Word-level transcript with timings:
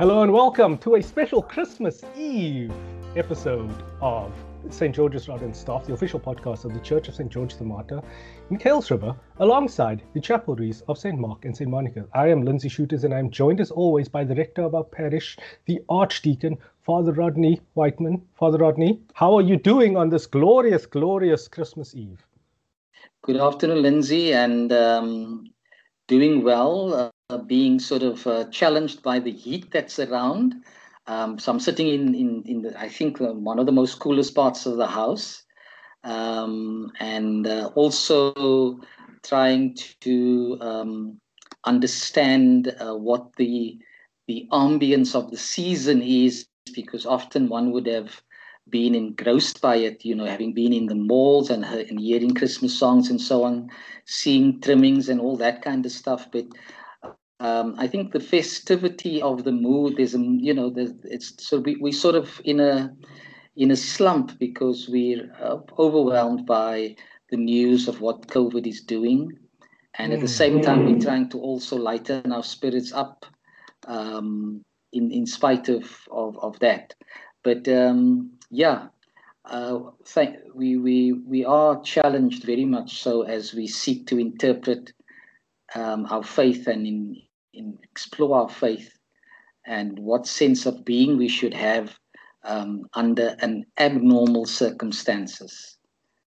Hello 0.00 0.22
and 0.22 0.32
welcome 0.32 0.78
to 0.78 0.94
a 0.94 1.02
special 1.02 1.42
Christmas 1.42 2.02
Eve 2.16 2.72
episode 3.16 3.84
of 4.00 4.32
St. 4.70 4.94
George's 4.94 5.28
Rod 5.28 5.42
and 5.42 5.54
Staff, 5.54 5.84
the 5.84 5.92
official 5.92 6.18
podcast 6.18 6.64
of 6.64 6.72
the 6.72 6.80
Church 6.80 7.08
of 7.08 7.14
St. 7.14 7.30
George 7.30 7.58
the 7.58 7.64
Martyr 7.64 8.00
in 8.48 8.56
Kuils 8.56 8.90
River, 8.90 9.14
alongside 9.40 10.02
the 10.14 10.20
chapelries 10.20 10.82
of 10.88 10.96
St. 10.96 11.18
Mark 11.18 11.44
and 11.44 11.54
St. 11.54 11.68
Monica. 11.68 12.06
I 12.14 12.28
am 12.28 12.46
Lindsay 12.46 12.70
Shooters 12.70 13.04
and 13.04 13.12
I'm 13.12 13.28
joined 13.28 13.60
as 13.60 13.70
always 13.70 14.08
by 14.08 14.24
the 14.24 14.34
rector 14.34 14.62
of 14.62 14.74
our 14.74 14.84
parish, 14.84 15.36
the 15.66 15.82
Archdeacon, 15.90 16.56
Father 16.80 17.12
Rodney 17.12 17.60
Whiteman. 17.74 18.22
Father 18.38 18.56
Rodney, 18.56 19.02
how 19.12 19.34
are 19.34 19.42
you 19.42 19.58
doing 19.58 19.98
on 19.98 20.08
this 20.08 20.26
glorious, 20.26 20.86
glorious 20.86 21.46
Christmas 21.46 21.94
Eve? 21.94 22.24
Good 23.20 23.36
afternoon, 23.36 23.82
Lindsay, 23.82 24.32
and 24.32 24.72
um, 24.72 25.52
doing 26.08 26.42
well, 26.42 27.09
being 27.38 27.78
sort 27.78 28.02
of 28.02 28.26
uh, 28.26 28.44
challenged 28.50 29.02
by 29.02 29.18
the 29.18 29.32
heat 29.32 29.70
that's 29.70 29.98
around. 29.98 30.54
Um, 31.06 31.38
so 31.38 31.50
I'm 31.50 31.60
sitting 31.60 31.88
in, 31.88 32.14
in, 32.14 32.42
in 32.46 32.62
the, 32.62 32.78
I 32.78 32.88
think, 32.88 33.20
uh, 33.20 33.32
one 33.32 33.58
of 33.58 33.66
the 33.66 33.72
most 33.72 33.98
coolest 33.98 34.34
parts 34.34 34.66
of 34.66 34.76
the 34.76 34.86
house. 34.86 35.42
Um, 36.02 36.92
and 36.98 37.46
uh, 37.46 37.70
also 37.74 38.80
trying 39.22 39.76
to 40.00 40.58
um, 40.60 41.20
understand 41.64 42.74
uh, 42.80 42.94
what 42.94 43.36
the, 43.36 43.78
the 44.26 44.48
ambience 44.52 45.14
of 45.14 45.30
the 45.30 45.36
season 45.36 46.00
is, 46.00 46.46
because 46.74 47.04
often 47.04 47.48
one 47.48 47.72
would 47.72 47.86
have 47.86 48.22
been 48.70 48.94
engrossed 48.94 49.60
by 49.60 49.76
it, 49.76 50.04
you 50.04 50.14
know, 50.14 50.26
having 50.26 50.54
been 50.54 50.72
in 50.72 50.86
the 50.86 50.94
malls 50.94 51.50
and, 51.50 51.64
and 51.64 52.00
hearing 52.00 52.32
Christmas 52.34 52.78
songs 52.78 53.10
and 53.10 53.20
so 53.20 53.42
on, 53.42 53.68
seeing 54.06 54.60
trimmings 54.60 55.08
and 55.08 55.20
all 55.20 55.36
that 55.36 55.60
kind 55.60 55.84
of 55.84 55.92
stuff. 55.92 56.28
But 56.30 56.46
um, 57.40 57.74
I 57.78 57.86
think 57.86 58.12
the 58.12 58.20
festivity 58.20 59.20
of 59.22 59.44
the 59.44 59.52
mood 59.52 59.98
is, 59.98 60.14
you 60.14 60.54
know, 60.54 60.72
it's 60.76 61.32
so 61.44 61.58
we 61.58 61.76
we 61.76 61.90
sort 61.90 62.14
of 62.14 62.40
in 62.44 62.60
a 62.60 62.94
in 63.56 63.70
a 63.70 63.76
slump 63.76 64.38
because 64.38 64.88
we're 64.88 65.32
uh, 65.40 65.56
overwhelmed 65.78 66.46
by 66.46 66.96
the 67.30 67.36
news 67.36 67.88
of 67.88 68.00
what 68.00 68.28
COVID 68.28 68.66
is 68.66 68.82
doing, 68.82 69.38
and 69.94 70.12
at 70.12 70.20
the 70.20 70.28
same 70.28 70.60
time 70.60 70.84
we're 70.84 71.00
trying 71.00 71.30
to 71.30 71.40
also 71.40 71.76
lighten 71.76 72.30
our 72.30 72.44
spirits 72.44 72.92
up, 72.92 73.24
um, 73.86 74.62
in 74.92 75.10
in 75.10 75.26
spite 75.26 75.68
of 75.68 76.06
of, 76.10 76.38
of 76.38 76.58
that. 76.60 76.94
But 77.42 77.66
um, 77.68 78.32
yeah, 78.50 78.88
uh, 79.46 79.78
th- 80.04 80.36
we, 80.54 80.76
we, 80.76 81.12
we 81.12 81.44
are 81.44 81.80
challenged 81.82 82.44
very 82.44 82.64
much 82.64 83.00
so 83.00 83.22
as 83.22 83.54
we 83.54 83.66
seek 83.66 84.06
to 84.08 84.18
interpret 84.18 84.92
um, 85.74 86.06
our 86.10 86.22
faith 86.22 86.66
and 86.66 86.86
in, 86.86 87.16
in 87.52 87.78
explore 87.82 88.42
our 88.42 88.48
faith 88.48 88.98
and 89.66 89.98
what 89.98 90.26
sense 90.26 90.66
of 90.66 90.84
being 90.84 91.16
we 91.16 91.28
should 91.28 91.54
have 91.54 91.96
um, 92.44 92.86
under 92.94 93.36
an 93.40 93.66
abnormal 93.78 94.46
circumstances. 94.46 95.76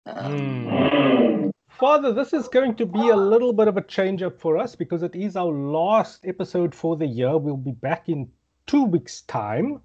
Um, 0.05 0.67
mm. 0.67 1.51
Father, 1.69 2.13
this 2.13 2.31
is 2.31 2.47
going 2.47 2.75
to 2.75 2.85
be 2.85 3.09
a 3.09 3.15
little 3.15 3.51
bit 3.51 3.67
of 3.67 3.75
a 3.75 3.81
change 3.81 4.23
up 4.23 4.39
for 4.39 4.57
us 4.57 4.75
because 4.75 5.03
it 5.03 5.13
is 5.13 5.35
our 5.35 5.51
last 5.51 6.25
episode 6.25 6.73
for 6.73 6.95
the 6.95 7.05
year. 7.05 7.37
We'll 7.37 7.57
be 7.57 7.73
back 7.73 8.07
in 8.07 8.29
two 8.65 8.85
weeks' 8.85 9.21
time 9.23 9.81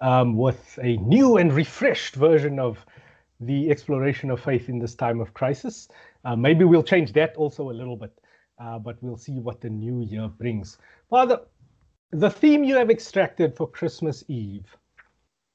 um, 0.00 0.36
with 0.36 0.78
a 0.82 0.98
new 0.98 1.38
and 1.38 1.52
refreshed 1.52 2.14
version 2.14 2.60
of 2.60 2.84
the 3.40 3.70
exploration 3.70 4.30
of 4.30 4.40
faith 4.40 4.68
in 4.68 4.78
this 4.78 4.94
time 4.94 5.20
of 5.20 5.34
crisis. 5.34 5.88
Uh, 6.24 6.36
maybe 6.36 6.64
we'll 6.64 6.82
change 6.82 7.12
that 7.14 7.34
also 7.36 7.70
a 7.70 7.72
little 7.72 7.96
bit, 7.96 8.12
uh, 8.58 8.78
but 8.78 8.96
we'll 9.02 9.16
see 9.16 9.38
what 9.38 9.60
the 9.60 9.70
new 9.70 10.02
year 10.02 10.28
brings. 10.28 10.78
Father, 11.08 11.40
the 12.10 12.30
theme 12.30 12.64
you 12.64 12.76
have 12.76 12.90
extracted 12.90 13.56
for 13.56 13.68
Christmas 13.68 14.24
Eve 14.28 14.76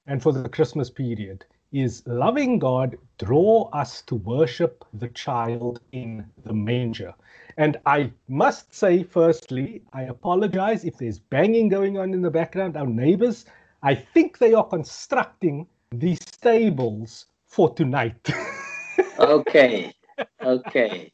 and 0.08 0.22
for 0.22 0.32
the 0.32 0.50
Christmas 0.50 0.90
period 0.90 1.46
is 1.72 2.02
loving 2.08 2.60
God, 2.60 2.98
draw 3.18 3.70
us 3.74 4.02
to 4.04 4.16
worship 4.16 4.86
the 4.94 5.10
child 5.10 5.82
in 5.92 6.26
the 6.46 6.54
manger. 6.54 7.14
And 7.58 7.78
I 7.86 8.12
must 8.28 8.74
say, 8.74 9.04
firstly, 9.04 9.84
I 9.92 10.04
apologize 10.04 10.86
if 10.86 10.98
there's 10.98 11.20
banging 11.20 11.68
going 11.70 11.98
on 11.98 12.14
in 12.14 12.22
the 12.22 12.32
background. 12.32 12.78
Our 12.78 12.88
neighbors 12.88 13.46
I 13.84 13.94
think 13.96 14.40
they 14.40 14.54
are 14.54 14.66
constructing 14.66 15.68
these 15.92 16.20
stables 16.22 17.28
for 17.46 17.74
tonight. 17.74 18.30
okay, 19.20 19.94
okay. 20.42 21.12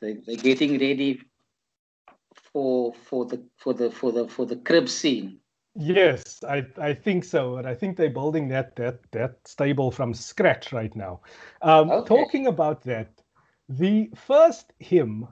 So 0.00 0.14
they're 0.26 0.36
getting 0.36 0.78
ready 0.78 1.22
for 2.52 2.92
for 2.92 3.24
the 3.24 3.42
for 3.56 3.74
the 3.74 3.90
for 3.90 4.12
the 4.12 4.28
for 4.28 4.46
the 4.46 4.56
crib 4.56 4.88
scene. 4.88 5.38
Yes, 5.74 6.44
I, 6.44 6.66
I 6.76 6.92
think 6.92 7.24
so, 7.24 7.56
and 7.56 7.66
I 7.66 7.74
think 7.74 7.96
they're 7.96 8.10
building 8.10 8.48
that 8.48 8.76
that 8.76 8.98
that 9.12 9.36
stable 9.46 9.90
from 9.90 10.12
scratch 10.12 10.72
right 10.72 10.94
now. 10.94 11.20
Um, 11.62 11.90
okay. 11.90 12.08
Talking 12.08 12.46
about 12.46 12.82
that, 12.82 13.22
the 13.70 14.10
first 14.14 14.74
hymn, 14.80 15.26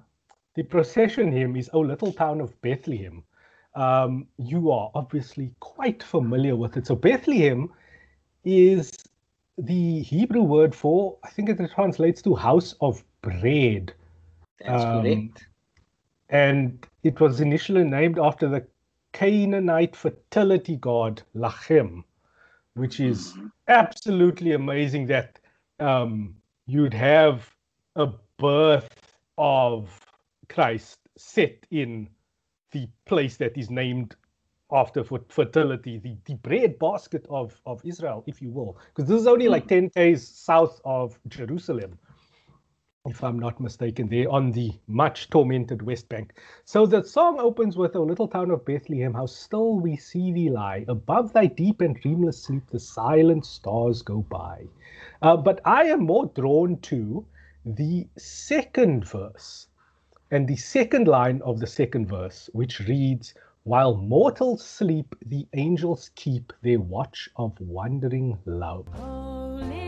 the 0.54 0.62
procession 0.62 1.30
hymn, 1.30 1.56
is 1.56 1.68
"O 1.74 1.80
Little 1.80 2.12
Town 2.12 2.40
of 2.40 2.58
Bethlehem," 2.62 3.22
um, 3.74 4.26
you 4.38 4.70
are 4.70 4.90
obviously 4.94 5.52
quite 5.60 6.02
familiar 6.02 6.56
with 6.56 6.78
it. 6.78 6.86
So 6.86 6.94
Bethlehem 6.94 7.68
is 8.44 8.90
the 9.58 10.00
Hebrew 10.00 10.42
word 10.42 10.74
for, 10.74 11.18
I 11.22 11.28
think 11.28 11.50
it 11.50 11.60
translates 11.74 12.22
to 12.22 12.34
house 12.34 12.74
of 12.80 13.04
bread. 13.20 13.92
That's 14.60 14.84
um, 14.84 15.02
correct. 15.02 15.46
And 16.28 16.86
it 17.02 17.20
was 17.20 17.40
initially 17.40 17.84
named 17.84 18.18
after 18.18 18.48
the 18.48 18.66
Canaanite 19.12 19.96
fertility 19.96 20.76
god 20.76 21.22
Lachem, 21.34 22.04
which 22.74 23.00
is 23.00 23.32
mm-hmm. 23.32 23.46
absolutely 23.68 24.52
amazing 24.52 25.06
that 25.06 25.40
um, 25.80 26.34
you'd 26.66 26.94
have 26.94 27.48
a 27.96 28.08
birth 28.38 29.16
of 29.38 29.90
Christ 30.48 30.98
set 31.16 31.66
in 31.70 32.08
the 32.70 32.88
place 33.04 33.36
that 33.38 33.58
is 33.58 33.70
named 33.70 34.14
after 34.72 35.02
fertility, 35.02 35.98
the, 35.98 36.16
the 36.26 36.34
bread 36.34 36.78
basket 36.78 37.26
of, 37.28 37.60
of 37.66 37.80
Israel, 37.84 38.22
if 38.26 38.40
you 38.40 38.50
will, 38.50 38.78
because 38.94 39.08
this 39.08 39.20
is 39.20 39.26
only 39.26 39.48
like 39.48 39.66
10 39.66 39.88
days 39.88 40.26
south 40.26 40.80
of 40.84 41.18
Jerusalem, 41.26 41.98
if 43.06 43.24
I'm 43.24 43.38
not 43.38 43.60
mistaken, 43.60 44.08
there 44.08 44.30
on 44.30 44.52
the 44.52 44.72
much 44.86 45.30
tormented 45.30 45.80
West 45.80 46.08
Bank. 46.10 46.34
So 46.66 46.84
the 46.84 47.02
song 47.02 47.40
opens 47.40 47.76
with 47.76 47.94
a 47.94 48.00
little 48.00 48.28
town 48.28 48.50
of 48.50 48.66
Bethlehem, 48.66 49.14
how 49.14 49.24
still 49.24 49.80
we 49.80 49.96
see 49.96 50.32
thee 50.32 50.50
lie, 50.50 50.84
above 50.86 51.32
thy 51.32 51.46
deep 51.46 51.80
and 51.80 51.96
dreamless 51.96 52.42
sleep, 52.42 52.66
the 52.70 52.78
silent 52.78 53.46
stars 53.46 54.02
go 54.02 54.20
by. 54.28 54.66
Uh, 55.22 55.38
but 55.38 55.60
I 55.64 55.84
am 55.84 56.04
more 56.04 56.26
drawn 56.26 56.78
to 56.82 57.24
the 57.64 58.06
second 58.18 59.06
verse 59.08 59.68
and 60.30 60.46
the 60.46 60.56
second 60.56 61.08
line 61.08 61.40
of 61.42 61.58
the 61.58 61.66
second 61.66 62.06
verse, 62.06 62.50
which 62.52 62.80
reads, 62.80 63.32
While 63.64 63.96
mortals 63.96 64.62
sleep, 64.62 65.16
the 65.24 65.46
angels 65.54 66.10
keep 66.16 66.52
their 66.62 66.80
watch 66.80 67.30
of 67.36 67.58
wondering 67.60 68.38
love. 68.44 68.86
there's 69.58 69.79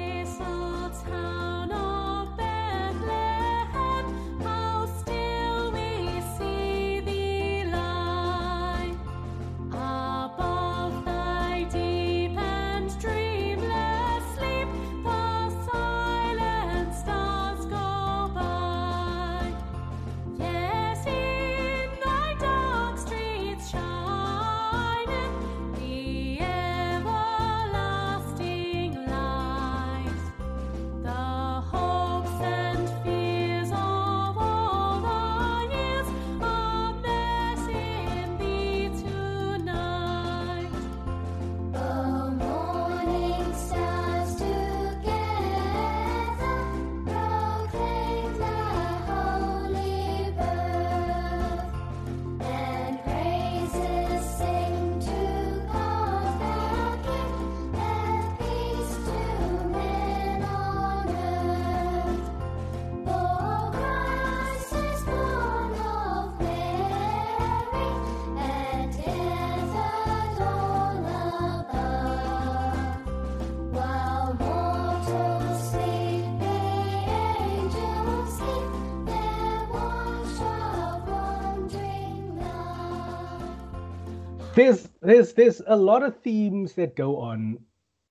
there's 85.02 85.32
there's 85.34 85.60
a 85.66 85.76
lot 85.76 86.02
of 86.02 86.16
themes 86.20 86.74
that 86.74 86.96
go 86.96 87.16
on 87.18 87.58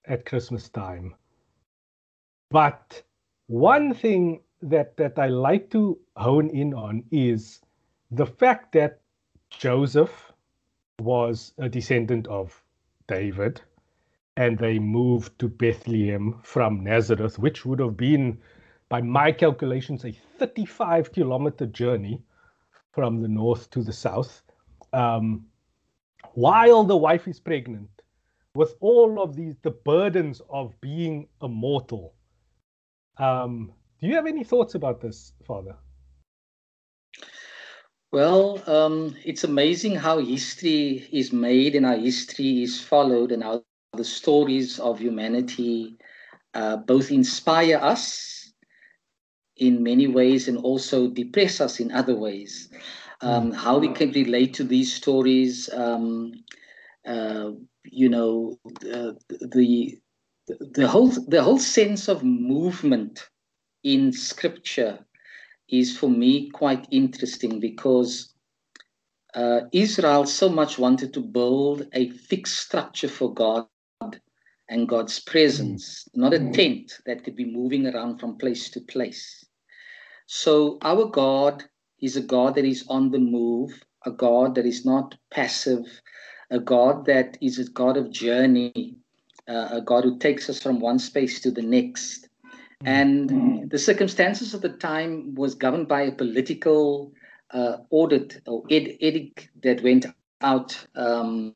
at 0.06 0.26
Christmas 0.26 0.70
time. 0.70 1.16
But 2.50 3.02
one 3.48 3.94
thing 3.94 4.42
that 4.62 4.98
that 4.98 5.18
I 5.18 5.28
like 5.28 5.70
to 5.72 5.98
hone 6.16 6.50
in 6.50 6.74
on 6.74 7.04
is 7.12 7.62
the 8.12 8.26
fact 8.26 8.74
that 8.74 9.00
Joseph 9.50 10.34
was 11.00 11.54
a 11.58 11.70
descendant 11.70 12.28
of 12.28 12.62
David 13.08 13.62
and 14.38 14.58
they 14.58 14.80
moved 14.80 15.38
to 15.40 15.48
Bethlehem 15.48 16.40
from 16.44 16.84
Nazareth, 16.84 17.40
which 17.40 17.66
would 17.66 17.80
have 17.80 17.98
been, 17.98 18.38
by 18.90 19.02
my 19.02 19.32
calculations, 19.32 20.06
a 20.06 20.12
35 20.12 21.12
kilometer 21.12 21.66
journey 21.66 22.22
from 22.92 23.22
the 23.22 23.28
north 23.28 23.70
to 23.72 23.84
the 23.84 23.94
south. 23.94 24.42
Um, 24.94 25.46
while 26.34 26.84
the 26.84 26.98
wife 26.98 27.28
is 27.28 27.40
pregnant, 27.40 27.90
with 28.56 28.76
all 28.80 29.22
of 29.22 29.36
these, 29.36 29.56
the 29.62 29.72
burdens 29.72 30.42
of 30.50 30.74
being 30.82 31.28
a 31.42 31.48
mortal. 31.48 32.14
Um, 33.18 33.72
do 34.00 34.08
you 34.08 34.16
have 34.16 34.28
any 34.28 34.44
thoughts 34.44 34.76
about 34.76 35.00
this, 35.02 35.34
Father? 35.46 35.76
Well, 38.12 38.62
um, 38.68 39.16
it's 39.24 39.46
amazing 39.46 39.96
how 39.96 40.20
history 40.20 41.08
is 41.14 41.32
made 41.32 41.76
and 41.76 41.86
how 41.86 41.98
history 41.98 42.64
is 42.64 42.82
followed, 42.82 43.32
and 43.32 43.42
how 43.42 43.64
the 43.94 44.04
stories 44.04 44.80
of 44.80 45.00
humanity 45.00 45.98
uh, 46.54 46.78
both 46.78 47.12
inspire 47.12 47.78
us 47.78 48.54
in 49.58 49.84
many 49.84 50.08
ways 50.08 50.48
and 50.48 50.58
also 50.58 51.08
depress 51.08 51.62
us 51.62 51.80
in 51.80 51.92
other 51.92 52.16
ways. 52.16 52.70
Um, 53.22 53.52
how 53.52 53.78
we 53.78 53.90
can 53.90 54.12
relate 54.12 54.54
to 54.56 54.64
these 54.64 54.94
stories, 54.94 55.70
um, 55.74 56.32
uh, 57.06 57.52
you 57.84 58.10
know, 58.10 58.60
uh, 58.68 59.12
the 59.28 60.00
the 60.48 60.88
whole 60.88 61.10
the 61.28 61.44
whole 61.44 61.60
sense 61.60 62.08
of 62.08 62.24
movement 62.24 63.30
in 63.84 64.12
Scripture 64.12 65.06
is 65.70 65.98
for 65.98 66.10
me 66.10 66.50
quite 66.50 66.88
interesting 66.92 67.60
because 67.60 68.34
uh, 69.34 69.62
Israel 69.72 70.26
so 70.26 70.50
much 70.50 70.78
wanted 70.78 71.14
to 71.14 71.22
build 71.22 71.88
a 71.94 72.10
fixed 72.10 72.58
structure 72.58 73.08
for 73.08 73.34
God 73.34 73.68
and 74.70 74.88
God's 74.88 75.20
presence, 75.20 76.04
mm. 76.04 76.22
not 76.22 76.34
a 76.34 76.40
mm. 76.40 76.54
tent 76.54 76.94
that 77.06 77.24
could 77.24 77.36
be 77.36 77.46
moving 77.46 77.88
around 77.88 78.20
from 78.20 78.38
place 78.38 78.70
to 78.72 78.82
place. 78.82 79.46
So 80.28 80.78
our 80.82 81.06
God 81.06 81.64
is 82.02 82.18
a 82.18 82.22
God 82.22 82.56
that 82.56 82.66
is 82.66 82.86
on 82.90 83.12
the 83.12 83.20
move, 83.20 83.72
a 84.06 84.12
God 84.12 84.56
that 84.56 84.66
is 84.66 84.86
not 84.86 85.16
passive, 85.30 85.86
a 86.50 86.60
God 86.60 87.06
that 87.06 87.38
is 87.42 87.60
a 87.60 87.70
God 87.72 87.98
of 87.98 88.12
journey, 88.12 88.96
uh, 89.48 89.70
a 89.72 89.82
God 89.82 90.04
who 90.04 90.18
takes 90.18 90.50
us 90.50 90.62
from 90.62 90.80
one 90.80 91.00
space 91.00 91.40
to 91.42 91.52
the 91.52 91.62
next. 91.62 92.28
And 92.84 93.70
the 93.70 93.78
circumstances 93.78 94.54
of 94.54 94.62
the 94.62 94.70
time 94.70 95.36
was 95.36 95.56
governed 95.56 95.88
by 95.88 96.02
a 96.02 96.12
political 96.12 97.14
uh, 97.52 97.78
audit 97.92 98.42
or 98.48 98.64
ed- 98.70 98.98
edict 99.00 99.50
that 99.64 99.84
went 99.84 100.08
out 100.42 100.86
um, 100.96 101.56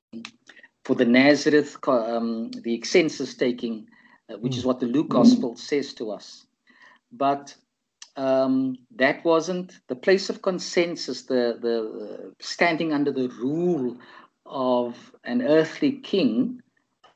for 0.84 0.96
the 0.96 1.06
Nazareth, 1.06 1.78
um, 1.88 2.52
the 2.52 2.82
census 2.84 3.34
taking, 3.34 3.88
uh, 4.30 4.38
which 4.38 4.58
is 4.58 4.66
what 4.66 4.80
the 4.80 4.86
Luke 4.86 5.10
Gospel 5.10 5.56
says 5.56 5.94
to 5.96 6.12
us. 6.12 6.46
But 7.12 7.56
um, 8.16 8.78
that 8.96 9.24
wasn't 9.26 9.80
the 9.88 9.96
place 9.96 10.30
of 10.30 10.42
consensus, 10.42 11.24
the, 11.24 11.58
the 11.62 12.28
uh, 12.28 12.30
standing 12.40 12.94
under 12.94 13.12
the 13.12 13.30
rule 13.42 13.98
of 14.46 15.14
an 15.24 15.42
earthly 15.42 15.94
king 16.00 16.62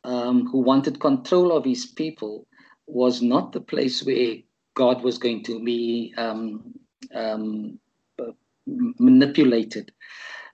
um, 0.04 0.48
who 0.48 0.60
wanted 0.60 1.00
control 1.00 1.56
of 1.56 1.66
his 1.66 1.86
people 1.86 2.48
was 2.88 3.22
not 3.22 3.52
the 3.52 3.62
place 3.62 4.04
where 4.04 4.38
God 4.76 5.04
was 5.04 5.18
going 5.18 5.44
to 5.44 5.64
be 5.64 6.14
um, 6.18 6.74
um, 7.14 7.80
manipulated. 8.66 9.92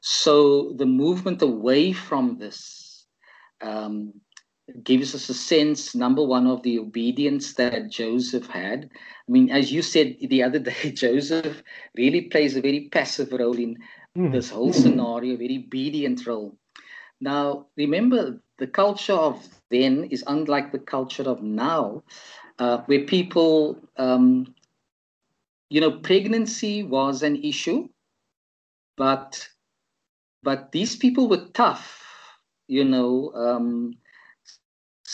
So 0.02 0.74
the 0.74 0.86
movement 0.86 1.42
away 1.42 1.94
from 1.94 2.38
this 2.38 3.06
um, 3.62 4.14
gives 4.84 5.14
us 5.14 5.30
a 5.30 5.34
sense, 5.34 5.94
number 5.94 6.24
one, 6.24 6.48
of 6.48 6.64
the 6.64 6.80
obedience 6.80 7.54
that 7.54 7.90
Joseph 7.90 8.48
had. 8.48 8.90
I 9.28 9.32
mean, 9.32 9.50
as 9.52 9.72
you 9.72 9.82
said 9.82 10.18
the 10.22 10.44
other 10.44 10.60
day, 10.72 10.92
Joseph 10.92 11.62
really 11.96 12.22
plays 12.22 12.56
a 12.56 12.62
very 12.62 12.90
passive 12.92 13.32
role 13.32 13.58
in 13.58 13.78
mm. 14.18 14.32
this 14.32 14.50
whole 14.50 14.74
scenario, 14.74 15.36
a 15.36 15.38
very 15.38 15.64
obedient 15.66 16.26
role. 16.26 16.58
Now, 17.22 17.68
remember, 17.78 18.42
the 18.58 18.68
culture 18.68 19.14
of 19.14 19.48
then 19.70 20.06
is 20.06 20.24
unlike 20.28 20.72
the 20.72 20.80
culture 20.80 21.24
of 21.24 21.42
now, 21.42 22.04
uh, 22.60 22.80
where 22.86 23.06
people, 23.06 23.78
um, 23.98 24.54
you 25.70 25.82
know, 25.82 25.92
pregnancy 25.92 26.84
was 26.84 27.24
an 27.24 27.36
issue, 27.44 27.90
but 28.98 29.48
but 30.44 30.72
these 30.72 30.96
people 30.96 31.28
were 31.28 31.46
tough. 31.54 32.02
You 32.68 32.84
know, 32.84 33.32
um, 33.34 33.98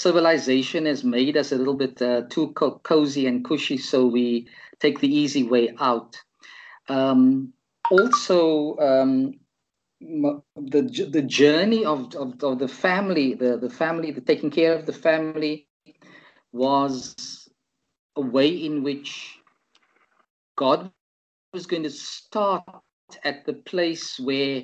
civilization 0.01 0.85
has 0.85 1.03
made 1.03 1.37
us 1.37 1.51
a 1.51 1.57
little 1.57 1.75
bit 1.75 2.01
uh, 2.01 2.21
too 2.29 2.51
co- 2.53 2.79
cozy 2.83 3.27
and 3.27 3.45
cushy, 3.45 3.77
so 3.77 4.05
we 4.05 4.47
take 4.79 4.99
the 4.99 5.13
easy 5.13 5.43
way 5.43 5.73
out. 5.79 6.17
Um, 6.89 7.53
also, 7.89 8.77
um, 8.77 9.39
the 10.01 11.07
the 11.11 11.21
journey 11.21 11.85
of, 11.85 12.15
of, 12.15 12.43
of 12.43 12.59
the 12.59 12.67
family, 12.67 13.35
the, 13.35 13.57
the 13.57 13.69
family, 13.69 14.11
the 14.11 14.21
taking 14.21 14.49
care 14.49 14.73
of 14.73 14.85
the 14.85 14.93
family 14.93 15.67
was 16.51 17.15
a 18.15 18.21
way 18.21 18.49
in 18.49 18.83
which 18.83 19.37
God 20.55 20.91
was 21.53 21.65
going 21.65 21.83
to 21.83 21.89
start 21.89 22.63
at 23.23 23.45
the 23.45 23.53
place 23.53 24.19
where 24.19 24.63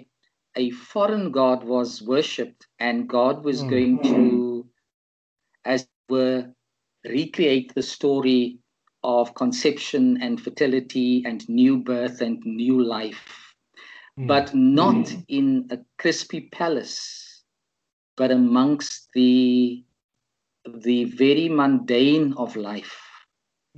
a 0.55 0.71
foreign 0.71 1.31
God 1.31 1.63
was 1.63 2.01
worshipped, 2.01 2.67
and 2.79 3.07
God 3.07 3.43
was 3.43 3.63
mm. 3.63 3.69
going 3.69 4.03
to, 4.03 4.13
as 5.67 5.87
were, 6.09 6.47
recreate 7.05 7.73
the 7.75 7.83
story 7.83 8.59
of 9.03 9.35
conception 9.35 10.21
and 10.21 10.41
fertility 10.41 11.23
and 11.25 11.47
new 11.47 11.77
birth 11.77 12.21
and 12.21 12.41
new 12.45 12.83
life 12.83 13.47
mm. 14.19 14.27
but 14.27 14.53
not 14.53 14.95
mm. 14.95 15.25
in 15.27 15.67
a 15.71 15.77
crispy 15.97 16.49
palace, 16.51 17.43
but 18.15 18.31
amongst 18.31 19.09
the 19.13 19.83
the 20.81 21.05
very 21.05 21.47
mundane 21.47 22.33
of 22.33 22.55
life, 22.57 22.99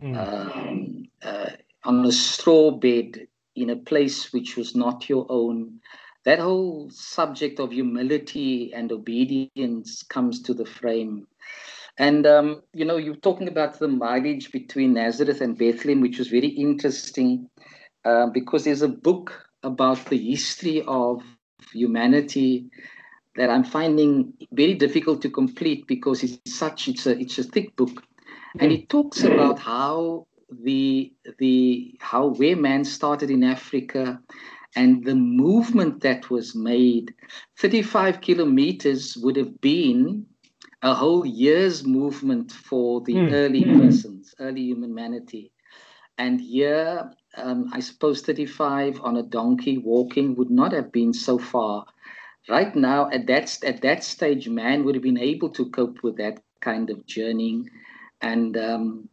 mm. 0.01 0.17
um, 0.17 1.05
uh, 1.21 1.51
on 1.83 2.03
a 2.05 2.11
straw 2.11 2.71
bed 2.71 3.27
in 3.55 3.69
a 3.69 3.75
place 3.75 4.33
which 4.33 4.57
was 4.57 4.75
not 4.75 5.07
your 5.07 5.25
own. 5.29 5.79
That 6.25 6.39
whole 6.39 6.89
subject 6.89 7.59
of 7.59 7.71
humility 7.71 8.73
and 8.73 8.91
obedience 8.91 10.03
comes 10.03 10.41
to 10.43 10.53
the 10.53 10.65
frame. 10.65 11.27
And, 11.99 12.25
um, 12.25 12.63
you 12.73 12.85
know, 12.85 12.95
you're 12.95 13.17
talking 13.17 13.49
about 13.49 13.77
the 13.77 13.89
mileage 13.89 14.51
between 14.51 14.93
Nazareth 14.93 15.41
and 15.41 15.57
Bethlehem, 15.57 15.99
which 15.99 16.17
was 16.17 16.29
very 16.29 16.47
interesting 16.47 17.49
uh, 18.05 18.27
because 18.27 18.63
there's 18.63 18.81
a 18.81 18.87
book 18.87 19.45
about 19.63 20.05
the 20.05 20.17
history 20.17 20.81
of 20.87 21.21
humanity 21.73 22.69
that 23.35 23.49
I'm 23.49 23.65
finding 23.65 24.33
very 24.53 24.75
difficult 24.75 25.21
to 25.23 25.29
complete 25.29 25.87
because 25.87 26.23
it's 26.23 26.57
such 26.57 26.87
it's 26.87 27.05
a 27.05 27.19
it's 27.19 27.37
a 27.37 27.43
thick 27.43 27.75
book, 27.75 28.03
and 28.59 28.71
it 28.71 28.89
talks 28.89 29.23
about 29.23 29.59
how 29.59 30.25
the 30.63 31.13
the 31.37 31.97
how 31.99 32.27
where 32.27 32.55
man 32.55 32.85
started 32.85 33.29
in 33.29 33.43
Africa 33.43 34.19
and 34.75 35.03
the 35.03 35.15
movement 35.15 36.01
that 36.01 36.29
was 36.29 36.55
made. 36.55 37.13
35 37.57 38.21
kilometers 38.21 39.17
would 39.17 39.35
have 39.35 39.59
been 39.61 40.25
a 40.81 40.93
whole 40.93 41.25
year's 41.25 41.85
movement 41.85 42.51
for 42.51 43.01
the 43.01 43.13
mm. 43.13 43.31
early 43.33 43.63
persons 43.63 44.33
early 44.39 44.61
human 44.61 44.89
humanity 44.89 45.51
and 46.17 46.39
here 46.41 47.11
um, 47.37 47.69
I 47.73 47.79
suppose 47.79 48.21
35 48.21 49.01
on 49.01 49.17
a 49.17 49.23
donkey 49.23 49.77
walking 49.77 50.35
would 50.35 50.49
not 50.49 50.71
have 50.73 50.91
been 50.91 51.13
so 51.13 51.37
far. 51.37 51.85
Right 52.47 52.75
now, 52.75 53.09
at 53.11 53.27
that 53.27 53.63
at 53.63 53.81
that 53.81 54.03
stage, 54.03 54.49
man 54.49 54.83
would 54.83 54.95
have 54.95 55.03
been 55.03 55.19
able 55.19 55.49
to 55.51 55.69
cope 55.69 56.01
with 56.03 56.17
that 56.17 56.41
kind 56.61 56.89
of 56.89 57.05
journeying, 57.05 57.69
and 58.21 58.57
um, 58.57 59.09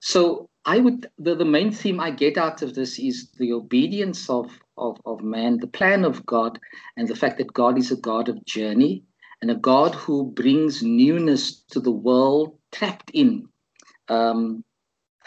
so 0.00 0.48
I 0.64 0.78
would. 0.78 1.10
The, 1.18 1.34
the 1.34 1.44
main 1.44 1.72
theme 1.72 1.98
I 1.98 2.12
get 2.12 2.38
out 2.38 2.62
of 2.62 2.74
this 2.74 2.98
is 2.98 3.30
the 3.38 3.52
obedience 3.52 4.30
of, 4.30 4.60
of 4.76 5.00
of 5.04 5.22
man, 5.22 5.58
the 5.58 5.66
plan 5.66 6.04
of 6.04 6.24
God, 6.24 6.60
and 6.96 7.08
the 7.08 7.16
fact 7.16 7.38
that 7.38 7.52
God 7.52 7.78
is 7.78 7.90
a 7.90 7.96
God 7.96 8.28
of 8.28 8.44
journey 8.44 9.02
and 9.40 9.50
a 9.50 9.54
God 9.54 9.94
who 9.94 10.30
brings 10.32 10.82
newness 10.82 11.62
to 11.70 11.80
the 11.80 11.92
world 11.92 12.58
trapped 12.72 13.10
in. 13.14 13.48
Um, 14.08 14.64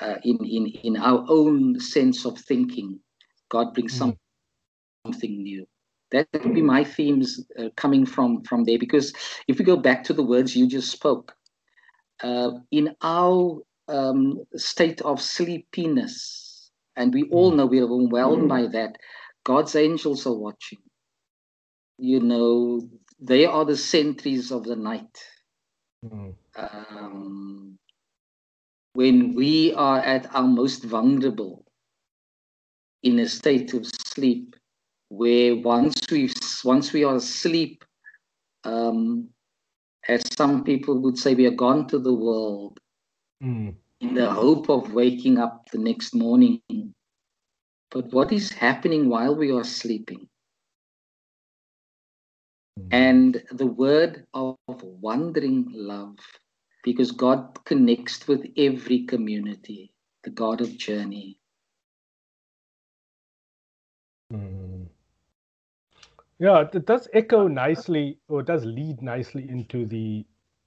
uh, 0.02 0.16
in, 0.24 0.38
in, 0.44 0.68
in 0.84 0.98
our 0.98 1.24
own 1.30 1.80
sense 1.80 2.26
of 2.26 2.38
thinking. 2.40 3.00
God 3.50 3.74
brings 3.74 4.00
mm. 4.00 4.18
something 5.06 5.44
new. 5.44 5.68
That 6.12 6.28
would 6.34 6.54
be 6.54 6.62
my 6.62 6.84
themes 6.84 7.46
uh, 7.58 7.70
coming 7.78 8.06
from 8.06 8.44
from 8.44 8.66
there. 8.66 8.80
Because 8.80 9.14
if 9.48 9.60
we 9.60 9.64
go 9.64 9.78
back 9.78 10.04
to 10.06 10.14
the 10.14 10.24
words 10.24 10.56
you 10.56 10.68
just 10.68 10.92
spoke, 10.92 11.34
uh, 12.22 12.52
in 12.72 12.96
our 13.02 13.62
um, 13.88 14.44
state 14.56 15.02
of 15.02 15.22
sleepiness, 15.22 16.72
and 16.98 17.14
we 17.14 17.24
all 17.30 17.52
know 17.52 17.66
we're 17.66 17.84
overwhelmed 17.84 18.50
by 18.50 18.68
that, 18.68 18.98
God's 19.46 19.76
angels 19.76 20.28
are 20.28 20.36
watching. 20.36 20.80
You 21.98 22.20
know, 22.20 22.90
they 23.22 23.46
are 23.46 23.64
the 23.64 23.78
sentries 23.78 24.52
of 24.52 24.64
the 24.64 24.76
night. 24.76 25.18
Mm. 26.04 26.34
Um, 26.56 27.78
when 28.94 29.34
we 29.36 29.74
are 29.74 30.00
at 30.00 30.34
our 30.36 30.48
most 30.48 30.84
vulnerable 30.84 31.64
in 33.04 33.20
a 33.20 33.28
state 33.28 33.74
of 33.74 33.86
sleep, 33.86 34.56
where 35.10 35.56
once 35.56 35.96
we 36.10 36.32
once 36.64 36.92
we 36.92 37.04
are 37.04 37.16
asleep, 37.16 37.86
um, 38.64 39.30
as 40.08 40.24
some 40.36 40.64
people 40.64 41.00
would 41.00 41.18
say, 41.18 41.36
we 41.36 41.46
are 41.46 41.52
gone 41.52 41.88
to 41.88 42.00
the 42.00 42.14
world 42.14 42.80
mm. 43.44 43.74
in 44.00 44.14
the 44.16 44.30
hope 44.30 44.70
of 44.70 44.94
waking 44.94 45.38
up 45.38 45.70
the 45.72 45.78
next 45.78 46.16
morning. 46.16 46.62
But 47.92 48.12
what 48.12 48.32
is 48.32 48.52
happening 48.52 49.10
while 49.10 49.36
we 49.36 49.52
are 49.52 49.64
sleeping? 49.64 50.28
Mm. 52.82 52.88
And 52.92 53.44
the 53.52 53.66
word 53.66 54.26
of 54.34 54.58
wandering 54.68 55.68
love, 55.74 56.18
because 56.84 57.12
God 57.12 57.64
connects 57.66 58.28
with 58.28 58.46
every 58.58 59.06
community, 59.06 59.94
the 60.24 60.30
God 60.30 60.62
of 60.62 60.78
journey. 60.78 61.40
Mm. 64.34 64.88
Yeah, 66.40 66.66
it 66.74 66.86
does 66.86 67.08
echo 67.14 67.48
nicely, 67.48 68.18
or 68.28 68.40
it 68.40 68.48
does 68.48 68.66
lead 68.66 69.02
nicely 69.02 69.48
into 69.48 69.86
the 69.86 70.26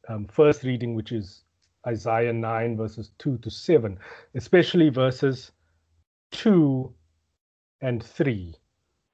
um, 0.08 0.26
first 0.26 0.62
reading, 0.62 0.94
which 0.94 1.10
is 1.10 1.42
Isaiah 1.86 2.32
9, 2.32 2.76
verses 2.76 3.10
2 3.18 3.38
to 3.38 3.50
7, 3.50 3.98
especially 4.36 4.88
verses 4.88 5.50
2 6.30 6.94
and 7.80 8.02
3, 8.02 8.54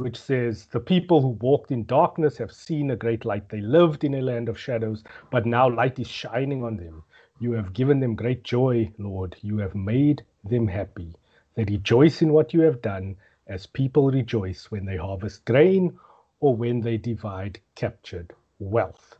which 0.01 0.17
says, 0.17 0.67
The 0.67 0.81
people 0.81 1.21
who 1.21 1.29
walked 1.29 1.71
in 1.71 1.85
darkness 1.85 2.39
have 2.39 2.53
seen 2.53 2.91
a 2.91 2.97
great 2.97 3.25
light. 3.25 3.49
They 3.49 3.61
lived 3.61 4.05
in 4.05 4.15
a 4.15 4.23
land 4.23 4.49
of 4.49 4.59
shadows, 4.59 5.05
but 5.31 5.47
now 5.47 5.69
light 5.69 5.99
is 5.99 6.09
shining 6.09 6.65
on 6.65 6.77
them. 6.77 7.03
You 7.39 7.53
have 7.53 7.73
given 7.73 8.01
them 8.01 8.15
great 8.15 8.45
joy, 8.45 8.91
Lord. 8.99 9.37
You 9.43 9.59
have 9.59 9.75
made 9.75 10.23
them 10.45 10.69
happy. 10.69 11.15
They 11.55 11.65
rejoice 11.65 12.23
in 12.23 12.33
what 12.33 12.55
you 12.55 12.61
have 12.63 12.83
done, 12.83 13.17
as 13.47 13.67
people 13.67 14.11
rejoice 14.11 14.71
when 14.71 14.87
they 14.87 14.97
harvest 14.97 15.45
grain 15.45 15.99
or 16.41 16.55
when 16.57 16.81
they 16.81 16.97
divide 16.97 17.61
captured 17.75 18.33
wealth. 18.59 19.17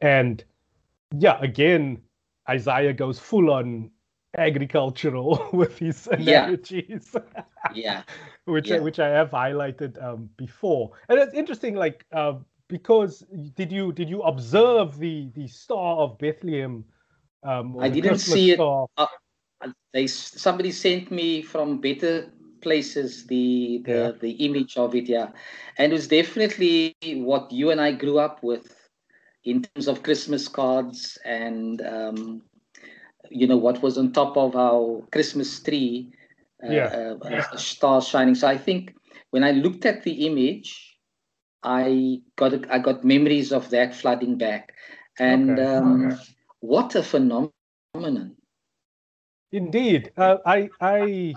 And 0.00 0.44
yeah, 1.18 1.38
again, 1.40 2.02
Isaiah 2.48 2.92
goes 2.92 3.18
full 3.18 3.50
on 3.50 3.90
agricultural 4.36 5.48
with 5.52 5.78
his 5.78 6.06
analogies. 6.06 7.14
Yeah. 7.14 7.42
yeah. 7.74 8.02
which 8.44 8.68
yeah. 8.68 8.76
I, 8.76 8.80
which 8.80 8.98
I 8.98 9.08
have 9.08 9.30
highlighted 9.30 10.02
um, 10.02 10.28
before. 10.36 10.92
And 11.08 11.18
it's 11.18 11.34
interesting, 11.34 11.74
like 11.74 12.04
uh, 12.12 12.34
because 12.68 13.24
did 13.54 13.72
you 13.72 13.92
did 13.92 14.08
you 14.08 14.22
observe 14.22 14.98
the 14.98 15.30
the 15.34 15.46
star 15.48 15.96
of 15.98 16.18
Bethlehem? 16.18 16.84
Um, 17.42 17.78
I 17.78 17.88
didn't 17.88 18.10
Christmas 18.10 18.32
see 18.32 18.50
it. 18.52 18.60
Uh, 18.60 19.06
they 19.92 20.06
somebody 20.06 20.72
sent 20.72 21.10
me 21.10 21.42
from 21.42 21.80
better 21.80 22.30
places 22.60 23.26
the 23.26 23.82
the, 23.84 23.92
yeah. 23.92 24.10
the 24.20 24.30
image 24.46 24.76
of 24.76 24.94
it 24.94 25.06
yeah 25.06 25.28
and 25.78 25.92
it 25.92 25.94
was 25.94 26.08
definitely 26.08 26.94
what 27.02 27.52
you 27.52 27.70
and 27.70 27.80
i 27.80 27.92
grew 27.92 28.18
up 28.18 28.42
with 28.42 28.74
in 29.44 29.62
terms 29.62 29.86
of 29.86 30.02
christmas 30.02 30.48
cards 30.48 31.18
and 31.24 31.82
um, 31.82 32.42
you 33.30 33.46
know 33.46 33.56
what 33.56 33.82
was 33.82 33.98
on 33.98 34.12
top 34.12 34.36
of 34.36 34.56
our 34.56 35.02
christmas 35.12 35.60
tree 35.60 36.12
uh, 36.66 36.72
yeah. 36.72 36.84
Uh, 36.86 37.28
yeah. 37.30 37.56
stars 37.56 38.08
shining 38.08 38.34
so 38.34 38.46
i 38.46 38.56
think 38.56 38.94
when 39.30 39.44
i 39.44 39.50
looked 39.50 39.84
at 39.86 40.02
the 40.02 40.26
image 40.26 40.98
i 41.62 42.20
got 42.36 42.52
i 42.70 42.78
got 42.78 43.04
memories 43.04 43.52
of 43.52 43.68
that 43.70 43.94
flooding 43.94 44.36
back 44.36 44.72
and 45.18 45.50
okay. 45.50 45.64
Um, 45.64 46.06
okay. 46.06 46.16
what 46.60 46.94
a 46.94 47.02
phenomenon 47.02 48.36
indeed 49.52 50.12
uh, 50.16 50.38
i 50.46 50.68
i 50.80 51.34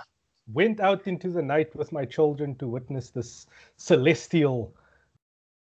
went 0.53 0.79
out 0.79 1.07
into 1.07 1.29
the 1.29 1.41
night 1.41 1.75
with 1.75 1.91
my 1.91 2.05
children 2.05 2.55
to 2.55 2.67
witness 2.67 3.09
this 3.09 3.47
celestial 3.75 4.73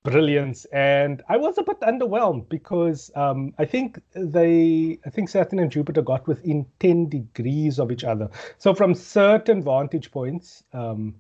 brilliance. 0.04 0.66
And 0.74 1.22
i 1.30 1.38
was 1.38 1.58
a 1.58 1.64
bit 1.64 1.80
underwhelmed 1.82 2.50
because 2.50 3.12
um, 3.16 3.54
i 3.60 3.66
think 3.66 4.02
they 4.14 4.98
i 5.06 5.10
think 5.10 5.30
saturn 5.30 5.60
and 5.60 5.72
jupiter 5.72 6.02
got 6.02 6.28
within 6.28 6.66
10 6.80 7.10
degrees 7.10 7.80
of 7.80 7.92
each 7.92 8.04
other. 8.04 8.30
So 8.58 8.74
from 8.74 8.96
certain 8.96 9.64
vantage 9.64 10.12
points 10.12 10.64
um, 10.74 11.16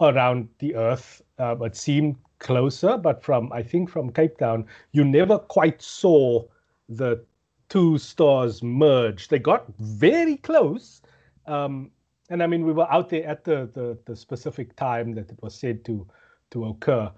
around 0.00 0.48
the 0.58 0.74
earth 0.74 1.22
uh, 1.38 1.56
it 1.60 1.76
seemed 1.76 2.16
closer 2.38 2.96
but 2.96 3.22
from 3.22 3.52
i 3.52 3.62
think 3.62 3.90
from 3.90 4.10
cape 4.10 4.38
town 4.38 4.66
you 4.92 5.04
never 5.04 5.38
quite 5.38 5.82
saw 5.82 6.42
the 6.88 7.22
two 7.68 7.98
stars 7.98 8.64
merge. 8.64 9.28
They 9.28 9.38
got 9.38 9.64
very 9.78 10.38
close 10.38 11.02
um, 11.46 11.90
and 12.30 12.42
I 12.42 12.46
mean, 12.46 12.64
we 12.64 12.72
were 12.72 12.90
out 12.90 13.08
there 13.10 13.26
at 13.26 13.44
the, 13.44 13.68
the, 13.74 13.98
the 14.06 14.14
specific 14.16 14.76
time 14.76 15.14
that 15.14 15.30
it 15.30 15.38
was 15.42 15.54
said 15.54 15.84
to 15.86 16.06
to 16.52 16.66
occur. 16.66 17.10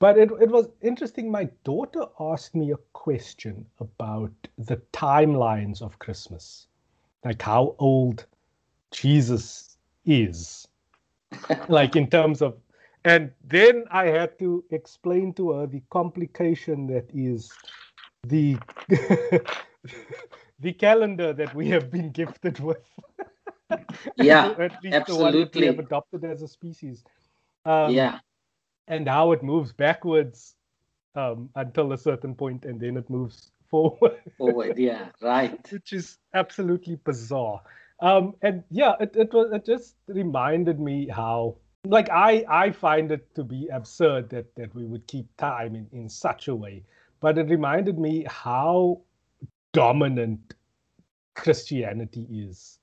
But 0.00 0.16
it, 0.16 0.30
it 0.40 0.50
was 0.50 0.68
interesting. 0.80 1.30
My 1.30 1.44
daughter 1.62 2.06
asked 2.18 2.54
me 2.54 2.72
a 2.72 2.78
question 2.94 3.66
about 3.78 4.32
the 4.56 4.78
timelines 4.94 5.82
of 5.82 5.98
Christmas, 5.98 6.66
like 7.22 7.42
how 7.42 7.76
old 7.78 8.24
Jesus 8.92 9.76
is, 10.06 10.66
like 11.68 11.94
in 11.94 12.08
terms 12.08 12.42
of. 12.42 12.56
And 13.04 13.30
then 13.44 13.84
I 13.90 14.06
had 14.06 14.38
to 14.40 14.64
explain 14.70 15.32
to 15.34 15.52
her 15.52 15.66
the 15.66 15.82
complication 15.90 16.86
that 16.88 17.08
is 17.14 17.52
the 18.26 18.58
the 20.60 20.72
calendar 20.72 21.32
that 21.34 21.54
we 21.54 21.68
have 21.68 21.90
been 21.90 22.10
gifted 22.10 22.58
with. 22.60 22.84
yeah, 24.16 24.54
at 24.58 24.82
least 24.82 24.96
absolutely. 24.96 25.04
the 25.04 25.16
one 25.16 25.32
that 25.32 25.54
we 25.54 25.66
have 25.66 25.78
adopted 25.78 26.24
as 26.24 26.40
a 26.42 26.48
species. 26.48 27.04
Um, 27.66 27.94
yeah, 27.94 28.18
and 28.90 29.08
how 29.08 29.32
it 29.32 29.42
moves 29.42 29.72
backwards 29.72 30.56
um, 31.14 31.48
until 31.54 31.92
a 31.92 31.98
certain 31.98 32.34
point, 32.34 32.64
and 32.66 32.78
then 32.78 32.96
it 32.96 33.08
moves 33.08 33.50
forward. 33.70 34.20
Forward, 34.36 34.76
yeah, 34.76 35.08
right. 35.22 35.72
Which 35.72 35.94
is 35.94 36.18
absolutely 36.34 36.96
bizarre. 37.04 37.62
Um, 38.00 38.34
and 38.42 38.64
yeah, 38.70 38.94
it, 39.00 39.16
it 39.16 39.32
was 39.32 39.52
it 39.52 39.64
just 39.64 39.94
reminded 40.08 40.80
me 40.80 41.08
how 41.08 41.56
like 41.84 42.10
I 42.10 42.44
I 42.48 42.70
find 42.72 43.12
it 43.12 43.34
to 43.36 43.44
be 43.44 43.68
absurd 43.72 44.28
that 44.30 44.54
that 44.56 44.74
we 44.74 44.84
would 44.84 45.06
keep 45.06 45.26
time 45.36 45.74
in, 45.76 45.86
in 45.92 46.08
such 46.08 46.48
a 46.48 46.54
way. 46.54 46.82
But 47.20 47.38
it 47.38 47.48
reminded 47.48 47.98
me 47.98 48.26
how 48.28 49.02
dominant 49.72 50.54
Christianity 51.34 52.26
is 52.30 52.78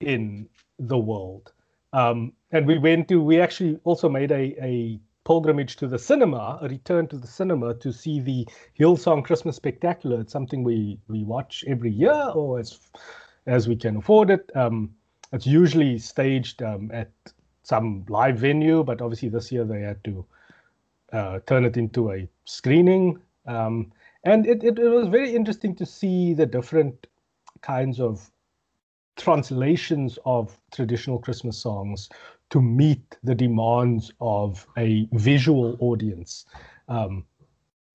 in 0.00 0.48
the 0.78 0.98
world. 0.98 1.52
Um, 1.92 2.32
and 2.52 2.66
we 2.66 2.78
went 2.78 3.08
to, 3.08 3.20
we 3.20 3.40
actually 3.40 3.78
also 3.84 4.08
made 4.08 4.30
a, 4.30 4.54
a 4.62 5.00
pilgrimage 5.24 5.76
to 5.76 5.86
the 5.86 5.98
cinema, 5.98 6.58
a 6.62 6.68
return 6.68 7.06
to 7.08 7.16
the 7.16 7.26
cinema 7.26 7.74
to 7.74 7.92
see 7.92 8.20
the 8.20 8.46
Hillsong 8.78 9.24
Christmas 9.24 9.56
Spectacular. 9.56 10.20
It's 10.20 10.32
something 10.32 10.62
we, 10.62 10.98
we 11.08 11.24
watch 11.24 11.64
every 11.66 11.90
year 11.90 12.30
or 12.34 12.58
as, 12.58 12.78
as 13.46 13.68
we 13.68 13.76
can 13.76 13.96
afford 13.96 14.30
it. 14.30 14.50
Um, 14.54 14.94
it's 15.32 15.46
usually 15.46 15.98
staged 15.98 16.62
um, 16.62 16.90
at 16.92 17.10
some 17.62 18.04
live 18.08 18.38
venue, 18.38 18.82
but 18.82 19.00
obviously 19.00 19.28
this 19.28 19.52
year 19.52 19.64
they 19.64 19.82
had 19.82 20.02
to 20.04 20.24
uh, 21.12 21.38
turn 21.46 21.64
it 21.64 21.76
into 21.76 22.12
a 22.12 22.28
screening. 22.44 23.18
Um, 23.46 23.92
and 24.24 24.46
it, 24.46 24.64
it, 24.64 24.78
it 24.78 24.88
was 24.88 25.08
very 25.08 25.34
interesting 25.34 25.74
to 25.76 25.86
see 25.86 26.34
the 26.34 26.46
different 26.46 27.06
kinds 27.62 28.00
of 28.00 28.30
translations 29.16 30.18
of 30.24 30.58
traditional 30.72 31.18
Christmas 31.18 31.58
songs 31.58 32.08
to 32.50 32.60
meet 32.60 33.16
the 33.22 33.34
demands 33.34 34.12
of 34.20 34.66
a 34.76 35.08
visual 35.12 35.76
audience. 35.80 36.46
Um, 36.88 37.24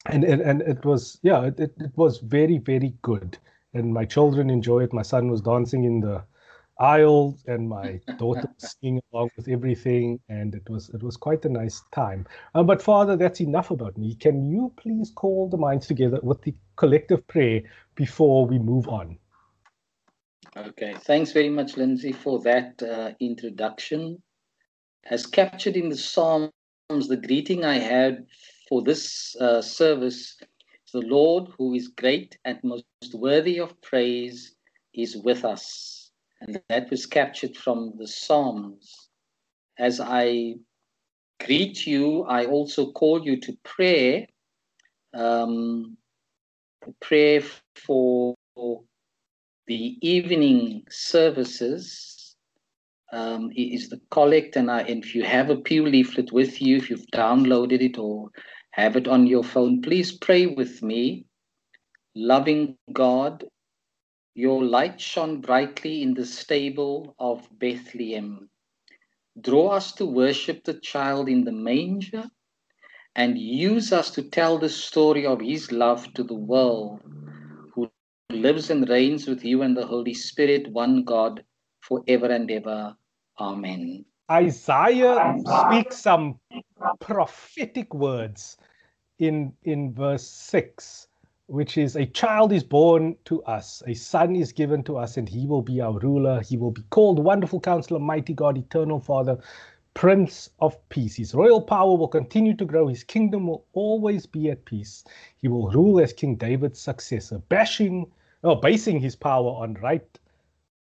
and, 0.08 0.24
and 0.24 0.42
and 0.42 0.62
it 0.62 0.86
was 0.86 1.20
yeah 1.24 1.46
it, 1.46 1.60
it 1.60 1.92
was 1.96 2.20
very 2.20 2.58
very 2.60 2.94
good. 3.02 3.38
And 3.74 3.94
my 3.94 4.06
children 4.06 4.50
enjoy 4.50 4.84
it. 4.84 4.94
My 4.94 5.02
son 5.02 5.30
was 5.30 5.42
dancing 5.42 5.84
in 5.84 6.00
the 6.00 6.24
aisles 6.80 7.44
and 7.48 7.68
my 7.68 8.00
daughter 8.18 8.48
was 8.60 8.76
singing 8.82 9.02
along 9.14 9.32
with 9.36 9.48
everything. 9.48 10.20
And 10.30 10.56
it 10.56 10.70
was 10.70 10.90
it 10.90 11.04
was 11.04 11.18
quite 11.18 11.44
a 11.46 11.50
nice 11.50 11.82
time. 11.92 12.26
Uh, 12.54 12.64
but 12.64 12.82
father 12.82 13.18
that's 13.18 13.42
enough 13.42 13.72
about 13.72 13.98
me. 13.98 14.16
Can 14.16 14.46
you 14.50 14.72
please 14.78 15.12
call 15.16 15.50
the 15.50 15.58
minds 15.58 15.88
together 15.88 16.20
with 16.22 16.42
the 16.44 16.54
collective 16.76 17.28
prayer 17.28 17.64
before 17.96 18.46
we 18.46 18.60
move 18.60 18.88
on? 18.88 19.18
Okay, 20.58 20.94
thanks 21.02 21.34
very 21.34 21.50
much, 21.50 21.76
Lindsay, 21.76 22.14
for 22.14 22.40
that 22.44 22.82
uh, 22.82 23.12
introduction. 23.20 24.22
As 25.06 25.26
captured 25.26 25.78
in 25.78 25.90
the 25.90 25.98
Psalms, 25.98 26.52
the 26.90 27.18
greeting 27.18 27.64
I 27.64 27.78
had 27.78 28.26
for 28.68 28.82
this 28.82 29.36
uh, 29.40 29.62
service 29.62 30.38
the 30.96 31.02
Lord, 31.02 31.50
who 31.58 31.74
is 31.74 31.90
great 31.90 32.38
and 32.46 32.58
most 32.64 32.86
worthy 33.14 33.60
of 33.60 33.82
praise, 33.82 34.56
is 34.94 35.18
with 35.18 35.44
us. 35.44 36.10
And 36.40 36.62
that 36.70 36.90
was 36.90 37.06
captured 37.06 37.58
from 37.58 37.96
the 37.98 38.08
Psalms. 38.08 39.10
As 39.78 40.00
I 40.00 40.56
greet 41.46 41.86
you, 41.86 42.24
I 42.24 42.46
also 42.46 42.94
call 42.94 43.26
you 43.26 43.42
to 43.42 43.58
prayer. 43.66 44.26
Um, 45.14 45.98
pray 47.02 47.44
for 47.76 48.36
the 49.68 49.98
evening 50.02 50.84
services 50.90 52.15
um, 53.16 53.50
is 53.56 53.88
the 53.88 54.02
collect, 54.12 54.58
and, 54.58 54.70
I, 54.70 54.82
and 54.82 55.04
if 55.04 55.16
you 55.16 55.24
have 55.24 55.50
a 55.50 55.56
pew 55.56 55.86
leaflet 55.86 56.34
with 56.34 56.62
you, 56.62 56.76
if 56.76 56.90
you've 56.90 57.08
downloaded 57.14 57.82
it 57.82 57.98
or 57.98 58.30
have 58.72 58.98
it 58.98 59.08
on 59.08 59.26
your 59.26 59.44
phone, 59.44 59.82
please 59.82 60.12
pray 60.12 60.46
with 60.48 60.84
me. 60.84 61.26
Loving 62.14 62.78
God, 62.92 63.46
your 64.34 64.64
light 64.64 65.00
shone 65.00 65.40
brightly 65.40 66.02
in 66.02 66.14
the 66.14 66.26
stable 66.26 67.16
of 67.18 67.48
Bethlehem. 67.58 68.50
Draw 69.40 69.70
us 69.70 69.94
to 69.94 70.06
worship 70.06 70.66
the 70.66 70.74
child 70.74 71.30
in 71.30 71.46
the 71.46 71.54
manger 71.54 72.26
and 73.16 73.38
use 73.38 73.94
us 73.94 74.12
to 74.12 74.24
tell 74.24 74.58
the 74.58 74.70
story 74.70 75.26
of 75.26 75.40
his 75.40 75.72
love 75.72 76.14
to 76.16 76.24
the 76.24 76.36
world, 76.36 77.00
who 77.74 77.90
lives 78.30 78.70
and 78.70 78.90
reigns 78.90 79.26
with 79.26 79.46
you 79.46 79.62
and 79.62 79.76
the 79.78 79.86
Holy 79.86 80.14
Spirit, 80.14 80.70
one 80.74 81.06
God, 81.06 81.44
forever 81.82 82.26
and 82.26 82.52
ever. 82.52 82.96
Amen. 83.40 84.06
Isaiah 84.32 85.36
speaks 85.46 85.98
some 85.98 86.40
prophetic 87.00 87.94
words 87.94 88.58
in, 89.20 89.54
in 89.64 89.94
verse 89.94 90.28
6 90.28 91.08
which 91.48 91.78
is 91.78 91.96
a 91.96 92.06
child 92.08 92.52
is 92.52 92.64
born 92.64 93.16
to 93.26 93.44
us, 93.44 93.84
a 93.86 93.94
son 93.94 94.36
is 94.36 94.52
given 94.52 94.84
to 94.84 94.98
us, 94.98 95.18
and 95.18 95.30
he 95.30 95.46
will 95.46 95.62
be 95.62 95.80
our 95.80 96.00
ruler. 96.00 96.42
He 96.42 96.58
will 96.58 96.72
be 96.72 96.82
called 96.90 97.20
Wonderful 97.20 97.60
Counselor, 97.60 98.00
Mighty 98.00 98.34
God, 98.34 98.58
Eternal 98.58 99.00
Father, 99.00 99.38
Prince 99.94 100.50
of 100.60 100.78
Peace. 100.90 101.16
His 101.16 101.36
royal 101.36 101.62
power 101.62 101.96
will 101.96 102.08
continue 102.08 102.56
to 102.56 102.66
grow. 102.66 102.88
His 102.88 103.04
kingdom 103.04 103.48
will 103.48 103.66
always 103.74 104.26
be 104.26 104.50
at 104.50 104.66
peace. 104.66 105.04
He 105.38 105.48
will 105.48 105.70
rule 105.70 106.00
as 106.00 106.14
King 106.14 106.36
David's 106.36 106.80
successor, 106.80 107.38
bashing 107.50 108.12
or 108.42 108.60
basing 108.60 109.00
his 109.00 109.16
power 109.16 109.52
on 109.52 109.76
right 109.76 110.20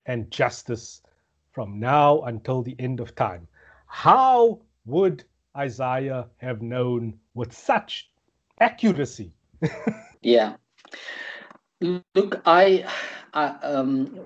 and 0.05 0.29
justice 0.29 1.01
from 1.53 1.79
now 1.79 2.21
until 2.21 2.61
the 2.61 2.75
end 2.79 2.99
of 2.99 3.15
time. 3.15 3.47
How 3.87 4.59
would 4.85 5.23
Isaiah 5.55 6.27
have 6.37 6.61
known 6.61 7.19
with 7.33 7.53
such 7.53 8.09
accuracy? 8.59 9.31
Yeah. 10.25 10.55
Look, 11.81 12.41
I, 12.45 12.89
I 13.33 13.47
um, 13.61 14.21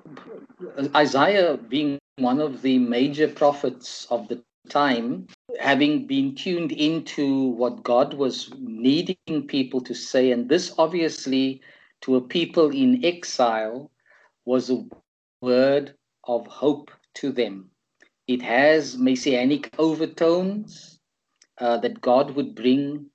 Isaiah 0.95 1.57
being 1.57 1.97
one 2.17 2.39
of 2.39 2.61
the 2.61 2.77
major 2.77 3.27
prophets 3.27 4.05
of 4.11 4.27
the 4.27 4.43
time, 4.69 5.25
having 5.59 6.05
been 6.05 6.35
tuned 6.35 6.71
into 6.71 7.47
what 7.47 7.81
God 7.81 8.13
was 8.13 8.53
needing 8.59 9.47
people 9.47 9.81
to 9.81 9.95
say, 9.95 10.31
and 10.31 10.47
this 10.47 10.71
obviously 10.77 11.61
to 12.01 12.15
a 12.15 12.21
people 12.21 12.69
in 12.69 13.03
exile 13.03 13.89
was 14.45 14.69
a 14.69 14.85
word 15.41 15.95
of 16.25 16.45
hope 16.45 16.91
to 17.21 17.31
them. 17.31 17.69
It 18.27 18.41
has 18.41 18.97
messianic 18.97 19.73
overtones 19.77 20.99
uh, 21.59 21.77
that 21.77 22.01
God 22.01 22.31
would 22.35 22.55
bring 22.55 23.07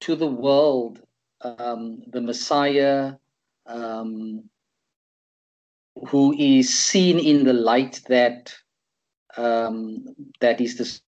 to 0.00 0.16
the 0.16 0.26
world 0.26 1.00
um, 1.40 2.02
the 2.08 2.20
Messiah 2.20 3.14
um, 3.66 4.44
who 6.08 6.34
is 6.38 6.76
seen 6.76 7.18
in 7.18 7.44
the 7.44 7.52
light 7.52 8.02
that 8.08 8.54
um, 9.36 10.04
that 10.40 10.60
is 10.60 11.02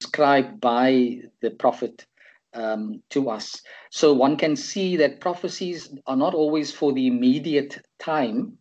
described 0.00 0.60
by 0.60 1.20
the 1.42 1.50
prophet 1.50 2.06
um, 2.54 3.02
to 3.10 3.30
us. 3.30 3.60
So 3.90 4.12
one 4.12 4.36
can 4.36 4.56
see 4.56 4.96
that 4.96 5.20
prophecies 5.20 5.92
are 6.06 6.16
not 6.16 6.34
always 6.34 6.72
for 6.72 6.92
the 6.92 7.06
immediate 7.06 7.78
time, 7.98 8.58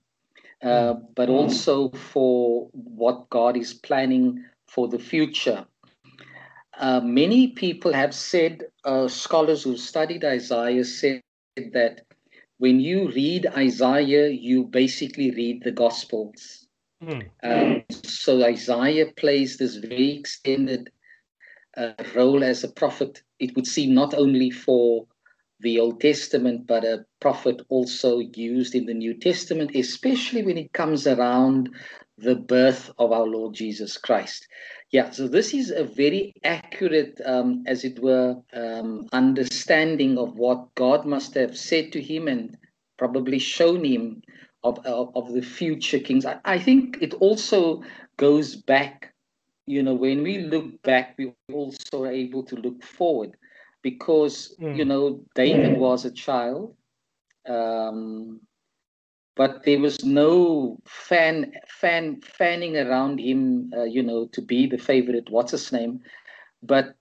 uh, 0.64 0.94
hmm. 0.94 1.00
but 1.16 1.30
also 1.30 1.90
for 1.90 2.70
what 2.72 3.30
God 3.30 3.58
is 3.58 3.74
planning 3.74 4.44
for 4.68 4.88
the 4.88 5.00
future. 5.00 5.66
Uh, 6.78 7.00
many 7.00 7.48
people 7.50 7.92
have 7.94 8.14
said, 8.14 8.64
uh, 8.86 9.08
scholars 9.08 9.64
who 9.64 9.78
studied 9.78 10.24
Isaiah 10.24 10.86
said 10.86 11.22
that 11.74 12.02
when 12.60 12.80
you 12.80 13.10
read 13.12 13.48
Isaiah, 13.48 14.30
you 14.30 14.66
basically 14.66 15.32
read 15.32 15.64
the 15.64 15.72
Gospels. 15.72 16.68
Mm. 17.04 17.30
Um, 17.44 17.84
so 18.04 18.44
Isaiah 18.44 19.12
plays 19.16 19.58
this 19.58 19.76
very 19.76 20.18
extended 20.18 20.92
uh, 21.76 21.94
role 22.16 22.44
as 22.44 22.64
a 22.64 22.70
prophet. 22.70 23.22
It 23.40 23.56
would 23.56 23.68
seem 23.68 23.94
not 23.94 24.14
only 24.16 24.50
for 24.50 25.06
the 25.60 25.80
Old 25.80 26.00
Testament, 26.02 26.68
but 26.68 26.84
a 26.84 27.06
prophet 27.20 27.62
also 27.70 28.20
used 28.20 28.76
in 28.76 28.86
the 28.86 28.94
New 28.94 29.14
Testament, 29.14 29.72
especially 29.76 30.44
when 30.44 30.58
it 30.58 30.74
comes 30.74 31.08
around 31.08 31.70
the 32.18 32.36
birth 32.36 32.92
of 32.98 33.12
our 33.12 33.26
Lord 33.26 33.54
Jesus 33.54 33.98
Christ. 33.98 34.48
Yeah, 34.92 35.10
so 35.10 35.28
this 35.28 35.54
is 35.54 35.72
a 35.72 35.84
very 35.84 36.34
accurate, 36.44 37.20
um, 37.26 37.64
as 37.68 37.84
it 37.84 38.00
were, 38.00 38.38
um, 38.54 39.08
understanding 39.12 40.18
of 40.18 40.36
what 40.36 40.74
God 40.76 41.06
must 41.06 41.34
have 41.36 41.58
said 41.58 41.92
to 41.92 42.02
him 42.02 42.28
and 42.28 42.58
probably 42.98 43.40
shown 43.40 43.84
him 43.84 44.22
of, 44.64 44.80
of, 44.86 45.12
of 45.16 45.34
the 45.34 45.42
future 45.42 46.00
kings. 46.00 46.26
I, 46.26 46.40
I 46.46 46.60
think 46.60 46.98
it 47.02 47.14
also 47.16 47.84
goes 48.18 48.56
back, 48.56 49.14
you 49.66 49.84
know, 49.84 49.94
when 49.94 50.24
we 50.24 50.40
look 50.40 50.82
back, 50.84 51.16
we 51.18 51.34
also 51.52 52.04
are 52.04 52.12
able 52.12 52.44
to 52.44 52.56
look 52.56 52.84
forward 52.84 53.36
because, 53.90 54.56
mm. 54.62 54.78
you 54.78 54.86
know, 54.86 55.24
David 55.36 55.78
was 55.78 56.04
a 56.04 56.12
child. 56.12 56.76
Um, 57.48 58.42
but 59.38 59.64
there 59.64 59.80
was 59.80 60.04
no 60.04 60.78
fan 60.88 61.54
fan 61.80 62.20
fanning 62.22 62.76
around 62.76 63.20
him 63.20 63.72
uh, 63.78 63.84
you 63.84 64.04
know 64.04 64.28
to 64.34 64.42
be 64.42 64.68
the 64.68 64.78
favorite 64.78 65.30
what's 65.30 65.52
his 65.52 65.72
name 65.72 66.02
but 66.64 66.96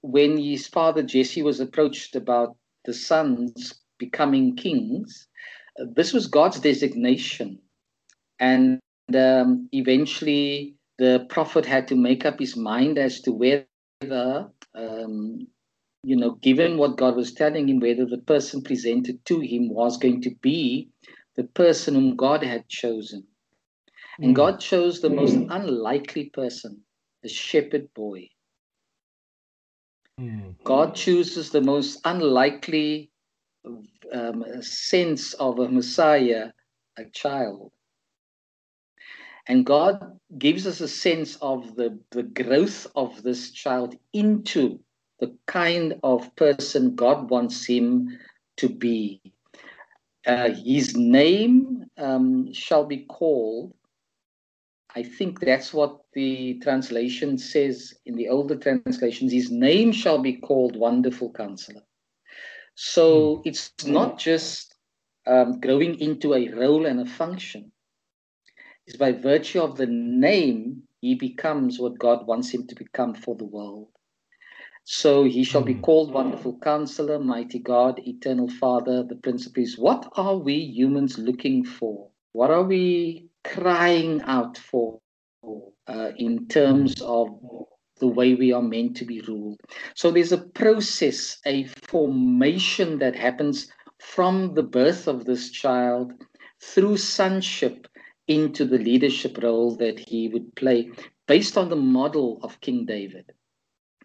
when 0.00 0.38
his 0.38 0.66
father 0.66 1.02
jesse 1.02 1.42
was 1.42 1.60
approached 1.60 2.16
about 2.16 2.56
the 2.86 2.94
sons 2.94 3.74
becoming 3.98 4.56
kings 4.56 5.28
uh, 5.78 5.84
this 5.94 6.12
was 6.12 6.26
god's 6.26 6.58
designation 6.58 7.58
and 8.40 8.80
um, 9.14 9.68
eventually 9.72 10.74
the 10.98 11.26
prophet 11.28 11.66
had 11.66 11.86
to 11.86 11.94
make 11.94 12.24
up 12.24 12.38
his 12.38 12.56
mind 12.56 12.98
as 12.98 13.20
to 13.20 13.30
whether 13.32 14.48
um, 14.74 15.46
you 16.06 16.16
know 16.16 16.32
given 16.48 16.78
what 16.78 16.96
god 16.96 17.16
was 17.16 17.32
telling 17.32 17.68
him 17.68 17.80
whether 17.80 18.06
the 18.06 18.24
person 18.32 18.62
presented 18.62 19.24
to 19.24 19.40
him 19.40 19.68
was 19.68 19.96
going 19.98 20.20
to 20.22 20.34
be 20.40 20.88
the 21.36 21.44
person 21.44 21.94
whom 21.94 22.16
God 22.16 22.42
had 22.42 22.68
chosen. 22.68 23.24
And 24.18 24.30
hmm. 24.30 24.34
God 24.34 24.60
chose 24.60 25.00
the 25.00 25.10
most 25.10 25.34
unlikely 25.34 26.30
person, 26.30 26.82
a 27.24 27.28
shepherd 27.28 27.92
boy. 27.94 28.28
Mm. 30.18 30.54
God 30.64 30.94
chooses 30.94 31.50
the 31.50 31.60
most 31.60 32.00
unlikely 32.06 33.10
um, 34.12 34.44
sense 34.62 35.34
of 35.34 35.58
a 35.58 35.68
Messiah, 35.68 36.52
a 36.96 37.04
child. 37.12 37.72
And 39.46 39.66
God 39.66 40.18
gives 40.38 40.66
us 40.66 40.80
a 40.80 40.88
sense 40.88 41.36
of 41.36 41.76
the, 41.76 42.00
the 42.10 42.22
growth 42.22 42.86
of 42.96 43.22
this 43.22 43.50
child 43.50 43.94
into 44.14 44.80
the 45.20 45.34
kind 45.46 45.98
of 46.02 46.34
person 46.36 46.94
God 46.94 47.30
wants 47.30 47.64
him 47.64 48.18
to 48.58 48.68
be 48.68 49.20
uh, 50.26 50.50
his 50.50 50.96
name 50.96 51.86
um, 51.98 52.52
shall 52.52 52.84
be 52.84 53.04
called. 53.04 53.72
I 54.94 55.02
think 55.04 55.40
that's 55.40 55.72
what 55.72 56.00
the 56.14 56.58
translation 56.62 57.38
says 57.38 57.94
in 58.06 58.16
the 58.16 58.28
older 58.28 58.56
translations. 58.56 59.32
His 59.32 59.50
name 59.50 59.92
shall 59.92 60.18
be 60.18 60.34
called 60.34 60.74
Wonderful 60.74 61.32
Counselor. 61.32 61.82
So 62.74 63.36
mm. 63.36 63.42
it's 63.44 63.72
not 63.86 64.18
just 64.18 64.74
um, 65.26 65.60
growing 65.60 66.00
into 66.00 66.34
a 66.34 66.48
role 66.48 66.86
and 66.86 67.00
a 67.00 67.06
function. 67.06 67.70
It's 68.86 68.96
by 68.96 69.12
virtue 69.12 69.60
of 69.60 69.76
the 69.76 69.86
name 69.86 70.82
he 71.00 71.14
becomes 71.14 71.78
what 71.78 71.98
God 71.98 72.26
wants 72.26 72.50
him 72.50 72.66
to 72.66 72.74
become 72.74 73.14
for 73.14 73.36
the 73.36 73.44
world. 73.44 73.88
So 74.88 75.24
he 75.24 75.42
shall 75.42 75.62
be 75.62 75.74
hmm. 75.74 75.80
called 75.80 76.12
Wonderful 76.12 76.58
Counselor, 76.62 77.18
Mighty 77.18 77.58
God, 77.58 77.98
Eternal 78.06 78.48
Father, 78.48 79.02
the 79.02 79.16
Prince 79.16 79.44
of 79.44 79.52
Peace. 79.52 79.76
What 79.76 80.08
are 80.16 80.36
we 80.36 80.54
humans 80.54 81.18
looking 81.18 81.64
for? 81.64 82.08
What 82.32 82.52
are 82.52 82.62
we 82.62 83.28
crying 83.42 84.22
out 84.22 84.56
for 84.56 85.00
uh, 85.88 86.12
in 86.16 86.46
terms 86.46 87.00
of 87.02 87.28
the 87.98 88.06
way 88.06 88.34
we 88.34 88.52
are 88.52 88.62
meant 88.62 88.96
to 88.98 89.04
be 89.04 89.22
ruled. 89.22 89.58
So 89.94 90.10
there's 90.10 90.32
a 90.32 90.38
process, 90.38 91.38
a 91.46 91.64
formation 91.64 92.98
that 92.98 93.16
happens 93.16 93.68
from 93.98 94.54
the 94.54 94.62
birth 94.62 95.08
of 95.08 95.24
this 95.24 95.50
child 95.50 96.12
through 96.62 96.98
sonship 96.98 97.88
into 98.28 98.64
the 98.64 98.78
leadership 98.78 99.38
role 99.42 99.74
that 99.76 99.98
he 99.98 100.28
would 100.28 100.54
play 100.56 100.90
based 101.26 101.56
on 101.56 101.70
the 101.70 101.76
model 101.76 102.38
of 102.42 102.60
King 102.60 102.84
David. 102.84 103.32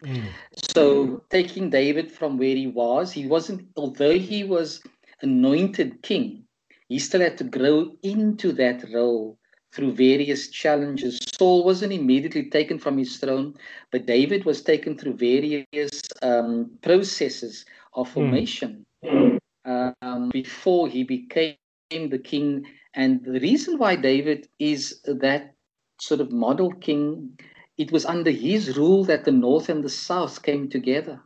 Mm. 0.04 0.28
So, 0.74 1.22
taking 1.30 1.70
David 1.70 2.10
from 2.10 2.36
where 2.36 2.56
he 2.56 2.66
was, 2.66 3.12
he 3.12 3.26
wasn't, 3.26 3.68
although 3.76 4.18
he 4.18 4.44
was 4.44 4.82
anointed 5.22 6.02
king, 6.02 6.44
he 6.88 6.98
still 6.98 7.20
had 7.20 7.38
to 7.38 7.44
grow 7.44 7.92
into 8.02 8.52
that 8.52 8.84
role 8.92 9.38
through 9.72 9.92
various 9.92 10.48
challenges. 10.48 11.18
Saul 11.36 11.64
wasn't 11.64 11.92
immediately 11.92 12.50
taken 12.50 12.78
from 12.78 12.98
his 12.98 13.16
throne, 13.16 13.54
but 13.90 14.06
David 14.06 14.44
was 14.44 14.62
taken 14.62 14.98
through 14.98 15.14
various 15.14 16.02
um, 16.20 16.70
processes 16.82 17.64
of 17.94 18.08
hmm. 18.08 18.14
formation 18.14 18.86
mm. 19.04 19.38
um, 19.64 20.28
before 20.30 20.88
he 20.88 21.04
became 21.04 21.56
the 21.90 22.20
king. 22.22 22.66
And 22.94 23.24
the 23.24 23.40
reason 23.40 23.78
why 23.78 23.96
David 23.96 24.48
is 24.58 25.00
that 25.04 25.54
sort 25.98 26.20
of 26.20 26.30
model 26.30 26.72
king, 26.72 27.38
it 27.78 27.92
was 27.92 28.04
under 28.04 28.30
his 28.30 28.76
rule 28.76 29.04
that 29.04 29.24
the 29.24 29.32
north 29.32 29.68
and 29.68 29.82
the 29.82 29.88
south 29.88 30.42
came 30.42 30.68
together. 30.68 31.20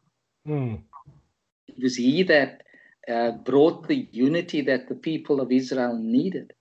Mm. 0.47 0.83
It 1.69 1.83
was 1.83 1.97
he 1.97 2.23
that 2.25 2.63
uh, 3.09 3.33
brought 3.33 3.89
the 3.89 4.09
unity 4.13 4.63
that 4.63 4.89
the 4.89 4.95
people 4.95 5.41
of 5.41 5.53
Israel 5.53 5.97
needed 5.97 6.53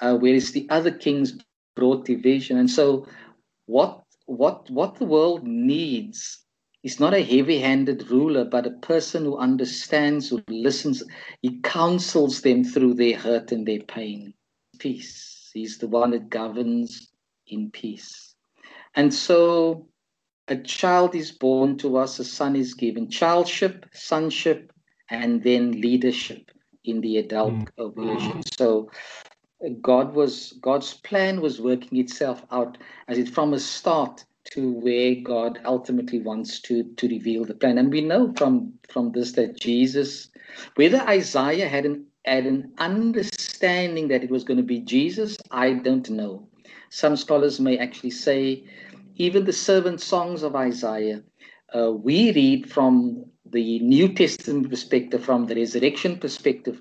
uh, 0.00 0.16
whereas 0.16 0.52
the 0.52 0.66
other 0.70 0.90
kings 0.90 1.38
brought 1.74 2.04
division. 2.04 2.58
And 2.58 2.70
so, 2.70 3.06
what 3.66 4.02
what 4.26 4.70
what 4.70 4.96
the 4.96 5.04
world 5.04 5.46
needs 5.46 6.44
is 6.82 7.00
not 7.00 7.14
a 7.14 7.24
heavy-handed 7.24 8.10
ruler, 8.10 8.44
but 8.44 8.66
a 8.66 8.70
person 8.70 9.24
who 9.24 9.36
understands, 9.36 10.28
who 10.28 10.42
listens. 10.48 11.02
He 11.42 11.60
counsels 11.60 12.42
them 12.42 12.64
through 12.64 12.94
their 12.94 13.16
hurt 13.16 13.52
and 13.52 13.66
their 13.66 13.80
pain. 13.80 14.34
Peace. 14.78 15.50
He's 15.52 15.78
the 15.78 15.88
one 15.88 16.12
that 16.12 16.30
governs 16.30 17.08
in 17.48 17.70
peace. 17.70 18.27
And 18.98 19.14
so, 19.14 19.86
a 20.48 20.56
child 20.56 21.14
is 21.14 21.30
born 21.30 21.78
to 21.78 21.96
us, 21.96 22.18
a 22.18 22.24
son 22.24 22.56
is 22.56 22.74
given. 22.74 23.08
Childship, 23.08 23.86
sonship, 23.92 24.72
and 25.08 25.44
then 25.44 25.80
leadership 25.80 26.50
in 26.84 27.00
the 27.00 27.18
adult 27.18 27.54
mm. 27.78 27.94
version. 27.94 28.42
So 28.58 28.90
God 29.80 30.14
was 30.14 30.58
God's 30.60 30.94
plan 30.94 31.40
was 31.40 31.60
working 31.60 31.98
itself 31.98 32.42
out 32.50 32.76
as 33.06 33.18
it 33.18 33.28
from 33.28 33.54
a 33.54 33.60
start 33.60 34.24
to 34.52 34.72
where 34.72 35.14
God 35.14 35.60
ultimately 35.64 36.20
wants 36.20 36.60
to 36.62 36.82
to 36.82 37.08
reveal 37.08 37.44
the 37.44 37.54
plan. 37.54 37.78
And 37.78 37.92
we 37.92 38.00
know 38.00 38.32
from 38.36 38.72
from 38.88 39.12
this 39.12 39.32
that 39.32 39.60
Jesus, 39.60 40.28
whether 40.74 41.00
Isaiah 41.02 41.68
had 41.68 41.84
an 41.86 42.04
had 42.24 42.46
an 42.46 42.72
understanding 42.78 44.08
that 44.08 44.24
it 44.24 44.30
was 44.30 44.44
going 44.44 44.56
to 44.56 44.62
be 44.74 44.80
Jesus, 44.80 45.36
I 45.50 45.74
don't 45.74 46.10
know. 46.10 46.48
Some 46.90 47.16
scholars 47.16 47.60
may 47.60 47.76
actually 47.78 48.10
say 48.10 48.64
even 49.18 49.44
the 49.44 49.52
servant 49.52 50.00
songs 50.00 50.42
of 50.42 50.56
Isaiah, 50.56 51.22
uh, 51.76 51.92
we 51.92 52.32
read 52.32 52.70
from 52.70 53.26
the 53.44 53.80
New 53.80 54.14
Testament 54.14 54.70
perspective, 54.70 55.24
from 55.24 55.46
the 55.46 55.56
resurrection 55.56 56.18
perspective, 56.18 56.80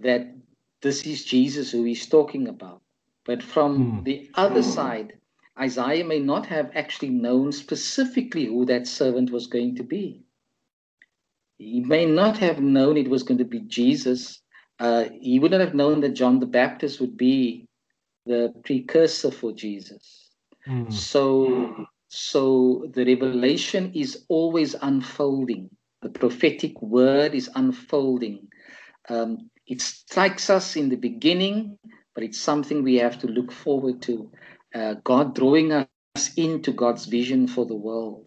that 0.00 0.34
this 0.82 1.06
is 1.06 1.24
Jesus 1.24 1.70
who 1.70 1.84
he's 1.84 2.06
talking 2.06 2.48
about. 2.48 2.80
But 3.24 3.42
from 3.42 4.00
mm. 4.00 4.04
the 4.04 4.30
other 4.34 4.62
side, 4.62 5.14
Isaiah 5.58 6.04
may 6.04 6.18
not 6.18 6.46
have 6.46 6.70
actually 6.74 7.10
known 7.10 7.52
specifically 7.52 8.46
who 8.46 8.64
that 8.66 8.86
servant 8.86 9.30
was 9.30 9.46
going 9.46 9.76
to 9.76 9.82
be. 9.82 10.24
He 11.58 11.80
may 11.80 12.06
not 12.06 12.38
have 12.38 12.60
known 12.60 12.96
it 12.96 13.08
was 13.08 13.22
going 13.22 13.38
to 13.38 13.44
be 13.44 13.60
Jesus. 13.60 14.40
Uh, 14.80 15.04
he 15.20 15.38
wouldn't 15.38 15.62
have 15.62 15.74
known 15.74 16.00
that 16.00 16.14
John 16.14 16.40
the 16.40 16.46
Baptist 16.46 17.00
would 17.00 17.16
be 17.16 17.68
the 18.26 18.52
precursor 18.64 19.30
for 19.30 19.52
Jesus. 19.52 20.23
Mm. 20.68 20.92
So, 20.92 21.86
so 22.08 22.90
the 22.94 23.04
revelation 23.04 23.92
is 23.94 24.24
always 24.28 24.74
unfolding. 24.74 25.70
The 26.02 26.10
prophetic 26.10 26.80
word 26.82 27.34
is 27.34 27.50
unfolding. 27.54 28.48
Um, 29.08 29.50
it 29.66 29.80
strikes 29.80 30.50
us 30.50 30.76
in 30.76 30.88
the 30.88 30.96
beginning, 30.96 31.78
but 32.14 32.24
it's 32.24 32.38
something 32.38 32.82
we 32.82 32.96
have 32.96 33.18
to 33.20 33.26
look 33.26 33.50
forward 33.50 34.02
to. 34.02 34.30
Uh, 34.74 34.94
God 35.04 35.34
drawing 35.34 35.72
us 35.72 36.34
into 36.36 36.72
God's 36.72 37.06
vision 37.06 37.46
for 37.46 37.64
the 37.64 37.74
world. 37.74 38.26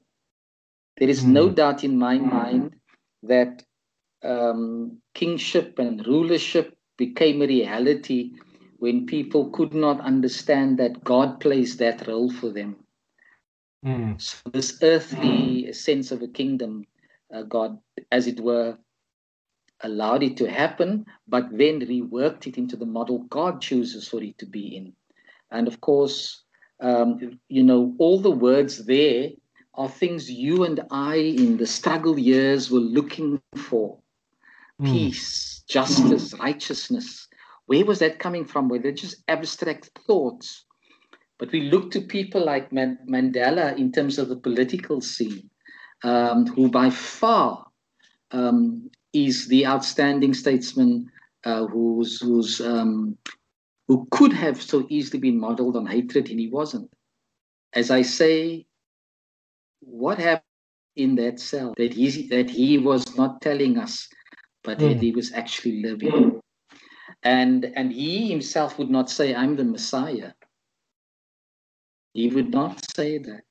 There 0.97 1.09
is 1.09 1.23
no 1.23 1.47
hmm. 1.47 1.53
doubt 1.53 1.83
in 1.83 1.97
my 1.97 2.17
mind 2.17 2.75
that 3.23 3.63
um, 4.23 4.99
kingship 5.13 5.77
and 5.77 6.05
rulership 6.05 6.75
became 6.97 7.41
a 7.41 7.47
reality 7.47 8.33
when 8.79 9.05
people 9.05 9.49
could 9.49 9.73
not 9.73 9.99
understand 10.01 10.77
that 10.79 11.03
God 11.03 11.39
plays 11.39 11.77
that 11.77 12.07
role 12.07 12.31
for 12.31 12.49
them. 12.49 12.75
Mm. 13.85 14.21
So, 14.21 14.37
this 14.51 14.79
earthly 14.81 15.71
sense 15.73 16.11
of 16.11 16.21
a 16.21 16.27
kingdom, 16.27 16.85
uh, 17.33 17.43
God, 17.43 17.77
as 18.11 18.27
it 18.27 18.39
were, 18.39 18.77
allowed 19.81 20.23
it 20.23 20.37
to 20.37 20.49
happen, 20.49 21.05
but 21.27 21.45
then 21.51 21.81
reworked 21.81 22.47
it 22.47 22.57
into 22.57 22.75
the 22.75 22.85
model 22.85 23.19
God 23.29 23.61
chooses 23.61 24.07
for 24.07 24.21
it 24.23 24.37
to 24.39 24.45
be 24.45 24.75
in. 24.75 24.93
And 25.51 25.67
of 25.67 25.81
course, 25.81 26.43
um, 26.79 27.39
you 27.47 27.63
know, 27.63 27.95
all 27.99 28.19
the 28.19 28.31
words 28.31 28.85
there 28.85 29.29
are 29.75 29.89
things 29.89 30.29
you 30.29 30.63
and 30.63 30.81
I 30.91 31.15
in 31.15 31.57
the 31.57 31.67
struggle 31.67 32.17
years 32.17 32.71
were 32.71 32.79
looking 32.79 33.41
for 33.55 33.99
mm. 34.81 34.85
peace, 34.85 35.63
justice, 35.67 36.33
righteousness. 36.33 37.26
Where 37.67 37.85
was 37.85 37.99
that 37.99 38.19
coming 38.19 38.45
from? 38.45 38.69
Were 38.69 38.79
they 38.79 38.93
just 38.93 39.23
abstract 39.27 39.91
thoughts? 40.07 40.65
But 41.37 41.51
we 41.51 41.69
look 41.69 41.91
to 41.91 42.01
people 42.01 42.43
like 42.43 42.71
Man- 42.71 42.99
Mandela 43.07 43.77
in 43.77 43.91
terms 43.91 44.17
of 44.17 44.29
the 44.29 44.37
political 44.37 45.01
scene, 45.01 45.49
um, 46.03 46.47
who 46.47 46.69
by 46.69 46.89
far 46.89 47.65
um, 48.31 48.89
is 49.13 49.47
the 49.47 49.67
outstanding 49.67 50.33
statesman 50.33 51.11
uh, 51.43 51.65
who's, 51.67 52.19
who's, 52.21 52.59
um, 52.61 53.17
who 53.87 54.07
could 54.11 54.33
have 54.33 54.61
so 54.61 54.85
easily 54.89 55.19
been 55.19 55.39
modeled 55.39 55.75
on 55.75 55.85
hatred, 55.85 56.29
and 56.29 56.39
he 56.39 56.47
wasn't. 56.47 56.89
As 57.73 57.91
I 57.91 58.01
say, 58.01 58.65
what 59.81 60.17
happened 60.17 60.43
in 60.95 61.15
that 61.15 61.39
cell 61.39 61.73
that 61.77 61.93
he, 61.93 62.27
that 62.29 62.49
he 62.49 62.77
was 62.77 63.15
not 63.17 63.41
telling 63.41 63.77
us, 63.77 64.09
but 64.63 64.79
mm. 64.79 64.89
that 64.89 65.01
he 65.01 65.11
was 65.11 65.31
actually 65.33 65.83
living? 65.83 66.36
And, 67.23 67.65
and 67.75 67.91
he 67.91 68.29
himself 68.29 68.77
would 68.77 68.89
not 68.89 69.09
say, 69.09 69.35
I'm 69.35 69.55
the 69.55 69.63
Messiah. 69.63 70.31
He 72.13 72.27
would 72.29 72.51
not 72.51 72.83
say 72.95 73.17
that. 73.17 73.43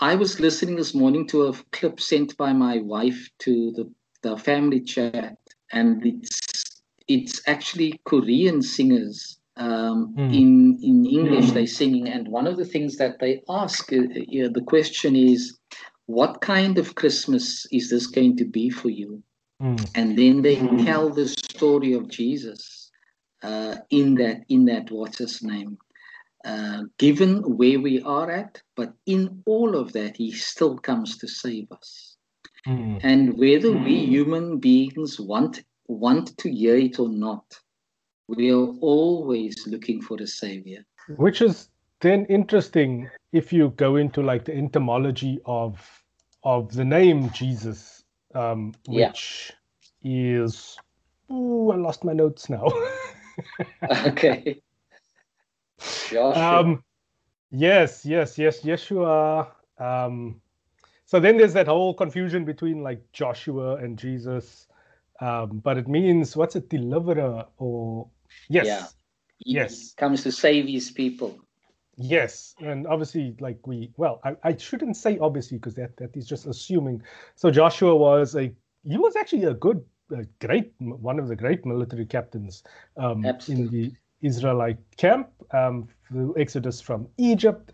I 0.00 0.16
was 0.16 0.40
listening 0.40 0.76
this 0.76 0.94
morning 0.94 1.26
to 1.28 1.46
a 1.46 1.52
clip 1.72 2.00
sent 2.00 2.36
by 2.36 2.52
my 2.52 2.78
wife 2.78 3.28
to 3.40 3.72
the 3.72 3.92
the 4.22 4.36
family 4.36 4.80
chat, 4.80 5.36
and 5.72 6.04
it's 6.04 6.82
it's 7.06 7.42
actually 7.46 8.00
Korean 8.04 8.62
singers 8.62 9.38
um, 9.56 10.14
mm. 10.16 10.34
in 10.34 10.78
in 10.82 11.06
English 11.06 11.46
mm. 11.46 11.54
they're 11.54 11.66
singing, 11.66 12.08
and 12.08 12.26
one 12.28 12.46
of 12.46 12.56
the 12.56 12.64
things 12.64 12.96
that 12.96 13.20
they 13.20 13.42
ask, 13.48 13.92
uh, 13.92 13.96
uh, 13.96 14.48
the 14.52 14.64
question 14.66 15.14
is, 15.14 15.56
what 16.06 16.40
kind 16.40 16.78
of 16.78 16.96
Christmas 16.96 17.66
is 17.70 17.90
this 17.90 18.06
going 18.06 18.36
to 18.38 18.44
be 18.44 18.70
for 18.70 18.88
you? 18.88 19.22
Mm. 19.62 19.88
And 19.94 20.18
then 20.18 20.42
they 20.42 20.56
mm. 20.56 20.84
tell 20.84 21.10
the 21.10 21.28
story 21.54 21.92
of 21.94 22.08
Jesus 22.08 22.90
uh, 23.42 23.76
in 23.90 24.14
that 24.16 24.42
in 24.48 24.64
that 24.66 24.90
what's 24.90 25.18
his 25.18 25.42
name. 25.42 25.78
Uh, 26.44 26.82
given 26.98 27.38
where 27.56 27.80
we 27.80 28.02
are 28.02 28.30
at, 28.30 28.60
but 28.76 28.92
in 29.06 29.42
all 29.46 29.74
of 29.74 29.94
that, 29.94 30.14
he 30.18 30.30
still 30.30 30.76
comes 30.76 31.16
to 31.16 31.26
save 31.26 31.66
us. 31.72 32.16
Mm. 32.66 33.00
And 33.02 33.38
whether 33.38 33.72
we 33.72 34.04
human 34.04 34.58
beings 34.58 35.18
want 35.18 35.64
want 35.86 36.36
to 36.38 36.50
hear 36.50 36.76
it 36.76 36.98
or 36.98 37.08
not, 37.08 37.44
we 38.28 38.52
are 38.52 38.68
always 38.80 39.66
looking 39.66 40.02
for 40.02 40.16
a 40.20 40.26
savior. 40.26 40.84
Which 41.16 41.40
is 41.40 41.70
then 42.00 42.26
interesting 42.26 43.08
if 43.32 43.52
you 43.52 43.70
go 43.76 43.96
into 43.96 44.22
like 44.22 44.44
the 44.44 44.56
etymology 44.56 45.40
of 45.46 46.02
of 46.42 46.74
the 46.74 46.84
name 46.84 47.30
Jesus, 47.30 48.04
um, 48.34 48.74
which 48.86 49.52
yeah. 50.02 50.36
is 50.42 50.76
oh, 51.30 51.70
I 51.70 51.76
lost 51.76 52.04
my 52.04 52.12
notes 52.12 52.48
now. 52.48 52.66
okay. 54.06 54.60
Joshua. 56.10 56.60
Um, 56.60 56.84
yes, 57.50 58.04
yes, 58.04 58.38
yes, 58.38 58.60
Yeshua. 58.62 59.48
Um, 59.78 60.40
so 61.04 61.20
then 61.20 61.36
there's 61.36 61.52
that 61.52 61.66
whole 61.66 61.94
confusion 61.94 62.44
between 62.44 62.82
like 62.82 63.00
Joshua 63.12 63.76
and 63.76 63.98
Jesus. 63.98 64.66
Um, 65.20 65.60
but 65.62 65.78
it 65.78 65.88
means 65.88 66.36
what's 66.36 66.56
a 66.56 66.60
deliverer 66.60 67.46
or 67.58 68.08
yes. 68.48 68.66
Yeah. 68.66 68.86
He 69.38 69.54
yes. 69.54 69.92
comes 69.92 70.22
to 70.22 70.32
save 70.32 70.66
his 70.66 70.90
people. 70.90 71.38
Yes, 71.96 72.54
and 72.60 72.86
obviously, 72.86 73.36
like 73.38 73.64
we, 73.66 73.92
well, 73.96 74.20
I, 74.24 74.34
I 74.42 74.56
shouldn't 74.56 74.96
say 74.96 75.18
obviously 75.18 75.58
because 75.58 75.74
that 75.74 75.96
that 75.98 76.16
is 76.16 76.26
just 76.26 76.46
assuming. 76.46 77.02
So 77.36 77.50
Joshua 77.50 77.94
was 77.94 78.34
a 78.34 78.52
he 78.84 78.98
was 78.98 79.16
actually 79.16 79.44
a 79.44 79.54
good, 79.54 79.84
a 80.10 80.24
great 80.44 80.72
one 80.78 81.18
of 81.18 81.28
the 81.28 81.36
great 81.36 81.64
military 81.64 82.06
captains 82.06 82.62
um, 82.96 83.24
in 83.48 83.68
the 83.68 83.92
Israelite 84.20 84.78
camp, 84.96 85.28
um, 85.52 85.88
the 86.10 86.32
Exodus 86.36 86.80
from 86.80 87.08
Egypt, 87.18 87.72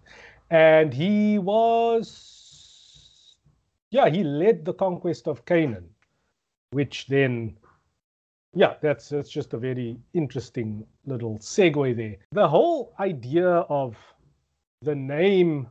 and 0.51 0.93
he 0.93 1.39
was, 1.39 3.37
yeah, 3.91 4.09
he 4.09 4.25
led 4.25 4.65
the 4.65 4.75
conquest 4.75 5.29
of 5.29 5.45
Canaan, 5.45 5.89
which 6.71 7.07
then 7.07 7.57
yeah, 8.55 8.75
that's 8.81 9.09
that's 9.09 9.31
just 9.31 9.55
a 9.55 9.59
very 9.59 9.97
interesting 10.13 10.85
little 11.07 11.39
segue 11.39 11.97
there. 11.97 12.17
The 12.33 12.49
whole 12.49 12.95
idea 12.99 13.49
of 13.49 13.97
the 14.83 14.95
name 14.95 15.69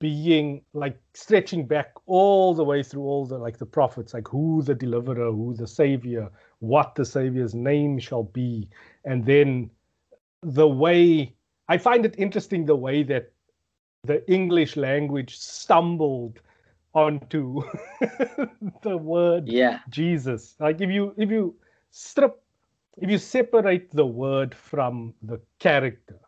being 0.00 0.62
like 0.72 0.98
stretching 1.14 1.66
back 1.66 1.92
all 2.06 2.54
the 2.54 2.64
way 2.64 2.82
through 2.82 3.02
all 3.02 3.26
the 3.26 3.38
like 3.38 3.58
the 3.58 3.66
prophets, 3.66 4.14
like 4.14 4.26
who 4.26 4.62
the 4.62 4.74
deliverer, 4.74 5.30
who 5.30 5.54
the 5.54 5.66
savior, 5.66 6.28
what 6.58 6.94
the 6.96 7.04
savior's 7.04 7.54
name 7.54 7.98
shall 7.98 8.24
be, 8.24 8.68
and 9.04 9.24
then 9.24 9.70
the 10.42 10.66
way 10.66 11.34
I 11.68 11.78
find 11.78 12.04
it 12.04 12.16
interesting 12.18 12.64
the 12.66 12.74
way 12.74 13.02
that 13.04 13.30
the 14.02 14.28
English 14.30 14.76
language 14.76 15.36
stumbled 15.36 16.40
onto 16.94 17.62
the 18.82 18.96
word 18.96 19.46
yeah. 19.46 19.80
Jesus. 19.90 20.56
Like 20.58 20.80
if 20.80 20.90
you 20.90 21.14
if 21.16 21.30
you 21.30 21.54
strip 21.90 22.42
if 22.96 23.10
you 23.10 23.18
separate 23.18 23.90
the 23.92 24.06
word 24.06 24.54
from 24.54 25.14
the 25.22 25.40
character, 25.58 26.18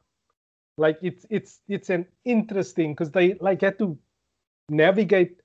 like 0.83 0.99
it's 1.01 1.25
it's 1.31 1.61
it's 1.69 1.91
an 1.91 2.05
interesting 2.25 2.93
because 2.93 3.13
they 3.13 3.35
like 3.35 3.61
had 3.63 3.79
to 3.79 3.97
navigate 4.69 5.41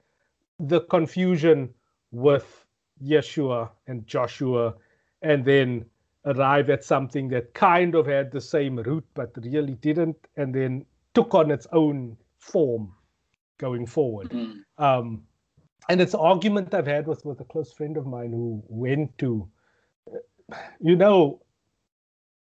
the 0.59 0.81
confusion 0.81 1.69
with 2.11 2.65
Yeshua 3.03 3.69
and 3.85 4.05
Joshua 4.07 4.73
and 5.21 5.45
then 5.45 5.85
arrive 6.25 6.69
at 6.69 6.83
something 6.83 7.29
that 7.29 7.53
kind 7.53 7.95
of 7.95 8.07
had 8.07 8.31
the 8.31 8.41
same 8.41 8.77
root 8.77 9.05
but 9.13 9.31
really 9.43 9.75
didn't 9.75 10.17
and 10.35 10.53
then 10.53 10.85
took 11.13 11.33
on 11.35 11.51
its 11.51 11.67
own 11.71 12.17
form 12.39 12.91
going 13.59 13.85
forward. 13.85 14.29
Mm. 14.29 14.63
Um, 14.77 15.23
and 15.89 16.01
it's 16.01 16.13
an 16.13 16.19
argument 16.19 16.73
I've 16.73 16.87
had 16.87 17.07
with, 17.07 17.23
with 17.25 17.39
a 17.39 17.45
close 17.45 17.71
friend 17.71 17.97
of 17.97 18.05
mine 18.05 18.31
who 18.31 18.63
went 18.67 19.17
to, 19.19 19.47
you 20.79 20.95
know, 20.95 21.41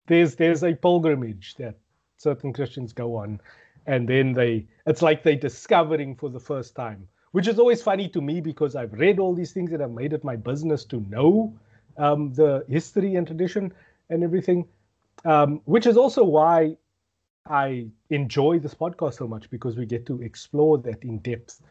there's 0.07 0.35
there's 0.35 0.63
a 0.63 0.73
pilgrimage 0.73 1.55
that 1.55 1.75
certain 2.19 2.51
Christians 2.53 2.93
go 2.93 3.15
on, 3.15 3.39
and 3.87 4.07
then 4.07 4.33
they 4.33 4.67
it's 4.85 5.01
like 5.01 5.23
they're 5.23 5.35
discovering 5.35 6.15
for 6.15 6.29
the 6.29 6.39
first 6.39 6.75
time, 6.75 7.07
which 7.31 7.47
is 7.47 7.57
always 7.57 7.81
funny 7.81 8.07
to 8.09 8.21
me 8.21 8.41
because 8.41 8.75
I've 8.75 8.93
read 8.93 9.19
all 9.19 9.33
these 9.33 9.53
things 9.53 9.71
and 9.71 9.81
I've 9.81 9.91
made 9.91 10.13
it 10.13 10.23
my 10.23 10.35
business 10.35 10.85
to 10.85 10.99
know 11.09 11.57
um, 11.97 12.33
the 12.33 12.65
history 12.69 13.15
and 13.15 13.25
tradition 13.25 13.73
and 14.09 14.23
everything, 14.23 14.67
um, 15.25 15.61
which 15.65 15.87
is 15.87 15.97
also 15.97 16.23
why 16.23 16.75
I 17.47 17.87
enjoy 18.09 18.59
this 18.59 18.75
podcast 18.75 19.15
so 19.15 19.27
much 19.27 19.49
because 19.49 19.77
we 19.77 19.85
get 19.85 20.05
to 20.07 20.21
explore 20.21 20.77
that 20.79 21.03
in 21.03 21.19
depth. 21.19 21.61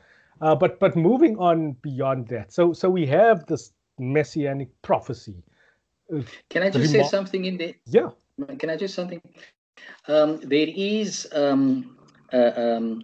Uh, 0.41 0.55
but 0.55 0.81
but 0.81 0.97
moving 0.97 1.37
on 1.39 1.73
beyond 1.83 2.29
that, 2.29 2.53
so 2.53 2.73
so 2.73 2.89
we 2.89 3.07
have 3.07 3.45
this 3.47 3.73
messianic 3.99 4.71
prophecy. 4.83 5.43
Can 6.49 6.63
I 6.63 6.71
just 6.71 6.91
say 6.91 7.03
something 7.03 7.45
in 7.45 7.59
there? 7.59 7.75
Yeah. 7.85 8.11
Can 8.59 8.71
I 8.71 8.77
just 8.77 8.95
something? 8.95 9.21
Um, 10.07 10.41
there 10.41 10.69
is 10.69 11.29
um, 11.33 11.97
uh, 12.33 12.53
um, 12.57 13.03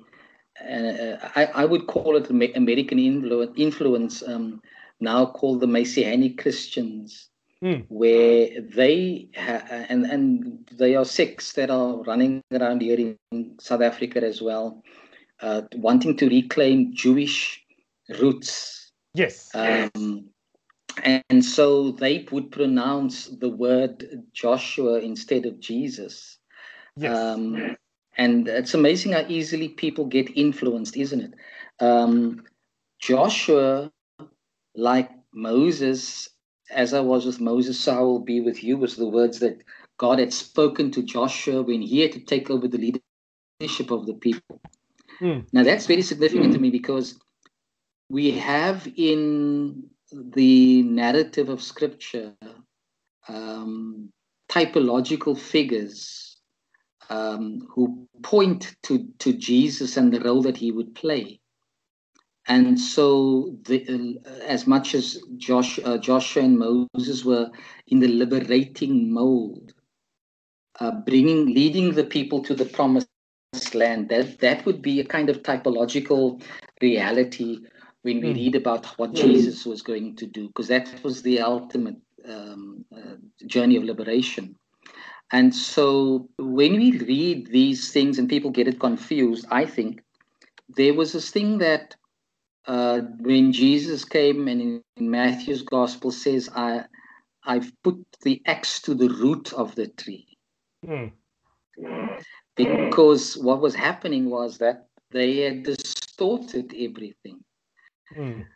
uh, 0.61 1.17
I, 1.37 1.47
I 1.55 1.65
would 1.65 1.87
call 1.87 2.17
it 2.17 2.31
American 2.31 2.99
influ- 2.99 3.53
influence 3.59 4.23
um, 4.23 4.63
now 5.01 5.27
called 5.27 5.61
the 5.61 5.67
Messianic 5.67 6.39
Christians 6.39 7.29
mm. 7.63 7.85
where 7.89 8.61
they 8.61 9.29
ha- 9.37 9.65
and 9.89 10.05
and 10.05 10.69
they 10.73 10.95
are 10.95 11.05
sects 11.05 11.53
that 11.55 11.71
are 11.71 12.03
running 12.03 12.43
around 12.53 12.83
here 12.83 13.17
in 13.33 13.57
South 13.59 13.81
Africa 13.81 14.23
as 14.23 14.41
well, 14.41 14.83
uh, 15.41 15.63
wanting 15.75 16.17
to 16.19 16.29
reclaim 16.29 16.95
Jewish 16.95 17.63
roots. 18.21 18.93
Yes. 19.15 19.51
Um, 19.55 20.27
and 21.03 21.45
so 21.45 21.93
they 21.93 22.27
would 22.31 22.53
pronounce 22.53 23.27
the 23.27 23.49
word 23.49 24.25
Joshua 24.33 25.01
instead 25.01 25.47
of 25.47 25.59
Jesus. 25.61 26.39
Yes. 26.97 27.17
Um, 27.17 27.77
and 28.17 28.47
it's 28.47 28.75
amazing 28.75 29.13
how 29.13 29.25
easily 29.29 29.69
people 29.69 30.07
get 30.07 30.37
influenced, 30.37 30.97
isn't 30.97 31.21
it? 31.21 31.35
Um, 31.81 32.45
Joshua, 33.01 33.91
like 34.77 35.11
Moses 35.33 36.29
as 36.71 36.95
I 36.95 37.01
was 37.01 37.27
with 37.27 37.41
Moses, 37.41 37.79
so 37.79 37.97
I 37.97 38.01
will 38.01 38.21
be 38.21 38.41
with 38.41 38.63
you, 38.63 38.77
was 38.77 38.97
the 38.97 39.09
words 39.09 39.41
that 39.41 39.63
God 39.99 40.19
had 40.19 40.33
spoken 40.33 40.91
to 40.93 41.03
Joshua 41.03 41.63
when 41.63 41.83
he 41.83 42.01
had 42.01 42.13
to 42.13 42.21
take 42.21 42.51
over 42.51 42.67
the 42.67 43.01
leadership 43.61 43.91
of 43.91 44.07
the 44.07 44.15
people. 44.15 44.61
Mm. 45.21 45.47
Now, 45.53 45.63
that's 45.63 45.87
very 45.87 46.03
significant 46.03 46.51
mm. 46.51 46.53
to 46.55 46.59
me 46.59 46.71
because 46.71 47.19
we 48.09 48.33
have 48.33 48.89
in 48.97 49.85
the 50.13 50.83
narrative 50.83 51.49
of 51.49 51.63
Scripture 51.63 52.35
um, 53.29 54.11
typological 54.51 55.39
figures 55.39 56.24
um, 57.11 57.67
who 57.71 58.07
point 58.23 58.77
to, 58.85 59.07
to 59.19 59.33
Jesus 59.33 59.97
and 59.97 60.13
the 60.13 60.21
role 60.21 60.43
that 60.43 60.57
he 60.57 60.73
would 60.73 60.95
play. 60.95 61.41
And 62.47 62.79
so, 62.79 63.57
the, 63.63 64.21
uh, 64.27 64.45
as 64.45 64.67
much 64.67 64.95
as 64.95 65.23
Josh, 65.39 65.79
uh, 65.83 65.97
Joshua 65.97 66.43
and 66.43 66.59
Moses 66.59 67.25
were 67.25 67.51
in 67.87 68.01
the 68.01 68.09
liberating 68.09 69.11
mold, 69.13 69.73
uh, 70.79 70.91
bringing, 71.07 71.47
leading 71.47 71.95
the 71.95 72.05
people 72.05 72.43
to 72.43 72.55
the 72.55 72.67
promised 72.67 73.09
land, 73.73 74.11
that 74.11 74.41
that 74.41 74.67
would 74.67 74.83
be 74.83 75.01
a 75.01 75.05
kind 75.05 75.31
of 75.31 75.43
typological 75.43 76.43
reality 76.83 77.61
when 78.03 78.21
we 78.21 78.29
mm. 78.29 78.35
read 78.35 78.55
about 78.57 78.85
what 78.99 79.13
mm. 79.13 79.17
Jesus 79.17 79.65
was 79.65 79.81
going 79.81 80.15
to 80.17 80.27
do, 80.27 80.49
because 80.49 80.69
that 80.69 81.03
was 81.03 81.23
the 81.23 81.41
ultimate 81.41 81.97
um, 82.29 82.85
uh, 82.95 83.17
journey 83.47 83.77
of 83.77 83.85
liberation. 83.85 84.55
And 85.33 85.55
so, 85.55 86.29
when 86.39 86.77
we 86.77 86.99
read 86.99 87.49
these 87.49 87.93
things 87.93 88.19
and 88.19 88.29
people 88.29 88.51
get 88.51 88.69
it 88.69 88.79
confused, 88.79 89.47
I 89.51 89.67
think 89.67 90.03
there 90.69 90.95
was 90.95 91.13
this 91.13 91.31
thing 91.31 91.59
that 91.59 91.97
uh, 92.67 93.01
when 93.21 93.53
Jesus 93.53 94.05
came 94.05 94.49
and 94.49 94.61
in, 94.61 94.83
in, 94.97 95.11
Matthew's 95.11 95.63
gospel 95.63 96.11
says, 96.11 96.49
I, 96.55 96.85
I've 97.45 97.71
put 97.83 98.05
the 98.23 98.43
axe 98.47 98.81
to 98.83 98.95
the 98.95 99.09
root 99.09 99.53
of 99.53 99.75
the 99.75 99.89
tree. 99.89 100.27
Mm. 100.87 101.13
Because 102.57 103.37
what 103.37 103.61
was 103.61 103.75
happening 103.75 104.31
was 104.31 104.59
that 104.59 104.87
they 105.11 105.39
had 105.39 105.65
distorted 105.65 106.73
everything. 106.79 107.41
Mm. 108.17 108.47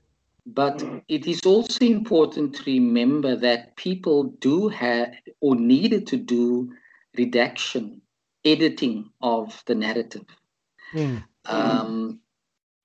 But 0.54 0.82
it 1.08 1.26
is 1.26 1.40
also 1.44 1.84
important 1.84 2.54
to 2.56 2.62
remember 2.64 3.36
that 3.36 3.76
people 3.76 4.24
do 4.40 4.68
have 4.68 5.12
or 5.40 5.54
needed 5.56 6.06
to 6.08 6.16
do 6.16 6.72
redaction, 7.16 8.00
editing 8.44 9.10
of 9.20 9.62
the 9.66 9.74
narrative. 9.74 10.24
Mm. 10.94 11.22
Um, 11.44 12.20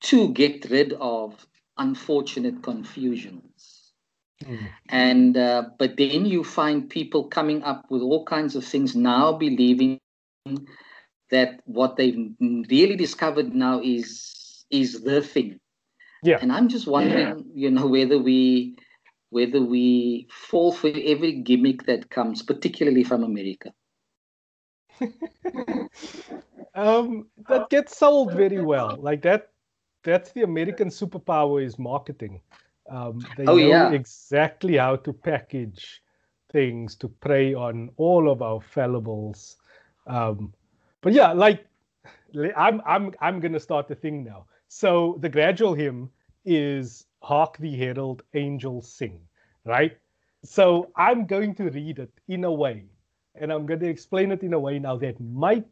to 0.04 0.34
get 0.34 0.70
rid 0.70 0.94
of 1.00 1.48
unfortunate 1.78 2.62
confusions. 2.62 3.94
Mm. 4.44 4.68
And 4.90 5.38
uh, 5.38 5.64
but 5.80 5.96
then 5.98 6.26
you 6.26 6.44
find 6.44 6.90
people 6.90 7.26
coming 7.30 7.64
up 7.64 7.86
with 7.90 8.02
all 8.02 8.26
kinds 8.26 8.56
of 8.56 8.66
things 8.66 8.96
now, 8.96 9.34
believing 9.34 10.00
that 11.32 11.62
what 11.66 11.96
they've 11.96 12.32
really 12.40 12.96
discovered 12.96 13.56
now 13.56 13.80
is 13.82 14.66
is 14.70 15.02
the 15.02 15.22
thing. 15.22 15.60
Yeah. 16.24 16.38
And 16.42 16.52
I'm 16.52 16.70
just 16.70 16.88
wondering, 16.88 17.46
you 17.54 17.70
know, 17.72 17.88
whether 17.88 18.18
we 18.18 18.76
whether 19.30 19.62
we 19.62 20.28
fall 20.30 20.72
for 20.72 20.92
every 20.94 21.34
gimmick 21.34 21.86
that 21.88 22.10
comes, 22.10 22.44
particularly 22.44 23.04
from 23.04 23.24
America. 23.24 23.74
um, 26.76 27.26
that 27.50 27.68
gets 27.72 27.98
sold 27.98 28.34
very 28.34 28.62
well. 28.62 28.96
Like 29.00 29.24
that 29.24 29.50
that's 30.04 30.32
the 30.34 30.44
American 30.44 30.90
superpower 30.90 31.64
is 31.66 31.80
marketing. 31.80 32.42
Um, 32.90 33.26
they 33.38 33.46
oh, 33.46 33.56
know 33.56 33.68
yeah. 33.68 33.92
exactly 33.92 34.78
how 34.78 34.98
to 34.98 35.14
package 35.14 36.02
things 36.52 36.96
to 36.98 37.08
prey 37.08 37.54
on 37.54 37.90
all 37.98 38.30
of 38.30 38.42
our 38.42 38.60
fallibles. 38.60 39.56
Um, 40.06 40.54
but 41.02 41.14
yeah, 41.14 41.32
like 41.32 41.66
I'm 42.56 42.82
I'm 42.86 43.14
I'm 43.20 43.40
gonna 43.40 43.60
start 43.60 43.88
the 43.88 43.96
thing 43.96 44.24
now. 44.24 44.46
So 44.76 45.18
the 45.20 45.30
gradual 45.30 45.76
hymn 45.76 46.10
is 46.46 47.06
"Hark 47.22 47.58
the 47.60 47.76
Herald 47.78 48.24
Angels 48.34 48.92
Sing," 48.92 49.22
right? 49.66 49.96
So 50.44 50.92
I'm 50.96 51.28
going 51.28 51.54
to 51.56 51.70
read 51.70 52.00
it 52.00 52.12
in 52.28 52.44
a 52.44 52.52
way, 52.52 52.86
and 53.36 53.54
I'm 53.54 53.68
going 53.68 53.82
to 53.82 53.88
explain 53.88 54.32
it 54.32 54.42
in 54.42 54.54
a 54.54 54.60
way 54.60 54.80
now 54.80 54.98
that 54.98 55.20
might 55.22 55.68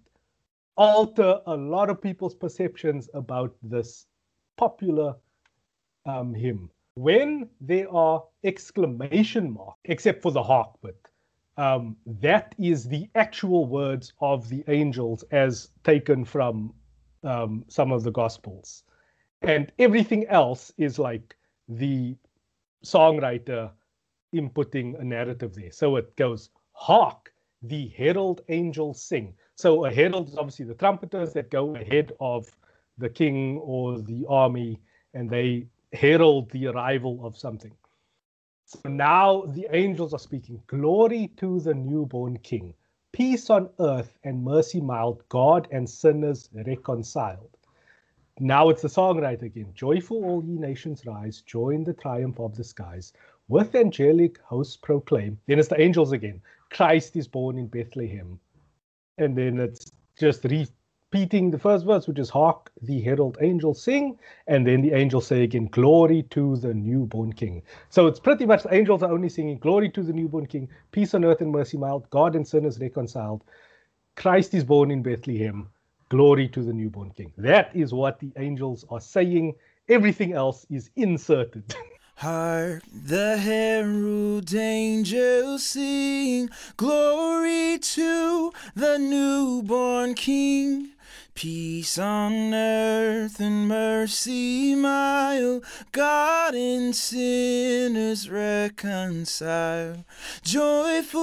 alter 0.77 1.41
a 1.47 1.57
lot 1.57 1.89
of 1.89 1.99
people's 1.99 2.35
perceptions 2.35 3.09
about 3.15 3.55
this 3.63 4.05
popular 4.55 5.15
um, 6.05 6.35
hymn. 6.35 6.69
When 6.93 7.49
there 7.59 7.91
are 7.91 8.23
exclamation 8.43 9.51
marks, 9.51 9.79
except 9.85 10.21
for 10.21 10.31
the 10.31 10.43
hark 10.43 10.79
bit, 10.83 11.09
um, 11.57 11.97
that 12.05 12.53
is 12.59 12.87
the 12.87 13.09
actual 13.15 13.65
words 13.65 14.13
of 14.21 14.47
the 14.47 14.63
angels 14.67 15.23
as 15.31 15.71
taken 15.83 16.23
from 16.23 16.71
um, 17.23 17.65
some 17.67 17.91
of 17.91 18.03
the 18.03 18.11
gospels. 18.11 18.83
And 19.41 19.71
everything 19.79 20.27
else 20.27 20.71
is 20.77 20.99
like 20.99 21.35
the 21.67 22.15
songwriter 22.85 23.71
inputting 24.33 24.99
a 24.99 25.03
narrative 25.03 25.55
there. 25.55 25.71
So 25.71 25.95
it 25.95 26.15
goes, 26.15 26.49
Hark, 26.73 27.33
the 27.63 27.87
herald 27.89 28.41
angels 28.49 29.01
sing. 29.01 29.33
So 29.55 29.85
a 29.85 29.91
herald 29.91 30.29
is 30.29 30.37
obviously 30.37 30.65
the 30.65 30.75
trumpeters 30.75 31.33
that 31.33 31.51
go 31.51 31.75
ahead 31.75 32.13
of 32.19 32.55
the 32.97 33.09
king 33.09 33.57
or 33.57 33.99
the 33.99 34.25
army 34.29 34.79
and 35.13 35.29
they 35.29 35.67
herald 35.93 36.49
the 36.51 36.67
arrival 36.67 37.25
of 37.25 37.37
something. 37.37 37.73
So 38.65 38.89
now 38.89 39.43
the 39.47 39.67
angels 39.71 40.13
are 40.13 40.19
speaking 40.19 40.61
Glory 40.67 41.29
to 41.37 41.59
the 41.59 41.73
newborn 41.73 42.37
king, 42.39 42.73
peace 43.11 43.49
on 43.49 43.69
earth 43.79 44.17
and 44.23 44.43
mercy 44.43 44.79
mild, 44.79 45.23
God 45.29 45.67
and 45.71 45.89
sinners 45.89 46.49
reconciled. 46.53 47.57
Now 48.39 48.69
it's 48.69 48.81
the 48.81 48.87
songwriter 48.87 49.43
again. 49.43 49.71
Joyful 49.73 50.23
all 50.23 50.43
ye 50.43 50.57
nations 50.57 51.05
rise, 51.05 51.41
join 51.41 51.83
the 51.83 51.93
triumph 51.93 52.39
of 52.39 52.55
the 52.55 52.63
skies. 52.63 53.13
With 53.49 53.75
angelic 53.75 54.39
hosts 54.39 54.77
proclaim. 54.77 55.37
Then 55.47 55.59
it's 55.59 55.67
the 55.67 55.81
angels 55.81 56.13
again. 56.13 56.41
Christ 56.69 57.15
is 57.17 57.27
born 57.27 57.57
in 57.57 57.67
Bethlehem. 57.67 58.39
And 59.17 59.37
then 59.37 59.59
it's 59.59 59.91
just 60.17 60.45
repeating 60.45 61.51
the 61.51 61.59
first 61.59 61.85
verse, 61.85 62.07
which 62.07 62.19
is 62.19 62.29
hark 62.29 62.71
the 62.81 63.01
herald 63.01 63.37
angels 63.41 63.83
sing. 63.83 64.17
And 64.47 64.65
then 64.65 64.81
the 64.81 64.93
angels 64.93 65.27
say 65.27 65.43
again, 65.43 65.65
glory 65.65 66.23
to 66.29 66.55
the 66.55 66.73
newborn 66.73 67.33
king. 67.33 67.61
So 67.89 68.07
it's 68.07 68.19
pretty 68.19 68.45
much 68.45 68.63
the 68.63 68.73
angels 68.73 69.03
are 69.03 69.11
only 69.11 69.29
singing 69.29 69.57
glory 69.57 69.89
to 69.89 70.01
the 70.01 70.13
newborn 70.13 70.45
king, 70.47 70.69
peace 70.91 71.13
on 71.13 71.25
earth 71.25 71.41
and 71.41 71.51
mercy 71.51 71.77
mild, 71.77 72.09
God 72.09 72.35
and 72.35 72.47
sinners 72.47 72.79
reconciled. 72.79 73.43
Christ 74.15 74.53
is 74.53 74.63
born 74.63 74.89
in 74.89 75.03
Bethlehem. 75.03 75.69
Glory 76.11 76.49
to 76.49 76.61
the 76.61 76.73
newborn 76.73 77.09
king. 77.11 77.31
That 77.37 77.73
is 77.73 77.93
what 77.93 78.19
the 78.19 78.33
angels 78.35 78.83
are 78.89 78.99
saying. 78.99 79.55
Everything 79.87 80.33
else 80.33 80.65
is 80.69 80.89
inserted. 80.97 81.73
Hark 82.15 82.83
the 82.91 83.37
herald 83.37 84.53
angels 84.53 85.65
sing, 85.65 86.49
glory 86.75 87.79
to 87.79 88.51
the 88.75 88.97
newborn 88.97 90.13
King. 90.13 90.91
Peace 91.33 91.97
on 91.97 92.53
earth 92.53 93.39
and 93.39 93.67
mercy 93.67 94.75
mild, 94.75 95.65
God 95.91 96.53
and 96.53 96.95
sinners 96.95 98.29
reconcile. 98.29 100.05
Joyful 100.43 101.21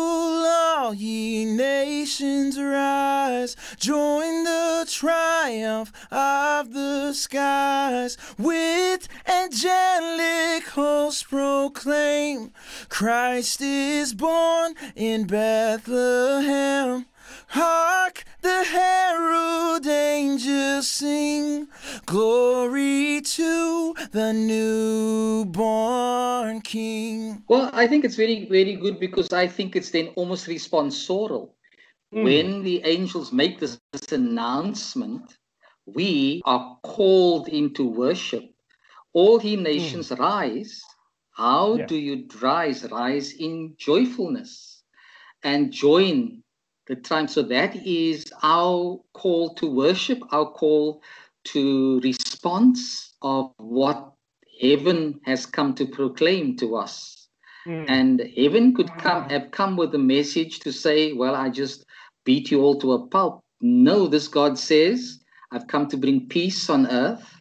all 0.78 0.94
ye 0.94 1.44
nations 1.44 2.58
rise, 2.58 3.54
join 3.78 4.44
the 4.44 4.86
triumph 4.88 5.92
of 6.10 6.72
the 6.72 7.12
skies. 7.12 8.16
With 8.38 9.06
angelic 9.28 10.64
hosts 10.68 11.24
proclaim, 11.24 12.52
Christ 12.88 13.60
is 13.60 14.14
born 14.14 14.74
in 14.96 15.26
Bethlehem. 15.26 17.06
Hark 17.48 18.24
the 18.40 18.64
herald 18.64 19.86
angels 19.86 20.88
sing, 20.88 21.68
glory 22.06 23.20
to 23.20 23.94
the 24.12 24.32
newborn 24.32 25.80
king. 26.60 27.42
Well, 27.48 27.70
I 27.72 27.86
think 27.86 28.04
it's 28.04 28.14
very, 28.14 28.46
very 28.48 28.76
good 28.76 29.00
because 29.00 29.32
I 29.32 29.46
think 29.48 29.74
it's 29.76 29.90
then 29.90 30.08
almost 30.16 30.46
responsorial. 30.46 31.50
Mm. 32.14 32.24
When 32.24 32.62
the 32.62 32.82
angels 32.84 33.32
make 33.32 33.58
this, 33.58 33.78
this 33.92 34.12
announcement, 34.12 35.36
we 35.84 36.40
are 36.44 36.78
called 36.82 37.48
into 37.48 37.88
worship. 37.88 38.44
All 39.12 39.42
ye 39.42 39.56
nations 39.56 40.10
mm. 40.10 40.18
rise. 40.18 40.82
How 41.32 41.76
yeah. 41.76 41.86
do 41.86 41.96
you 41.96 42.28
rise? 42.40 42.84
Rise 42.90 43.32
in 43.32 43.74
joyfulness 43.78 44.82
and 45.42 45.72
join 45.72 46.42
the 46.88 46.96
time. 46.96 47.28
So 47.28 47.42
that 47.42 47.76
is 47.76 48.32
our 48.42 48.98
call 49.12 49.54
to 49.54 49.70
worship, 49.70 50.20
our 50.32 50.46
call 50.46 51.02
to 51.44 52.00
response 52.00 53.14
of 53.22 53.52
what 53.58 54.12
heaven 54.60 55.20
has 55.24 55.46
come 55.46 55.74
to 55.74 55.86
proclaim 55.86 56.56
to 56.56 56.76
us. 56.76 57.28
Mm. 57.66 57.84
And 57.88 58.32
heaven 58.36 58.74
could 58.74 58.90
come 58.98 59.28
have 59.28 59.50
come 59.50 59.76
with 59.76 59.94
a 59.94 59.98
message 59.98 60.60
to 60.60 60.72
say, 60.72 61.12
Well, 61.12 61.34
I 61.34 61.50
just 61.50 61.84
beat 62.24 62.50
you 62.50 62.62
all 62.62 62.78
to 62.80 62.92
a 62.92 63.06
pulp. 63.06 63.42
No, 63.60 64.06
this 64.06 64.28
God 64.28 64.58
says, 64.58 65.20
I've 65.50 65.66
come 65.66 65.88
to 65.88 65.96
bring 65.96 66.28
peace 66.28 66.70
on 66.70 66.86
earth 66.86 67.40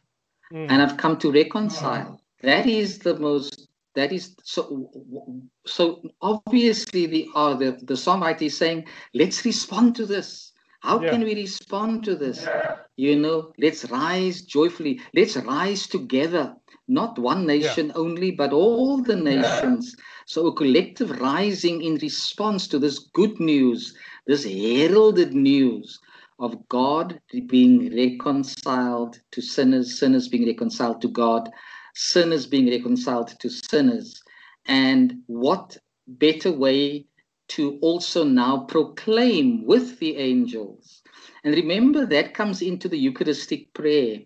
mm. 0.51 0.67
and 0.69 0.81
I've 0.81 0.97
come 0.97 1.17
to 1.19 1.31
reconcile. 1.31 2.19
That 2.41 2.67
is 2.67 2.99
the 2.99 3.17
most 3.17 3.66
that 3.97 4.11
is 4.11 4.35
so 4.43 4.89
so 5.65 6.01
obviously 6.21 7.07
the 7.07 7.27
uh, 7.35 7.55
the, 7.55 7.71
the 7.91 7.95
songwriter 7.95 8.43
is 8.43 8.55
saying 8.55 8.85
let's 9.13 9.43
respond 9.43 9.95
to 9.95 10.05
this 10.05 10.53
how 10.81 11.01
yeah. 11.01 11.09
can 11.09 11.23
we 11.23 11.33
respond 11.35 12.03
to 12.03 12.15
this 12.15 12.43
yeah. 12.43 12.75
you 12.95 13.15
know 13.15 13.51
let's 13.57 13.89
rise 13.89 14.41
joyfully 14.43 15.01
let's 15.15 15.35
rise 15.37 15.87
together 15.87 16.55
not 16.87 17.17
one 17.17 17.45
nation 17.45 17.87
yeah. 17.87 18.01
only 18.03 18.29
but 18.29 18.53
all 18.53 19.01
the 19.01 19.15
nations 19.15 19.95
so 20.27 20.45
a 20.45 20.53
collective 20.53 21.19
rising 21.19 21.81
in 21.81 21.95
response 21.95 22.67
to 22.67 22.77
this 22.77 22.99
good 23.21 23.39
news 23.39 23.95
this 24.27 24.45
heralded 24.45 25.33
news 25.33 25.99
of 26.39 26.67
God 26.69 27.19
being 27.47 27.95
reconciled 27.95 29.19
to 29.31 29.41
sinners, 29.41 29.97
sinners 29.99 30.27
being 30.27 30.45
reconciled 30.45 31.01
to 31.01 31.07
God, 31.07 31.49
sinners 31.97 32.45
being 32.45 32.69
reconciled 32.69 33.29
to 33.39 33.49
sinners. 33.49 34.21
And 34.67 35.21
what 35.27 35.77
better 36.07 36.51
way 36.51 37.05
to 37.49 37.77
also 37.81 38.23
now 38.23 38.59
proclaim 38.59 39.65
with 39.65 39.99
the 39.99 40.17
angels? 40.17 41.01
And 41.43 41.55
remember, 41.55 42.05
that 42.05 42.33
comes 42.33 42.61
into 42.61 42.87
the 42.87 42.97
Eucharistic 42.97 43.73
prayer. 43.73 44.19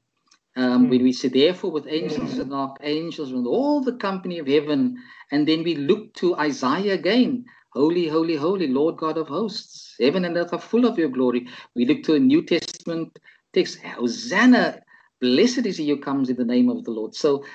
Um, 0.57 0.87
mm. 0.87 0.89
When 0.89 1.03
we 1.03 1.13
say, 1.13 1.29
therefore, 1.29 1.71
with 1.71 1.87
angels 1.87 2.37
and 2.37 2.53
archangels, 2.53 3.31
with 3.31 3.45
all 3.45 3.81
the 3.81 3.95
company 3.95 4.39
of 4.39 4.47
heaven, 4.47 4.97
and 5.31 5.47
then 5.47 5.63
we 5.63 5.75
look 5.75 6.13
to 6.15 6.35
Isaiah 6.35 6.93
again 6.93 7.45
Holy, 7.73 8.05
holy, 8.09 8.35
holy, 8.35 8.67
Lord 8.67 8.97
God 8.97 9.17
of 9.17 9.29
hosts, 9.29 9.95
heaven 9.97 10.25
and 10.25 10.35
earth 10.35 10.51
are 10.51 10.59
full 10.59 10.85
of 10.85 10.99
your 10.99 11.07
glory. 11.07 11.47
We 11.73 11.85
look 11.85 12.03
to 12.03 12.15
a 12.15 12.19
New 12.19 12.43
Testament 12.43 13.17
text, 13.53 13.79
Hosanna 13.79 14.81
Blessed 15.21 15.65
is 15.65 15.77
he 15.77 15.89
who 15.89 15.97
comes 15.97 16.29
in 16.29 16.35
the 16.35 16.45
name 16.45 16.69
of 16.69 16.83
the 16.83 16.91
Lord. 16.91 17.15
So 17.15 17.45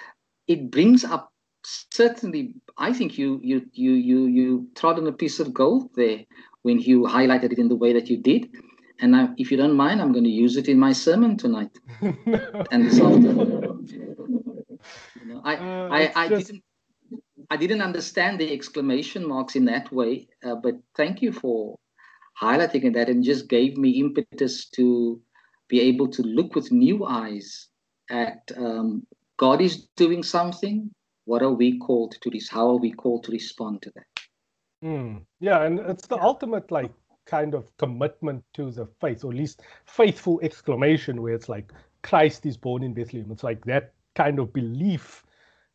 it 0.47 0.71
brings 0.71 1.05
up 1.05 1.33
certainly. 1.65 2.55
I 2.79 2.93
think 2.93 3.19
you 3.19 3.41
you 3.43 3.67
you 3.73 3.93
you 3.93 4.27
you 4.27 4.69
trod 4.77 4.99
on 4.99 5.07
a 5.07 5.13
piece 5.13 5.41
of 5.41 5.53
gold 5.53 5.91
there 5.97 6.25
when 6.63 6.79
you 6.79 7.03
highlighted 7.03 7.53
it 7.53 7.59
in 7.59 7.69
the 7.69 7.77
way 7.77 7.93
that 7.93 8.09
you 8.09 8.19
did. 8.19 8.49
And 9.01 9.15
I, 9.15 9.29
if 9.37 9.51
you 9.51 9.59
don't 9.59 9.77
mind, 9.77 10.01
I'm 10.01 10.13
going 10.13 10.25
to 10.25 10.31
use 10.31 10.57
it 10.57 10.69
in 10.69 10.79
my 10.79 10.93
sermon 10.93 11.37
tonight 11.37 11.77
and 12.01 12.87
this 12.87 12.99
afternoon. 12.99 13.87
You 15.21 15.27
know, 15.27 15.43
I, 15.45 15.57
uh, 15.57 15.89
I, 15.91 16.13
I 16.25 16.29
just... 16.29 16.47
didn't 16.47 16.63
I 17.51 17.57
didn't 17.57 17.83
understand 17.83 18.41
the 18.41 18.53
exclamation 18.53 19.29
marks 19.29 19.55
in 19.55 19.67
that 19.67 19.93
way, 19.93 20.29
uh, 20.45 20.57
but 20.57 20.75
thank 20.97 21.23
you 21.23 21.33
for 21.33 21.77
highlighting 22.41 22.95
that 22.95 23.09
and 23.09 23.23
just 23.23 23.49
gave 23.49 23.77
me 23.77 24.01
impetus 24.01 24.69
to 24.71 25.21
be 25.69 25.81
able 25.81 26.09
to 26.09 26.23
look 26.23 26.55
with 26.55 26.73
new 26.73 27.05
eyes 27.05 27.69
at 28.11 28.51
um, 28.57 29.07
God 29.37 29.61
is 29.61 29.87
doing 29.97 30.23
something. 30.23 30.91
What 31.25 31.43
are 31.43 31.53
we 31.53 31.79
called 31.79 32.17
to 32.21 32.31
this? 32.31 32.49
How 32.49 32.69
are 32.71 32.77
we 32.77 32.93
called 32.93 33.25
to 33.25 33.33
respond 33.33 33.83
to 33.83 33.93
that? 33.97 34.07
Mm, 34.85 35.23
yeah, 35.41 35.63
and 35.63 35.81
it's 35.81 36.07
the 36.07 36.19
ultimate 36.19 36.71
like 36.71 36.93
kind 37.27 37.55
of 37.55 37.77
commitment 37.79 38.45
to 38.55 38.71
the 38.71 38.87
faith, 39.01 39.25
or 39.25 39.33
at 39.33 39.37
least 39.37 39.63
faithful 39.85 40.39
exclamation, 40.43 41.23
where 41.23 41.35
it's 41.35 41.49
like 41.49 41.73
Christ 42.03 42.47
is 42.47 42.57
born 42.57 42.83
in 42.83 42.95
Bethlehem. 42.95 43.31
It's 43.33 43.43
like 43.43 43.65
that 43.65 43.93
kind 44.15 44.39
of 44.39 44.53
belief, 44.53 45.25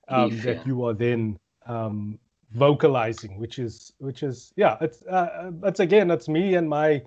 um, 0.08 0.30
belief 0.30 0.44
that 0.44 0.58
yeah. 0.58 0.64
you 0.66 0.86
are 0.86 0.94
then 0.94 1.38
um, 1.66 2.18
vocalizing, 2.54 3.38
which 3.38 3.60
is 3.60 3.92
which 3.98 4.24
is 4.24 4.54
yeah, 4.56 4.78
it's 4.80 5.04
uh, 5.04 5.52
it's 5.64 5.82
again, 5.82 6.12
it's 6.12 6.30
me 6.30 6.56
and 6.56 6.70
my 6.70 7.02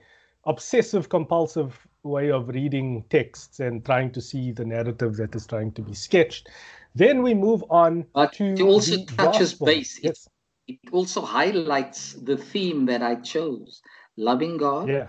obsessive 0.45 1.09
compulsive 1.09 1.87
way 2.05 2.31
of 2.31 2.49
reading 2.49 3.05
texts 3.11 3.61
and 3.61 3.85
trying 3.85 4.13
to 4.13 4.21
see 4.21 4.53
the 4.53 4.65
narrative 4.65 5.17
that 5.17 5.35
is 5.35 5.47
trying 5.47 5.73
to 5.73 5.83
be 5.83 5.95
sketched. 5.95 6.49
Then 6.95 7.23
we 7.23 7.35
move 7.35 7.65
on 7.71 8.07
but 8.15 8.35
to 8.35 8.45
it 8.53 8.61
also 8.61 9.05
touches 9.05 9.51
gospel. 9.51 9.67
base. 9.67 9.99
Yes. 10.03 10.29
It, 10.69 10.79
it 10.85 10.93
also 10.93 11.23
highlights 11.23 12.13
the 12.13 12.37
theme 12.37 12.87
that 12.87 13.03
I 13.03 13.17
chose: 13.17 13.83
loving 14.17 14.57
God, 14.57 14.89
yeah. 14.89 15.09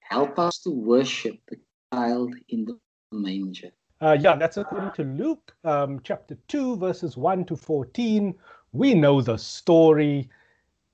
help 0.00 0.38
us 0.38 0.58
to 0.60 0.70
worship 0.70 1.38
the 1.48 1.58
child 1.92 2.34
in 2.48 2.64
the 2.66 2.78
manger. 3.10 3.70
Uh, 4.00 4.16
yeah, 4.18 4.34
that's 4.34 4.56
according 4.56 4.90
to 4.92 5.04
Luke 5.04 5.54
um, 5.62 6.00
chapter 6.02 6.36
2, 6.48 6.76
verses 6.76 7.16
1 7.16 7.44
to 7.44 7.56
14. 7.56 8.34
We 8.72 8.94
know 8.94 9.20
the 9.20 9.36
story. 9.36 10.28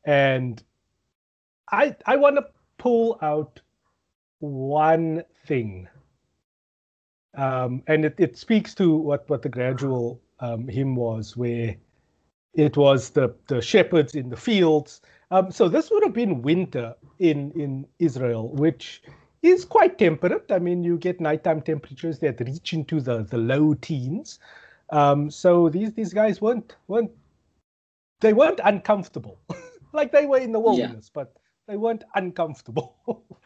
And 0.04 0.62
I, 1.72 1.96
I 2.04 2.16
want 2.16 2.36
to 2.36 2.46
pull 2.76 3.18
out 3.22 3.60
one 4.40 5.24
thing. 5.46 5.88
Um, 7.36 7.82
and 7.86 8.04
it, 8.04 8.14
it 8.18 8.36
speaks 8.36 8.74
to 8.76 8.96
what, 8.96 9.28
what 9.28 9.42
the 9.42 9.48
gradual 9.48 10.20
um, 10.40 10.66
hymn 10.68 10.96
was, 10.96 11.36
where 11.36 11.76
it 12.54 12.76
was 12.76 13.10
the, 13.10 13.34
the 13.46 13.60
shepherds 13.60 14.14
in 14.14 14.30
the 14.30 14.36
fields. 14.36 15.00
Um, 15.30 15.50
so 15.50 15.68
this 15.68 15.90
would 15.90 16.02
have 16.04 16.14
been 16.14 16.42
winter 16.42 16.94
in, 17.18 17.52
in 17.52 17.86
Israel, 17.98 18.48
which 18.54 19.02
is 19.42 19.64
quite 19.64 19.98
temperate. 19.98 20.50
I 20.50 20.58
mean, 20.58 20.82
you 20.82 20.98
get 20.98 21.20
nighttime 21.20 21.62
temperatures 21.62 22.18
that 22.20 22.40
reach 22.40 22.72
into 22.72 23.00
the, 23.00 23.22
the 23.24 23.38
low 23.38 23.74
teens. 23.74 24.38
Um, 24.90 25.30
so 25.30 25.68
these 25.68 25.92
these 25.92 26.14
guys 26.14 26.40
weren't 26.40 26.76
weren't 26.86 27.10
they 28.20 28.32
weren't 28.32 28.60
uncomfortable, 28.64 29.38
like 29.92 30.12
they 30.12 30.26
were 30.26 30.38
in 30.38 30.52
the 30.52 30.58
wilderness, 30.58 31.10
yeah. 31.10 31.22
but 31.22 31.36
they 31.66 31.76
weren't 31.76 32.04
uncomfortable. 32.14 32.96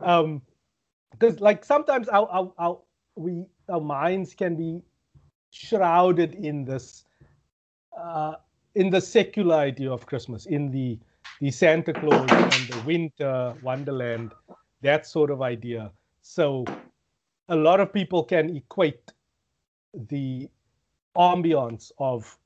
um, 0.00 0.42
because 1.12 1.40
like 1.40 1.64
sometimes 1.64 2.08
our, 2.08 2.28
our, 2.30 2.52
our 2.58 2.78
we 3.14 3.44
our 3.68 3.80
minds 3.80 4.34
can 4.34 4.56
be 4.56 4.80
shrouded 5.50 6.34
in 6.34 6.64
this 6.64 7.04
uh, 7.98 8.34
in 8.74 8.90
the 8.90 9.00
secular 9.00 9.56
idea 9.56 9.90
of 9.90 10.06
Christmas, 10.06 10.46
in 10.46 10.70
the 10.70 10.98
the 11.40 11.50
Santa 11.50 11.92
Claus 11.92 12.30
and 12.30 12.68
the 12.68 12.82
winter 12.86 13.54
wonderland, 13.62 14.32
that 14.82 15.06
sort 15.06 15.30
of 15.30 15.42
idea. 15.42 15.90
So 16.22 16.64
a 17.48 17.56
lot 17.56 17.80
of 17.80 17.92
people 17.92 18.22
can 18.24 18.56
equate 18.56 19.12
the 20.08 20.48
ambiance 21.16 21.90
of 21.98 22.38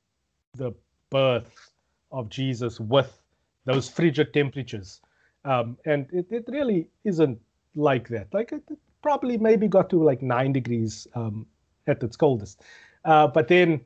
the 0.54 0.72
birth 1.10 1.72
of 2.10 2.28
Jesus 2.28 2.80
with 2.80 3.20
those 3.64 3.88
frigid 3.88 4.32
temperatures. 4.32 5.00
Um, 5.46 5.78
and 5.86 6.08
it, 6.12 6.26
it 6.30 6.44
really 6.48 6.88
isn't 7.04 7.38
like 7.76 8.08
that. 8.08 8.26
Like 8.34 8.52
it, 8.52 8.62
it 8.68 8.78
probably 9.00 9.38
maybe 9.38 9.68
got 9.68 9.88
to 9.90 10.02
like 10.02 10.20
nine 10.20 10.52
degrees 10.52 11.06
um, 11.14 11.46
at 11.86 12.02
its 12.02 12.16
coldest. 12.16 12.62
Uh, 13.04 13.28
but 13.28 13.46
then, 13.46 13.80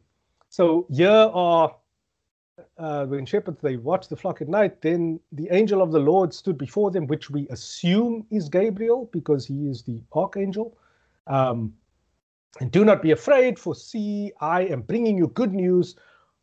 so 0.48 0.86
here 0.90 1.10
are 1.10 1.76
uh, 2.78 3.04
when 3.04 3.26
shepherds 3.26 3.60
they 3.60 3.76
watch 3.76 4.08
the 4.08 4.16
flock 4.16 4.40
at 4.40 4.48
night, 4.48 4.80
then 4.80 5.20
the 5.32 5.48
angel 5.50 5.82
of 5.82 5.92
the 5.92 5.98
Lord 5.98 6.32
stood 6.32 6.56
before 6.56 6.90
them, 6.90 7.06
which 7.06 7.28
we 7.28 7.46
assume 7.48 8.26
is 8.30 8.48
Gabriel 8.48 9.10
because 9.12 9.46
he 9.46 9.68
is 9.68 9.82
the 9.82 10.00
archangel. 10.14 10.76
Um, 11.26 11.74
and 12.60 12.70
do 12.70 12.84
not 12.84 13.02
be 13.02 13.10
afraid, 13.12 13.58
for 13.58 13.74
see, 13.74 14.32
I 14.40 14.62
am 14.62 14.80
bringing 14.80 15.16
you 15.16 15.28
good 15.28 15.52
news 15.52 15.94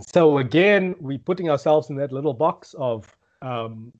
So 0.00 0.38
again, 0.38 0.94
we're 1.00 1.18
putting 1.18 1.50
ourselves 1.50 1.90
in 1.90 1.96
that 1.96 2.12
little 2.12 2.34
box 2.34 2.74
of 2.78 3.14
um, 3.42 3.92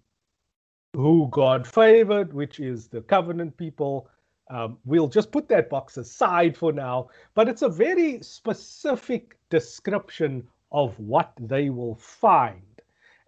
who 0.95 1.29
God 1.31 1.67
favored, 1.67 2.33
which 2.33 2.61
is 2.61 2.89
the 2.89 3.03
covenant 3.03 3.57
people. 3.57 4.09
Um, 4.51 4.79
we'll 4.85 5.09
just 5.09 5.33
put 5.33 5.49
that 5.49 5.71
box 5.71 5.97
aside 5.97 6.57
for 6.57 6.73
now, 6.73 7.09
but 7.35 7.49
it's 7.49 7.63
a 7.63 7.69
very 7.69 8.21
specific 8.23 9.39
description 9.51 10.47
of 10.71 10.99
what 10.99 11.33
they 11.39 11.71
will 11.71 11.95
find. 11.95 12.63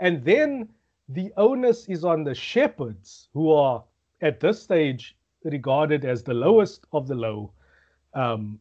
And 0.01 0.25
then 0.25 0.69
the 1.09 1.33
onus 1.37 1.87
is 1.89 2.05
on 2.05 2.25
the 2.25 2.35
shepherds, 2.35 3.29
who 3.33 3.53
are 3.53 3.85
at 4.21 4.41
this 4.41 4.63
stage 4.63 5.17
regarded 5.45 6.05
as 6.05 6.23
the 6.23 6.35
lowest 6.35 6.87
of 6.93 7.07
the 7.07 7.15
low. 7.15 7.53
Um, 8.15 8.61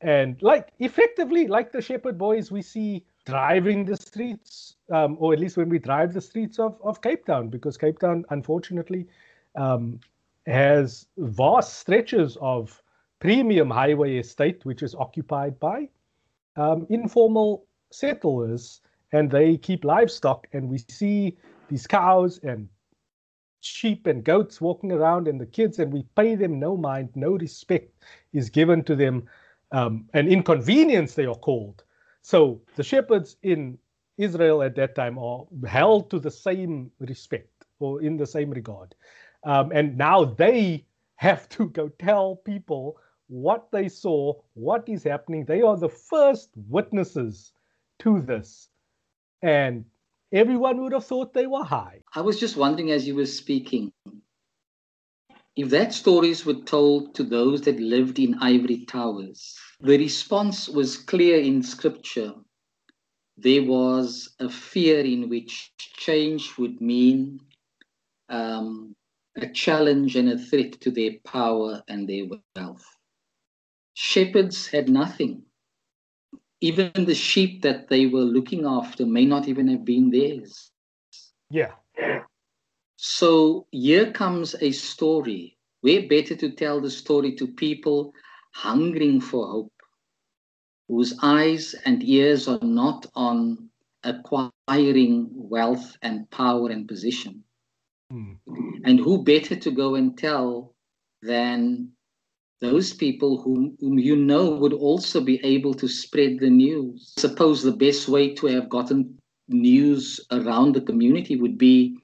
and 0.00 0.40
like 0.42 0.72
effectively, 0.78 1.46
like 1.46 1.72
the 1.72 1.82
shepherd 1.82 2.18
boys 2.18 2.50
we 2.50 2.62
see 2.62 3.04
driving 3.24 3.84
the 3.84 3.96
streets, 3.96 4.76
um, 4.90 5.16
or 5.18 5.32
at 5.32 5.38
least 5.38 5.56
when 5.56 5.68
we 5.68 5.78
drive 5.78 6.14
the 6.14 6.20
streets 6.20 6.58
of, 6.58 6.78
of 6.82 7.02
Cape 7.02 7.26
Town, 7.26 7.48
because 7.48 7.76
Cape 7.76 7.98
Town, 7.98 8.24
unfortunately, 8.30 9.06
um, 9.56 10.00
has 10.46 11.06
vast 11.18 11.78
stretches 11.80 12.38
of 12.40 12.82
premium 13.18 13.68
highway 13.68 14.16
estate, 14.16 14.64
which 14.64 14.82
is 14.82 14.94
occupied 14.94 15.58
by 15.58 15.88
um, 16.56 16.86
informal 16.90 17.66
settlers 17.90 18.80
and 19.12 19.30
they 19.30 19.56
keep 19.56 19.84
livestock 19.84 20.46
and 20.52 20.68
we 20.68 20.78
see 20.78 21.36
these 21.68 21.86
cows 21.86 22.38
and 22.42 22.68
sheep 23.60 24.06
and 24.06 24.24
goats 24.24 24.60
walking 24.60 24.92
around 24.92 25.28
and 25.28 25.40
the 25.40 25.46
kids 25.46 25.78
and 25.78 25.92
we 25.92 26.04
pay 26.16 26.34
them 26.34 26.58
no 26.58 26.76
mind 26.76 27.08
no 27.14 27.32
respect 27.32 27.92
is 28.32 28.50
given 28.50 28.84
to 28.84 28.94
them 28.94 29.26
um, 29.72 30.06
an 30.14 30.28
inconvenience 30.28 31.14
they 31.14 31.26
are 31.26 31.34
called 31.34 31.84
so 32.22 32.60
the 32.76 32.82
shepherds 32.82 33.36
in 33.42 33.78
israel 34.16 34.62
at 34.62 34.74
that 34.74 34.94
time 34.94 35.18
are 35.18 35.44
held 35.66 36.10
to 36.10 36.18
the 36.18 36.30
same 36.30 36.90
respect 37.00 37.64
or 37.78 38.02
in 38.02 38.16
the 38.16 38.26
same 38.26 38.50
regard 38.50 38.94
um, 39.44 39.70
and 39.72 39.96
now 39.96 40.24
they 40.24 40.84
have 41.16 41.48
to 41.48 41.68
go 41.70 41.88
tell 41.88 42.36
people 42.36 42.98
what 43.28 43.70
they 43.70 43.88
saw 43.88 44.32
what 44.54 44.88
is 44.88 45.02
happening 45.04 45.44
they 45.44 45.62
are 45.62 45.76
the 45.76 45.88
first 45.88 46.50
witnesses 46.68 47.52
to 47.98 48.20
this. 48.20 48.68
And 49.42 49.84
everyone 50.32 50.80
would 50.82 50.92
have 50.92 51.04
thought 51.04 51.32
they 51.32 51.46
were 51.46 51.64
high. 51.64 52.02
I 52.14 52.20
was 52.20 52.40
just 52.40 52.56
wondering 52.56 52.90
as 52.90 53.06
you 53.06 53.14
were 53.14 53.26
speaking, 53.26 53.92
if 55.58 55.70
that 55.70 55.92
stories 55.92 56.46
were 56.46 56.62
told 56.62 57.14
to 57.16 57.24
those 57.24 57.62
that 57.62 57.80
lived 57.80 58.20
in 58.20 58.38
ivory 58.40 58.84
towers, 58.86 59.58
the 59.80 59.98
response 59.98 60.68
was 60.68 60.96
clear 60.96 61.40
in 61.40 61.62
scripture. 61.62 62.32
There 63.36 63.64
was 63.64 64.34
a 64.38 64.48
fear 64.48 65.00
in 65.00 65.28
which 65.28 65.72
change 65.78 66.56
would 66.58 66.80
mean 66.80 67.40
um, 68.28 68.94
a 69.36 69.48
challenge 69.48 70.14
and 70.14 70.28
a 70.28 70.38
threat 70.38 70.80
to 70.80 70.92
their 70.92 71.12
power 71.24 71.82
and 71.88 72.08
their 72.08 72.26
wealth. 72.56 72.86
Shepherds 73.94 74.68
had 74.68 74.88
nothing 74.88 75.42
even 76.60 76.90
the 76.94 77.14
sheep 77.14 77.62
that 77.62 77.88
they 77.88 78.06
were 78.06 78.22
looking 78.36 78.66
after 78.66 79.06
may 79.06 79.24
not 79.24 79.48
even 79.48 79.68
have 79.68 79.84
been 79.84 80.10
theirs. 80.10 80.70
Yeah. 81.50 81.72
So 83.00 83.68
here 83.70 84.10
comes 84.10 84.56
a 84.60 84.72
story. 84.72 85.56
We're 85.84 86.08
better 86.08 86.34
to 86.34 86.50
tell 86.50 86.80
the 86.80 86.90
story 86.90 87.32
to 87.36 87.46
people 87.46 88.12
hungering 88.52 89.20
for 89.20 89.46
hope, 89.46 89.72
whose 90.88 91.16
eyes 91.22 91.76
and 91.84 92.02
ears 92.02 92.48
are 92.48 92.58
not 92.60 93.06
on 93.14 93.70
acquiring 94.02 95.28
wealth 95.30 95.96
and 96.02 96.28
power 96.30 96.70
and 96.70 96.88
position. 96.88 97.44
Mm. 98.12 98.38
And 98.82 98.98
who 98.98 99.22
better 99.22 99.54
to 99.54 99.70
go 99.70 99.94
and 99.94 100.18
tell 100.18 100.74
than 101.22 101.92
those 102.60 102.92
people 102.92 103.40
whom, 103.40 103.76
whom 103.78 104.00
you 104.00 104.16
know 104.16 104.50
would 104.56 104.72
also 104.72 105.20
be 105.20 105.38
able 105.44 105.74
to 105.74 105.86
spread 105.86 106.40
the 106.40 106.50
news. 106.50 107.14
Suppose 107.16 107.62
the 107.62 107.70
best 107.70 108.08
way 108.08 108.34
to 108.34 108.46
have 108.48 108.68
gotten 108.68 109.16
news 109.46 110.18
around 110.32 110.74
the 110.74 110.80
community 110.80 111.36
would 111.36 111.56
be 111.56 111.96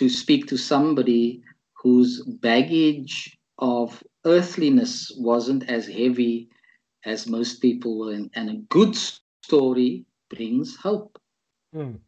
to 0.00 0.08
speak 0.08 0.46
to 0.46 0.56
somebody 0.56 1.42
whose 1.82 2.22
baggage 2.40 3.38
of 3.58 4.02
earthliness 4.24 5.12
wasn't 5.16 5.68
as 5.70 5.86
heavy 5.86 6.48
as 7.04 7.26
most 7.26 7.60
people 7.60 7.98
were. 7.98 8.12
And, 8.12 8.50
a 8.50 8.54
good 8.68 8.96
story 9.44 10.06
brings 10.30 10.76
hope. 10.76 11.18
Mm. 11.74 12.00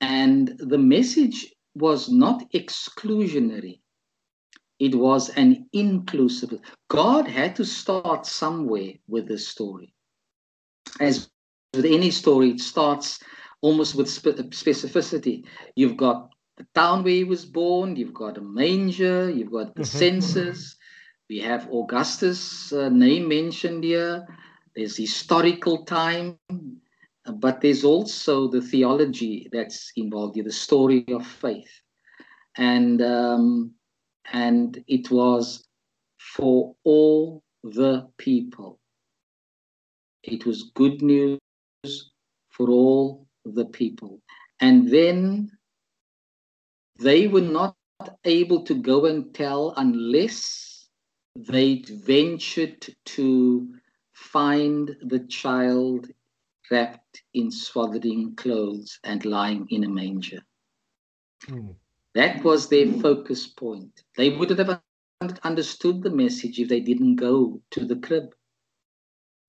And 0.00 0.54
the 0.58 0.78
message 0.78 1.54
was 1.74 2.10
not 2.10 2.50
exclusionary 2.52 3.80
it 4.78 4.94
was 4.94 5.30
an 5.30 5.68
inclusive. 5.72 6.52
God 6.88 7.26
had 7.26 7.56
to 7.56 7.64
start 7.64 8.26
somewhere 8.26 8.92
with 9.08 9.26
this 9.26 9.48
story. 9.48 9.94
As 11.00 11.30
with 11.72 11.86
any 11.86 12.10
story, 12.10 12.50
it 12.50 12.60
starts 12.60 13.20
almost 13.62 13.94
with 13.94 14.06
specificity. 14.08 15.44
You've 15.76 15.96
got 15.96 16.28
the 16.56 16.66
town 16.74 17.04
where 17.04 17.12
he 17.12 17.24
was 17.24 17.44
born, 17.44 17.96
you've 17.96 18.14
got 18.14 18.38
a 18.38 18.40
manger, 18.40 19.30
you've 19.30 19.52
got 19.52 19.74
the 19.74 19.82
Mhm. 19.82 19.86
census, 19.86 20.76
we 21.28 21.38
have 21.40 21.68
Augustus' 21.70 22.72
uh, 22.72 22.88
name 22.88 23.28
mentioned 23.28 23.84
here, 23.84 24.26
there's 24.74 24.96
historical 24.96 25.84
time, 25.84 26.38
but 27.36 27.60
there's 27.60 27.84
also 27.84 28.48
the 28.48 28.60
theology 28.60 29.48
that's 29.52 29.92
involved 29.96 30.36
here, 30.36 30.44
the 30.44 30.52
story 30.52 31.04
of 31.08 31.26
faith. 31.26 31.80
And, 32.56 33.02
um, 33.02 33.74
and 34.32 34.82
it 34.86 35.10
was 35.10 35.64
for 36.18 36.74
all 36.84 37.42
the 37.62 38.08
people. 38.18 38.78
It 40.22 40.46
was 40.46 40.70
good 40.74 41.02
news 41.02 41.38
for 42.50 42.70
all 42.70 43.26
the 43.44 43.66
people. 43.66 44.20
And 44.60 44.88
then 44.88 45.50
they 46.98 47.28
were 47.28 47.40
not 47.40 47.76
able 48.24 48.64
to 48.64 48.74
go 48.74 49.06
and 49.06 49.34
tell 49.34 49.74
unless 49.76 50.88
they 51.36 51.82
ventured 51.86 52.86
to 53.04 53.74
find 54.12 54.96
the 55.02 55.20
child 55.20 56.08
wrapped 56.70 57.22
in 57.34 57.50
swaddling 57.50 58.34
clothes 58.36 58.98
and 59.04 59.24
lying 59.24 59.66
in 59.70 59.84
a 59.84 59.88
manger. 59.88 60.40
Mm. 61.46 61.74
That 62.14 62.42
was 62.42 62.68
their 62.68 62.86
focus 62.86 63.46
point. 63.46 64.02
They 64.16 64.30
wouldn't 64.30 64.58
have 64.58 64.80
understood 65.44 66.02
the 66.02 66.10
message 66.10 66.58
if 66.58 66.68
they 66.68 66.80
didn't 66.80 67.16
go 67.16 67.60
to 67.72 67.84
the 67.84 67.96
crib, 67.96 68.34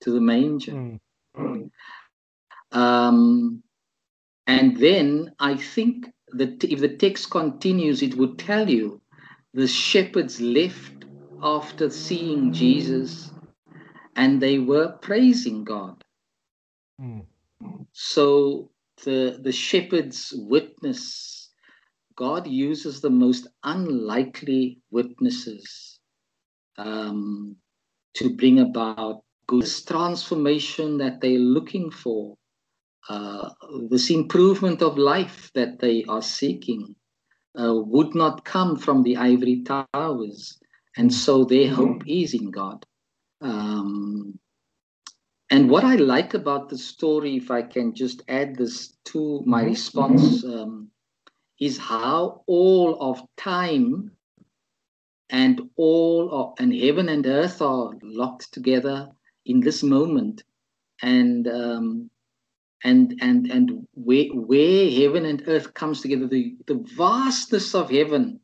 to 0.01 0.11
the 0.11 0.21
manger. 0.21 0.73
Mm. 0.73 1.71
Um, 2.71 3.63
and 4.45 4.77
then 4.77 5.33
I 5.39 5.55
think 5.55 6.07
that 6.33 6.63
if 6.63 6.79
the 6.79 6.95
text 6.95 7.29
continues, 7.31 8.01
it 8.01 8.15
would 8.15 8.37
tell 8.37 8.69
you 8.69 9.01
the 9.53 9.67
shepherds 9.67 10.41
left 10.41 11.05
after 11.41 11.89
seeing 11.89 12.51
Jesus 12.53 13.31
and 14.15 14.41
they 14.41 14.59
were 14.59 14.93
praising 15.01 15.63
God. 15.63 16.03
Mm. 17.01 17.25
So 17.91 18.71
the, 19.03 19.39
the 19.41 19.51
shepherds 19.51 20.33
witness, 20.35 21.51
God 22.15 22.47
uses 22.47 23.01
the 23.01 23.09
most 23.09 23.47
unlikely 23.63 24.79
witnesses 24.91 25.99
um, 26.77 27.55
to 28.15 28.35
bring 28.35 28.59
about 28.59 29.23
this 29.49 29.83
transformation 29.83 30.97
that 30.97 31.21
they're 31.21 31.39
looking 31.39 31.89
for, 31.89 32.36
uh, 33.09 33.49
this 33.89 34.09
improvement 34.09 34.81
of 34.81 34.97
life 34.97 35.51
that 35.53 35.79
they 35.79 36.03
are 36.05 36.21
seeking, 36.21 36.95
uh, 37.59 37.73
would 37.73 38.15
not 38.15 38.45
come 38.45 38.75
from 38.77 39.03
the 39.03 39.17
ivory 39.17 39.63
towers. 39.63 40.59
And 40.97 41.13
so 41.13 41.43
their 41.45 41.69
hope 41.73 42.03
is 42.07 42.33
in 42.33 42.51
God. 42.51 42.85
Um, 43.41 44.39
and 45.49 45.69
what 45.69 45.83
I 45.83 45.95
like 45.95 46.33
about 46.33 46.69
the 46.69 46.77
story, 46.77 47.37
if 47.37 47.51
I 47.51 47.61
can 47.61 47.93
just 47.95 48.21
add 48.27 48.55
this 48.55 48.97
to 49.05 49.41
my 49.45 49.63
Mhm. 49.63 49.67
response, 49.67 50.43
um, 50.43 50.91
is 51.59 51.77
how 51.77 52.43
all 52.47 52.97
of 52.99 53.21
time 53.37 54.11
and 55.29 55.69
all 55.75 56.31
of 56.31 56.53
and 56.59 56.73
heaven 56.73 57.09
and 57.09 57.25
earth 57.25 57.61
are 57.61 57.93
locked 58.01 58.51
together 58.53 59.09
in 59.45 59.59
this 59.59 59.83
moment, 59.83 60.43
and 61.01 61.47
um, 61.47 62.09
and 62.83 63.17
and 63.21 63.49
and 63.51 63.87
where 63.93 64.27
where 64.33 64.89
heaven 64.89 65.25
and 65.25 65.43
earth 65.47 65.73
comes 65.73 66.01
together, 66.01 66.27
the 66.27 66.55
the 66.67 66.83
vastness 66.95 67.73
of 67.73 67.89
heaven 67.89 68.39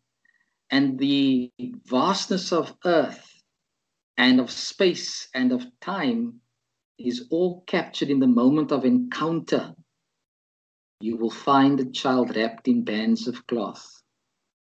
and 0.72 0.98
the 0.98 1.52
vastness 1.86 2.52
of 2.52 2.76
earth 2.86 3.44
and 4.18 4.40
of 4.40 4.50
space 4.50 5.28
and 5.34 5.52
of 5.52 5.66
time 5.82 6.40
is 6.98 7.28
all 7.30 7.64
captured 7.68 8.10
in 8.10 8.20
the 8.20 8.28
moment 8.28 8.72
of 8.72 8.86
encounter. 8.86 9.74
You 11.00 11.18
will 11.18 11.32
find 11.32 11.80
a 11.80 11.92
child 11.92 12.36
wrapped 12.36 12.68
in 12.68 12.84
bands 12.84 13.28
of 13.28 13.46
cloth, 13.48 14.02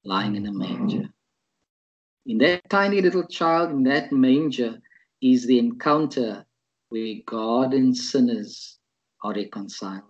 lying 0.03 0.35
in 0.35 0.45
a 0.45 0.51
manger. 0.51 0.97
Mm-hmm. 0.97 2.31
In 2.31 2.37
that 2.39 2.69
tiny 2.69 3.01
little 3.01 3.25
child, 3.25 3.71
in 3.71 3.83
that 3.83 4.11
manger, 4.11 4.79
is 5.21 5.47
the 5.47 5.59
encounter 5.59 6.45
where 6.89 7.15
God 7.25 7.73
and 7.73 7.95
sinners 7.95 8.76
are 9.23 9.33
reconciled. 9.33 10.03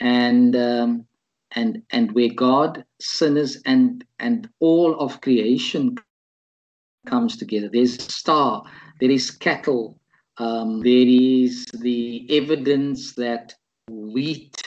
And 0.00 0.56
um, 0.56 1.06
and 1.54 1.82
and 1.90 2.12
where 2.12 2.32
God, 2.34 2.84
sinners, 3.00 3.60
and 3.64 4.04
and 4.18 4.48
all 4.60 4.98
of 4.98 5.20
creation 5.20 5.96
comes 7.06 7.36
together. 7.36 7.68
There's 7.72 7.96
a 7.96 8.12
star, 8.12 8.64
there 9.00 9.10
is 9.10 9.30
cattle, 9.30 9.98
um, 10.38 10.80
there 10.80 11.06
is 11.06 11.66
the 11.80 12.26
evidence 12.30 13.14
that 13.14 13.54
wheat, 13.88 14.62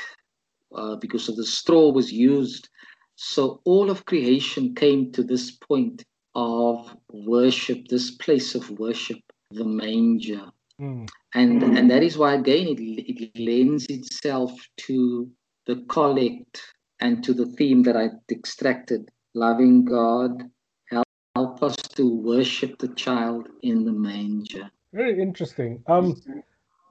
uh, 0.76 0.96
because 0.98 1.30
of 1.30 1.36
the 1.36 1.46
straw, 1.46 1.92
was 1.92 2.12
used. 2.12 2.70
So 3.16 3.62
all 3.66 3.90
of 3.90 4.06
creation 4.06 4.76
came 4.76 5.12
to 5.14 5.24
this 5.24 5.52
point 5.52 6.04
of 6.36 6.96
worship, 7.12 7.88
this 7.88 8.12
place 8.12 8.54
of 8.54 8.70
worship, 8.72 9.20
the 9.52 9.66
manger. 9.66 10.46
Mm. 10.80 11.10
And, 11.34 11.64
and 11.64 11.90
that 11.90 12.04
is 12.04 12.18
why, 12.18 12.36
again, 12.36 12.68
it, 12.68 12.80
it 12.80 13.40
lends 13.40 13.86
itself 13.88 14.52
to 14.78 15.30
the 15.66 15.84
collect 15.90 16.62
and 17.00 17.24
to 17.24 17.34
the 17.34 17.46
theme 17.46 17.84
that 17.84 17.98
I 17.98 18.10
extracted 18.32 19.10
loving 19.34 19.86
God, 19.86 20.44
help, 20.90 21.06
help 21.36 21.64
us 21.64 21.76
to 21.76 22.08
worship 22.08 22.80
the 22.80 22.90
child 22.90 23.48
in 23.62 23.86
the 23.86 23.92
manger. 23.92 24.70
Very 24.94 25.22
interesting. 25.22 25.84
Um, 25.88 26.16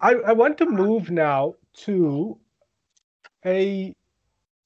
I, 0.01 0.15
I 0.15 0.33
want 0.33 0.59
to 0.59 0.67
move 0.67 1.11
now 1.11 1.55
to 1.85 2.39
a. 3.45 3.93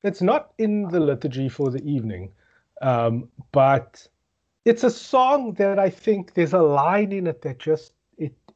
It's 0.02 0.22
not 0.22 0.52
in 0.58 0.88
the 0.88 1.00
liturgy 1.00 1.48
for 1.48 1.70
the 1.70 1.82
evening, 1.84 2.32
um, 2.80 3.28
but 3.52 4.06
it's 4.64 4.82
a 4.82 4.90
song 4.90 5.52
that 5.54 5.78
I 5.78 5.90
think 5.90 6.34
there's 6.34 6.54
a 6.54 6.62
line 6.62 7.12
in 7.12 7.26
it 7.26 7.42
that 7.42 7.58
just 7.58 7.92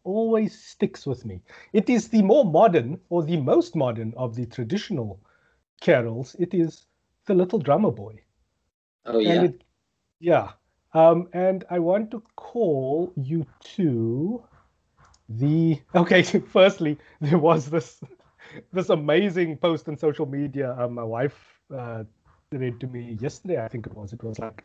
always 0.04 0.58
sticks 0.58 1.06
with 1.06 1.24
me. 1.24 1.42
It 1.72 1.90
is 1.90 2.08
the 2.08 2.22
more 2.22 2.44
modern 2.44 3.00
or 3.08 3.22
the 3.22 3.38
most 3.38 3.74
modern 3.74 4.14
of 4.16 4.34
the 4.34 4.46
traditional 4.46 5.20
carols. 5.80 6.36
It 6.38 6.54
is 6.54 6.86
the 7.26 7.34
Little 7.34 7.58
Drummer 7.58 7.90
Boy. 7.90 8.20
Oh, 9.06 9.18
yeah. 9.18 9.44
It, 9.44 9.64
yeah. 10.20 10.50
Um, 10.92 11.28
and 11.32 11.64
I 11.70 11.80
want 11.80 12.10
to 12.12 12.22
call 12.36 13.12
you 13.16 13.44
to 13.76 14.42
the 15.28 15.80
okay. 15.94 16.22
Firstly, 16.52 16.98
there 17.20 17.38
was 17.38 17.68
this 17.68 18.00
this 18.72 18.90
amazing 18.90 19.56
post 19.56 19.88
on 19.88 19.96
social 19.96 20.26
media. 20.26 20.76
Um, 20.78 20.94
my 20.94 21.02
wife 21.02 21.36
uh, 21.74 22.04
read 22.52 22.78
to 22.80 22.86
me 22.86 23.18
yesterday. 23.20 23.62
I 23.62 23.68
think 23.68 23.86
it 23.86 23.94
was. 23.94 24.12
It 24.12 24.22
was 24.22 24.38
like, 24.38 24.64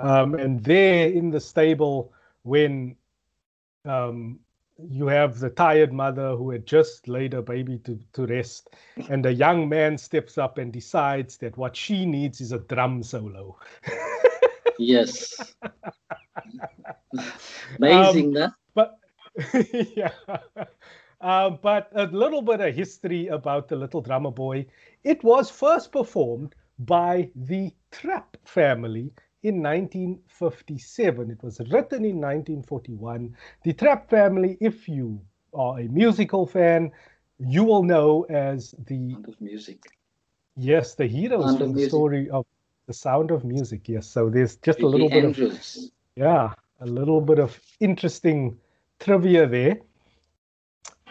um, 0.00 0.34
and 0.34 0.62
there 0.64 1.08
in 1.08 1.30
the 1.30 1.40
stable 1.40 2.12
when 2.42 2.96
um, 3.86 4.38
you 4.90 5.06
have 5.06 5.38
the 5.38 5.50
tired 5.50 5.92
mother 5.92 6.36
who 6.36 6.50
had 6.50 6.66
just 6.66 7.08
laid 7.08 7.32
her 7.32 7.42
baby 7.42 7.78
to, 7.78 7.98
to 8.12 8.26
rest, 8.26 8.70
and 9.08 9.24
a 9.24 9.32
young 9.32 9.68
man 9.68 9.96
steps 9.96 10.36
up 10.38 10.58
and 10.58 10.72
decides 10.72 11.38
that 11.38 11.56
what 11.56 11.74
she 11.74 12.04
needs 12.04 12.40
is 12.40 12.52
a 12.52 12.58
drum 12.58 13.02
solo. 13.02 13.58
Yes. 14.78 15.54
Amazing, 17.78 18.36
um, 18.36 18.54
But 18.74 18.98
yeah. 19.94 20.12
Um, 21.20 21.58
but 21.62 21.88
a 21.94 22.06
little 22.06 22.42
bit 22.42 22.60
of 22.60 22.74
history 22.74 23.28
about 23.28 23.68
the 23.68 23.76
Little 23.76 24.02
Drummer 24.02 24.30
Boy. 24.30 24.66
It 25.02 25.24
was 25.24 25.50
first 25.50 25.92
performed 25.92 26.54
by 26.78 27.30
the 27.34 27.72
Trapp 27.90 28.36
family 28.44 29.12
in 29.46 29.62
1957. 29.62 31.30
It 31.30 31.42
was 31.42 31.60
written 31.70 32.04
in 32.04 32.16
1941. 32.16 33.36
The 33.62 33.72
Trapp 33.72 34.10
family, 34.10 34.58
if 34.60 34.88
you 34.88 35.20
are 35.54 35.78
a 35.78 35.84
musical 35.84 36.46
fan, 36.46 36.90
you 37.38 37.62
will 37.62 37.84
know 37.84 38.24
as 38.24 38.74
the 38.86 39.12
Sound 39.12 39.28
of 39.28 39.40
music. 39.40 39.78
Yes, 40.56 40.94
the 40.94 41.06
heroes 41.06 41.56
from 41.56 41.58
the 41.58 41.66
Music. 41.68 41.90
story 41.90 42.30
of 42.30 42.44
the 42.88 42.92
Sound 42.92 43.30
of 43.30 43.44
Music. 43.44 43.88
Yes, 43.88 44.06
so 44.06 44.28
there's 44.28 44.56
just 44.56 44.80
a 44.80 44.86
little 44.86 45.08
bit 45.08 45.24
of 45.24 45.38
yeah, 46.16 46.52
a 46.80 46.86
little 46.86 47.20
bit 47.20 47.38
of 47.38 47.60
interesting 47.78 48.58
trivia 48.98 49.46
there. 49.46 49.78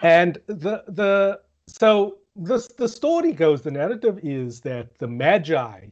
And 0.01 0.39
the 0.47 0.83
the 0.87 1.39
so 1.67 2.17
this 2.35 2.67
the 2.67 2.89
story 2.89 3.31
goes, 3.31 3.61
the 3.61 3.71
narrative 3.71 4.19
is 4.23 4.59
that 4.61 4.97
the 4.97 5.07
Magi 5.07 5.87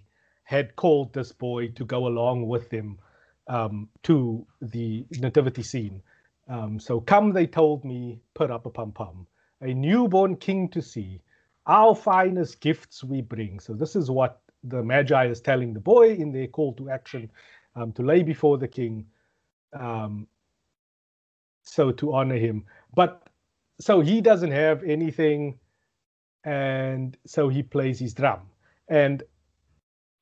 had 0.54 0.76
called 0.76 1.14
this 1.14 1.32
boy 1.32 1.70
to 1.70 1.84
go 1.84 2.06
along 2.06 2.48
with 2.48 2.70
them 2.70 3.00
um, 3.48 3.90
to 4.04 4.46
the 4.62 5.04
nativity 5.20 5.64
scene. 5.64 6.04
Um, 6.48 6.80
so 6.80 7.02
come, 7.02 7.34
they 7.34 7.48
told 7.48 7.84
me, 7.84 8.22
put 8.36 8.52
up 8.52 8.68
a 8.68 8.70
pum 8.70 8.92
pum, 8.92 9.26
a 9.62 9.74
newborn 9.74 10.36
king 10.36 10.70
to 10.70 10.82
see. 10.82 11.22
Our 11.66 11.96
finest 11.96 12.62
gifts 12.62 13.04
we 13.04 13.22
bring. 13.22 13.60
So 13.60 13.74
this 13.74 13.96
is 13.96 14.12
what 14.12 14.42
the 14.64 14.84
Magi 14.84 15.26
is 15.26 15.42
telling 15.42 15.74
the 15.74 15.80
boy 15.80 16.14
in 16.14 16.32
their 16.32 16.48
call 16.48 16.74
to 16.74 16.90
action 16.90 17.32
um, 17.76 17.92
to 17.94 18.04
lay 18.04 18.22
before 18.22 18.60
the 18.60 18.68
king, 18.68 19.08
um, 19.74 20.28
so 21.64 21.92
to 21.92 22.14
honor 22.14 22.38
him. 22.38 22.66
But 22.94 23.28
so 23.80 24.02
he 24.02 24.22
doesn't 24.22 24.52
have 24.52 24.84
anything, 24.84 25.58
and 26.44 27.18
so 27.26 27.50
he 27.50 27.64
plays 27.64 27.98
his 28.00 28.14
drum, 28.14 28.42
and 28.88 29.24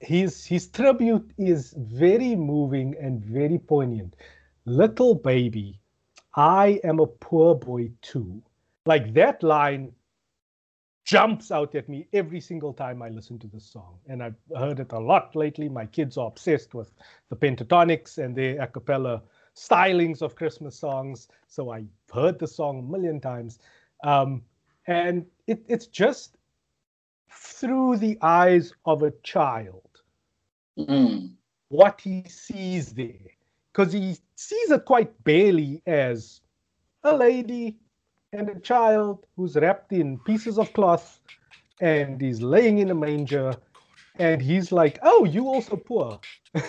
his 0.01 0.45
his 0.45 0.67
tribute 0.67 1.31
is 1.37 1.73
very 1.77 2.35
moving 2.35 2.95
and 2.99 3.23
very 3.23 3.59
poignant. 3.59 4.15
Little 4.65 5.15
baby, 5.15 5.79
I 6.35 6.79
am 6.83 6.99
a 6.99 7.07
poor 7.07 7.55
boy 7.55 7.91
too. 8.01 8.41
Like 8.85 9.13
that 9.13 9.43
line 9.43 9.93
jumps 11.03 11.51
out 11.51 11.75
at 11.75 11.89
me 11.89 12.07
every 12.13 12.39
single 12.39 12.73
time 12.73 13.01
I 13.01 13.09
listen 13.09 13.37
to 13.39 13.47
this 13.47 13.65
song. 13.65 13.97
And 14.07 14.23
I've 14.23 14.35
heard 14.55 14.79
it 14.79 14.91
a 14.91 14.99
lot 14.99 15.35
lately. 15.35 15.69
My 15.69 15.85
kids 15.85 16.17
are 16.17 16.27
obsessed 16.27 16.73
with 16.73 16.91
the 17.29 17.35
Pentatonix 17.35 18.17
and 18.17 18.35
their 18.35 18.61
a 18.61 18.67
cappella 18.67 19.21
stylings 19.55 20.21
of 20.21 20.35
Christmas 20.35 20.77
songs. 20.77 21.27
So 21.47 21.71
I've 21.71 21.89
heard 22.13 22.39
the 22.39 22.47
song 22.47 22.79
a 22.79 22.91
million 22.91 23.19
times. 23.19 23.59
Um, 24.03 24.41
and 24.87 25.25
it, 25.47 25.63
it's 25.67 25.87
just 25.87 26.37
through 27.29 27.97
the 27.97 28.17
eyes 28.21 28.73
of 28.85 29.03
a 29.03 29.11
child 29.23 29.90
Mm. 30.77 31.35
what 31.69 32.01
he 32.01 32.23
sees 32.27 32.93
there. 32.93 33.27
Because 33.71 33.93
he 33.93 34.17
sees 34.35 34.71
it 34.71 34.85
quite 34.85 35.23
barely 35.23 35.81
as 35.85 36.41
a 37.03 37.15
lady 37.15 37.77
and 38.33 38.49
a 38.49 38.59
child 38.59 39.25
who's 39.35 39.55
wrapped 39.55 39.91
in 39.93 40.17
pieces 40.19 40.57
of 40.57 40.73
cloth 40.73 41.19
and 41.79 42.21
is 42.21 42.41
laying 42.41 42.79
in 42.79 42.89
a 42.91 42.95
manger 42.95 43.55
and 44.19 44.41
he's 44.41 44.71
like 44.71 44.99
oh 45.03 45.25
you 45.25 45.47
also 45.47 45.75
poor 45.75 46.19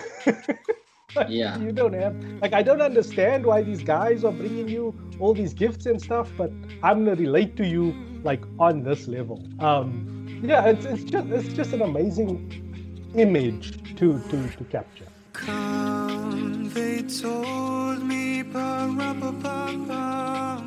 Like, 1.15 1.27
Yeah. 1.29 1.59
you 1.59 1.71
don't 1.71 1.93
have 1.93 2.15
like 2.41 2.53
i 2.53 2.63
don't 2.63 2.81
understand 2.81 3.45
why 3.45 3.61
these 3.61 3.83
guys 3.83 4.23
are 4.23 4.31
bringing 4.31 4.67
you 4.67 4.95
all 5.19 5.33
these 5.33 5.53
gifts 5.53 5.85
and 5.85 6.01
stuff 6.01 6.31
but 6.37 6.51
i'm 6.81 7.05
gonna 7.05 7.15
relate 7.15 7.55
to 7.57 7.67
you 7.67 7.93
like 8.23 8.43
on 8.59 8.83
this 8.83 9.07
level 9.07 9.43
um 9.59 10.07
yeah 10.41 10.65
it's, 10.65 10.85
it's 10.85 11.03
just 11.03 11.27
it's 11.29 11.53
just 11.53 11.73
an 11.73 11.81
amazing 11.81 12.72
image 13.15 13.95
to 13.95 14.19
to 14.29 14.47
to 14.57 14.63
capture 14.65 15.07
Come, 15.33 16.69
they 16.69 17.01
told 17.01 18.03
me, 18.03 18.43
pa-ra-pa-pa-pa. 18.43 20.61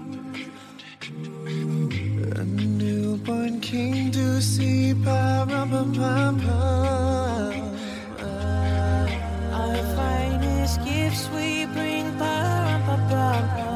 A 2.37 2.45
newborn 2.45 3.61
king 3.61 4.11
to 4.11 4.43
see, 4.43 4.93
pa-ra-pa-pa-pa. 4.93 6.59
Our 9.53 9.77
finest 9.95 10.85
gifts 10.85 11.31
we 11.31 11.67
bring 11.67 12.19
ba-rum-ba-bum-bum. 12.19 13.76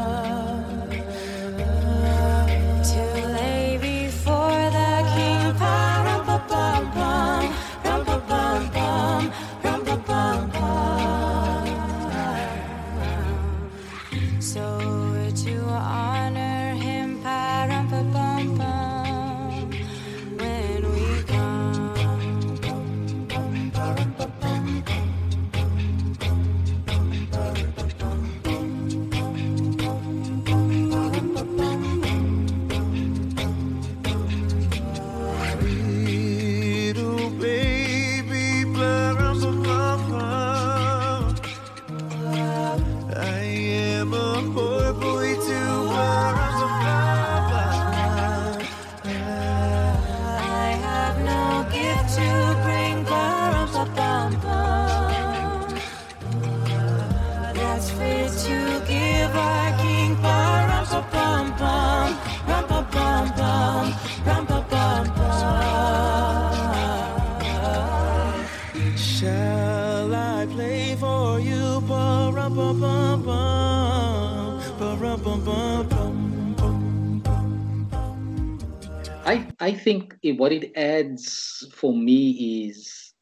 What 80.40 80.52
it 80.52 80.72
adds 80.74 81.68
for 81.74 81.94
me 81.94 82.64
is 82.66 83.12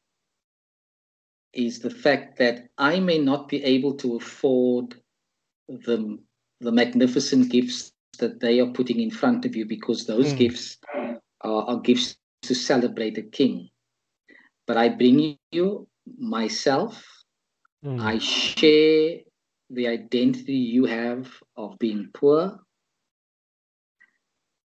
is 1.53 1.79
the 1.79 1.89
fact 1.89 2.37
that 2.39 2.69
I 2.77 2.99
may 3.01 3.17
not 3.19 3.49
be 3.49 3.61
able 3.63 3.95
to 3.95 4.15
afford 4.15 4.95
the 5.67 6.17
the 6.61 6.71
magnificent 6.71 7.51
gifts 7.51 7.91
that 8.19 8.39
they 8.39 8.61
are 8.61 8.71
putting 8.71 9.01
in 9.01 9.11
front 9.11 9.45
of 9.45 9.55
you 9.57 9.65
because 9.65 10.05
those 10.05 10.31
Mm. 10.31 10.37
gifts 10.37 10.77
are, 11.41 11.63
are 11.69 11.79
gifts 11.81 12.17
to 12.43 12.55
celebrate 12.55 13.17
a 13.17 13.23
king. 13.23 13.69
But 14.65 14.77
I 14.77 14.87
bring 14.89 15.37
you 15.51 15.87
myself. 16.17 17.05
Mm. 17.85 17.99
I 17.99 18.17
share 18.19 19.19
the 19.69 19.87
identity 19.87 20.53
you 20.53 20.85
have 20.85 21.27
of 21.57 21.77
being 21.79 22.11
poor. 22.13 22.59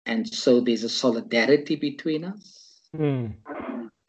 And 0.09 0.27
so 0.27 0.59
there's 0.59 0.83
a 0.83 0.89
solidarity 0.89 1.75
between 1.75 2.25
us. 2.25 2.81
Mm. 2.97 3.35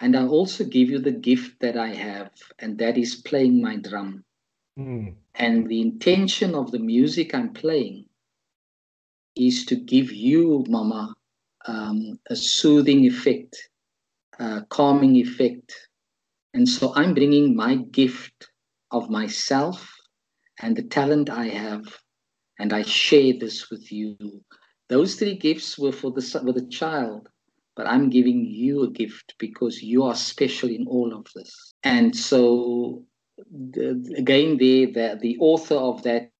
And 0.00 0.16
I 0.16 0.26
also 0.26 0.64
give 0.64 0.88
you 0.88 0.98
the 0.98 1.12
gift 1.12 1.60
that 1.60 1.76
I 1.76 1.88
have, 1.88 2.30
and 2.58 2.78
that 2.78 2.96
is 2.96 3.16
playing 3.16 3.60
my 3.60 3.76
drum. 3.76 4.24
Mm. 4.78 5.12
And 5.34 5.68
the 5.68 5.82
intention 5.82 6.54
of 6.54 6.70
the 6.70 6.78
music 6.78 7.34
I'm 7.34 7.52
playing 7.52 8.06
is 9.36 9.66
to 9.66 9.76
give 9.76 10.10
you, 10.10 10.64
Mama, 10.68 11.14
um, 11.66 12.18
a 12.30 12.36
soothing 12.36 13.04
effect, 13.04 13.68
a 14.38 14.62
calming 14.70 15.16
effect. 15.16 15.70
And 16.54 16.66
so 16.66 16.94
I'm 16.94 17.12
bringing 17.12 17.54
my 17.54 17.74
gift 17.74 18.48
of 18.90 19.10
myself 19.10 19.86
and 20.62 20.74
the 20.74 20.82
talent 20.82 21.28
I 21.28 21.48
have, 21.48 21.84
and 22.58 22.72
I 22.72 22.84
share 22.84 23.34
this 23.38 23.68
with 23.68 23.92
you. 23.92 24.16
Those 24.90 25.14
three 25.14 25.36
gifts 25.36 25.78
were 25.78 25.92
for 25.92 26.10
the 26.10 26.20
the 26.52 26.66
child, 26.68 27.28
but 27.76 27.86
I'm 27.86 28.10
giving 28.10 28.44
you 28.44 28.82
a 28.82 28.90
gift 28.90 29.34
because 29.38 29.82
you 29.82 30.02
are 30.02 30.16
special 30.16 30.68
in 30.68 30.86
all 30.88 31.14
of 31.14 31.26
this. 31.34 31.74
And 31.84 32.14
so, 32.14 33.04
the, 33.36 33.90
again, 34.18 34.56
the, 34.56 34.86
the 34.86 35.16
the 35.22 35.36
author 35.38 35.76
of 35.76 36.02
that 36.02 36.32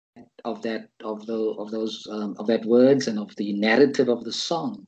of 0.44 0.62
that 0.62 0.88
of 1.04 1.26
the 1.26 1.40
of 1.58 1.70
those 1.70 2.06
um, 2.10 2.34
of 2.40 2.48
that 2.48 2.64
words 2.64 3.06
and 3.06 3.20
of 3.20 3.34
the 3.36 3.52
narrative 3.52 4.08
of 4.08 4.24
the 4.24 4.32
song 4.32 4.86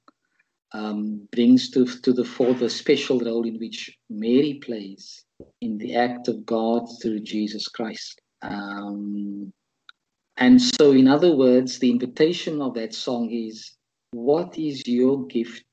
um, 0.73 1.29
brings 1.31 1.71
to 1.71 1.87
to 1.87 2.13
the 2.13 2.25
fore 2.25 2.55
the 2.55 2.69
special 2.69 3.21
role 3.21 3.47
in 3.47 3.59
which 3.59 3.97
Mary 4.11 4.55
plays 4.55 5.25
in 5.61 5.79
the 5.79 5.95
act 5.95 6.27
of 6.27 6.45
God 6.45 6.83
through 7.01 7.21
Jesus 7.21 7.69
Christ. 7.69 8.21
Um, 8.43 9.53
and 10.43 10.61
so, 10.61 10.90
in 10.90 11.07
other 11.07 11.36
words, 11.36 11.78
the 11.78 11.90
invitation 11.90 12.61
of 12.61 12.74
that 12.74 12.95
song 12.95 13.30
is 13.30 13.76
what 14.11 14.59
is 14.59 14.82
your 14.88 15.24
gift 15.26 15.64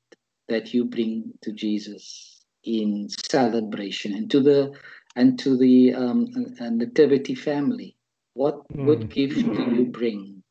that 0.47 0.73
you 0.75 0.85
bring 0.85 1.33
to 1.41 1.51
Jesus 1.53 2.41
in 2.63 3.07
celebration 3.31 4.13
and 4.13 4.29
to 4.29 4.41
the 4.41 4.71
and 5.15 5.39
to 5.39 5.57
the 5.57 5.95
um, 5.95 6.27
nativity 6.59 7.33
family? 7.33 7.95
What 8.35 8.57
what 8.69 8.99
Mm. 8.99 9.09
gift 9.09 9.41
do 9.57 9.63
you 9.75 9.85
bring? 9.85 10.43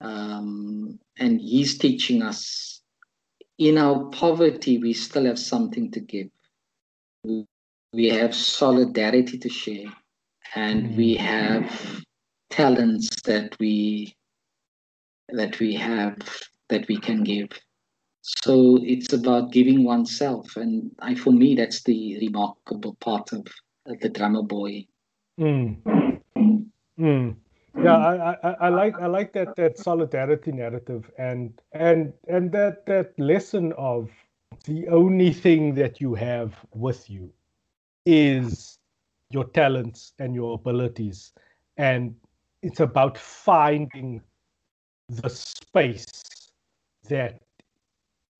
Um, 0.00 1.00
and 1.18 1.40
he's 1.40 1.76
teaching 1.78 2.22
us 2.22 2.80
in 3.58 3.78
our 3.78 4.04
poverty, 4.10 4.78
we 4.78 4.92
still 4.92 5.24
have 5.26 5.38
something 5.38 5.90
to 5.92 6.00
give. 6.00 6.28
We- 7.24 7.46
We 7.92 8.06
have 8.10 8.34
solidarity 8.34 9.38
to 9.38 9.48
share, 9.48 9.92
and 10.56 10.96
we 10.96 11.14
have 11.14 11.64
talents 12.50 13.08
that 13.22 13.56
we 13.58 14.16
that 15.28 15.58
we 15.58 15.74
have 15.74 16.16
that 16.68 16.86
we 16.88 16.98
can 16.98 17.24
give. 17.24 17.48
So 18.22 18.78
it's 18.82 19.12
about 19.12 19.52
giving 19.52 19.84
oneself, 19.84 20.56
and 20.56 20.90
I, 20.98 21.14
for 21.14 21.30
me, 21.30 21.54
that's 21.54 21.82
the 21.82 22.18
remarkable 22.20 22.96
part 23.00 23.32
of 23.32 23.46
the 23.86 24.08
drummer 24.08 24.42
boy. 24.42 24.86
Mm. 25.38 25.76
Mm. 26.98 27.36
Yeah, 27.76 27.96
I, 27.96 28.32
I, 28.32 28.52
I 28.60 28.68
like 28.68 28.98
I 29.00 29.06
like 29.06 29.32
that 29.32 29.56
that 29.56 29.78
solidarity 29.78 30.52
narrative 30.52 31.10
and 31.18 31.60
and 31.72 32.12
and 32.28 32.52
that 32.52 32.86
that 32.86 33.18
lesson 33.18 33.72
of 33.76 34.10
the 34.64 34.86
only 34.88 35.32
thing 35.32 35.74
that 35.74 36.00
you 36.00 36.14
have 36.14 36.54
with 36.72 37.10
you 37.10 37.32
is 38.06 38.78
your 39.30 39.44
talents 39.44 40.12
and 40.18 40.34
your 40.34 40.54
abilities 40.54 41.32
and 41.76 42.14
it's 42.64 42.80
about 42.80 43.18
finding 43.18 44.22
the 45.10 45.28
space 45.28 46.06
that 47.10 47.42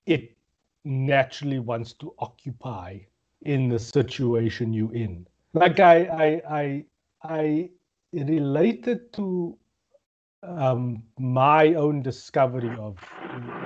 it 0.07 0.35
naturally 0.85 1.59
wants 1.59 1.93
to 1.93 2.15
occupy 2.19 2.99
in 3.43 3.69
the 3.69 3.79
situation 3.79 4.73
you're 4.73 4.95
in. 4.95 5.27
Like 5.53 5.79
i 5.79 5.97
i 6.27 6.29
i 6.61 6.85
i 7.23 7.71
related 8.13 9.13
to 9.13 9.59
um, 10.43 11.03
my 11.19 11.75
own 11.75 12.03
discovery 12.03 12.75
of 12.79 12.99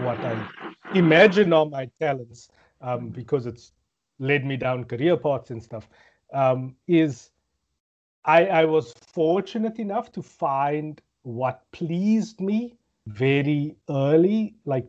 what 0.03 0.19
I 0.19 0.49
imagine 0.95 1.53
are 1.53 1.67
my 1.67 1.91
talents, 2.01 2.49
um, 2.81 3.09
because 3.09 3.47
it's 3.47 3.73
led 4.21 4.45
me 4.45 4.57
down 4.57 4.85
career 4.85 5.17
paths 5.17 5.51
and 5.51 5.63
stuff, 5.63 5.89
um, 6.33 6.77
is 6.87 7.31
I, 8.25 8.47
I 8.47 8.65
was 8.65 8.93
fortunate 8.93 9.79
enough 9.79 10.13
to 10.13 10.23
find 10.23 11.01
what 11.23 11.63
pleased 11.73 12.41
me 12.41 12.77
very 13.07 13.77
early, 13.89 14.55
like 14.65 14.87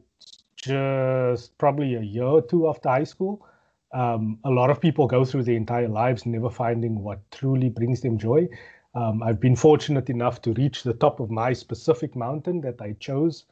just 0.56 1.58
probably 1.58 1.96
a 1.96 2.02
year 2.02 2.26
or 2.26 2.42
two 2.42 2.68
after 2.68 2.90
high 2.90 3.04
school. 3.04 3.46
Um, 3.94 4.40
a 4.44 4.50
lot 4.50 4.70
of 4.70 4.80
people 4.80 5.08
go 5.08 5.26
through 5.26 5.44
their 5.44 5.56
entire 5.56 5.88
lives 5.88 6.26
never 6.26 6.50
finding 6.50 7.02
what 7.02 7.20
truly 7.32 7.70
brings 7.70 8.02
them 8.02 8.18
joy. 8.18 8.48
Um, 8.94 9.24
I've 9.24 9.40
been 9.40 9.56
fortunate 9.56 10.10
enough 10.10 10.42
to 10.44 10.54
reach 10.54 10.84
the 10.84 10.94
top 10.94 11.20
of 11.20 11.32
my 11.32 11.54
specific 11.54 12.16
mountain 12.16 12.62
that 12.62 12.82
I 12.82 12.94
chose 13.00 13.46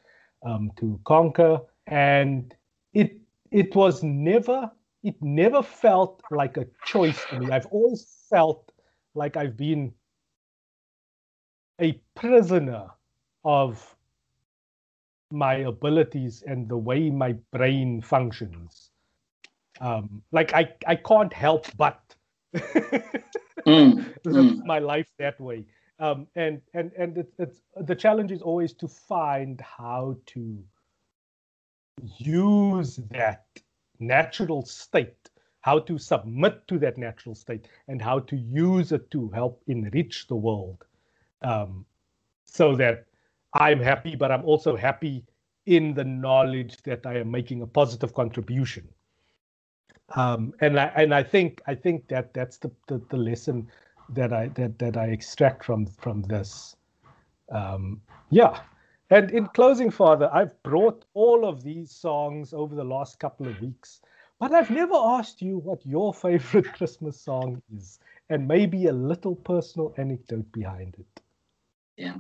um, 0.44 0.72
to 0.78 1.00
conquer, 1.06 1.60
and 1.88 2.54
it 2.94 3.18
it 3.52 3.76
was 3.76 4.04
never 4.04 4.72
it 5.04 5.16
never 5.22 5.62
felt 5.64 6.22
like 6.32 6.58
a 6.58 6.68
choice 6.86 7.24
to 7.30 7.40
me. 7.40 7.52
I've 7.52 7.68
always 7.68 8.04
felt 8.30 8.72
like 9.18 9.36
I've 9.36 9.58
been 9.58 9.94
a 11.82 12.00
prisoner 12.16 12.88
of 13.44 13.96
my 15.32 15.56
abilities 15.56 16.44
and 16.48 16.70
the 16.70 16.78
way 16.78 17.10
my 17.10 17.34
brain 17.52 18.02
functions. 18.02 18.92
Um, 19.82 20.24
like 20.32 20.54
I 20.54 20.74
I 20.88 20.96
can't 20.96 21.34
help 21.34 21.68
but 21.78 22.00
Mm, 23.68 24.14
live 24.24 24.46
mm. 24.46 24.66
my 24.66 24.80
life 24.80 25.12
that 25.20 25.40
way. 25.42 25.66
Um, 26.00 26.28
and 26.36 26.62
and 26.74 26.92
and 26.98 27.18
it's, 27.18 27.34
it's 27.38 27.62
the 27.76 27.96
challenge 27.96 28.32
is 28.32 28.42
always 28.42 28.74
to 28.76 28.88
find 28.88 29.60
how 29.60 30.16
to 30.28 30.64
use 32.18 32.98
that 33.12 33.46
natural 34.00 34.64
state, 34.64 35.30
how 35.62 35.80
to 35.80 35.98
submit 35.98 36.68
to 36.68 36.80
that 36.80 36.98
natural 36.98 37.36
state, 37.36 37.68
and 37.88 38.02
how 38.02 38.20
to 38.20 38.36
use 38.38 38.92
it 38.92 39.10
to 39.12 39.30
help 39.30 39.62
enrich 39.68 40.28
the 40.28 40.36
world, 40.36 40.86
um, 41.42 41.86
so 42.46 42.76
that 42.76 43.06
I'm 43.54 43.80
happy, 43.80 44.16
but 44.16 44.32
I'm 44.32 44.46
also 44.46 44.76
happy 44.76 45.26
in 45.66 45.94
the 45.94 46.04
knowledge 46.04 46.78
that 46.84 47.06
I 47.06 47.18
am 47.18 47.30
making 47.30 47.62
a 47.62 47.68
positive 47.68 48.14
contribution. 48.14 48.88
Um, 50.16 50.54
and 50.62 50.80
I 50.80 50.86
and 50.96 51.14
I 51.14 51.24
think 51.24 51.62
I 51.68 51.76
think 51.76 52.08
that 52.08 52.34
that's 52.34 52.58
the, 52.58 52.72
the, 52.88 53.02
the 53.10 53.18
lesson 53.18 53.68
that 54.10 54.32
I 54.32 54.48
that 54.50 54.80
that 54.80 54.96
I 54.96 55.08
extract 55.08 55.66
from 55.66 55.86
from 55.86 56.22
this. 56.24 56.78
Um, 57.52 58.02
yeah, 58.30 58.60
and 59.10 59.32
in 59.32 59.48
closing, 59.48 59.92
Father, 59.92 60.30
I've 60.34 60.62
brought 60.64 61.06
all 61.14 61.46
of 61.46 61.64
these 61.64 61.92
songs 61.92 62.54
over 62.54 62.76
the 62.76 62.84
last 62.84 63.20
couple 63.20 63.48
of 63.48 63.60
weeks, 63.62 64.02
but 64.40 64.54
I've 64.54 64.70
never 64.70 64.96
asked 64.96 65.42
you 65.42 65.58
what 65.60 65.86
your 65.86 66.14
favorite 66.14 66.74
Christmas 66.78 67.20
song 67.20 67.62
is, 67.76 68.00
and 68.30 68.48
maybe 68.48 68.88
a 68.88 68.94
little 68.94 69.36
personal 69.36 69.94
anecdote 69.98 70.52
behind 70.52 70.96
it. 71.00 71.22
Yeah. 71.98 72.18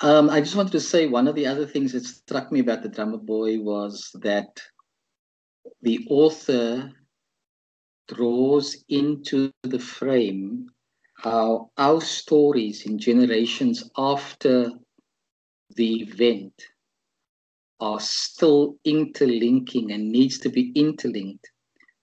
Um, 0.00 0.30
I 0.30 0.40
just 0.40 0.54
wanted 0.54 0.72
to 0.72 0.80
say 0.80 1.06
one 1.06 1.26
of 1.26 1.34
the 1.34 1.46
other 1.46 1.66
things 1.66 1.92
that 1.92 2.04
struck 2.04 2.52
me 2.52 2.60
about 2.60 2.82
the 2.82 2.88
drummer 2.88 3.18
boy 3.18 3.58
was 3.58 4.10
that 4.22 4.60
the 5.82 6.06
author 6.08 6.92
draws 8.08 8.76
into 8.88 9.52
the 9.62 9.78
frame 9.78 10.70
how 11.16 11.70
our 11.76 12.00
stories 12.00 12.86
in 12.86 12.98
generations 12.98 13.90
after 13.96 14.70
the 15.76 16.02
event 16.02 16.54
are 17.80 18.00
still 18.00 18.76
interlinking 18.84 19.92
and 19.92 20.10
needs 20.10 20.38
to 20.38 20.48
be 20.48 20.72
interlinked 20.74 21.50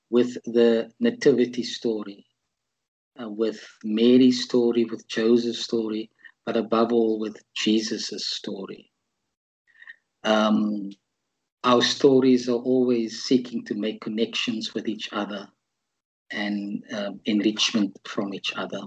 with 0.10 0.38
the 0.46 0.90
nativity 1.00 1.64
story 1.64 2.26
uh, 3.22 3.30
with 3.30 3.66
mary's 3.84 4.44
story 4.44 4.86
with 4.86 5.08
joseph's 5.08 5.64
story 5.64 6.10
but 6.46 6.58
above 6.58 6.92
all 6.92 7.20
with 7.20 7.38
jesus' 7.56 8.28
story 8.28 8.92
um, 10.24 10.90
our 11.64 11.82
stories 11.82 12.48
are 12.48 12.64
always 12.74 13.24
seeking 13.24 13.64
to 13.66 13.76
make 13.76 14.02
connections 14.02 14.74
with 14.74 14.88
each 14.88 15.10
other 15.12 15.48
and 16.32 16.84
um, 16.94 17.20
enrichment 17.26 17.98
from 18.06 18.34
each 18.34 18.54
other. 18.56 18.82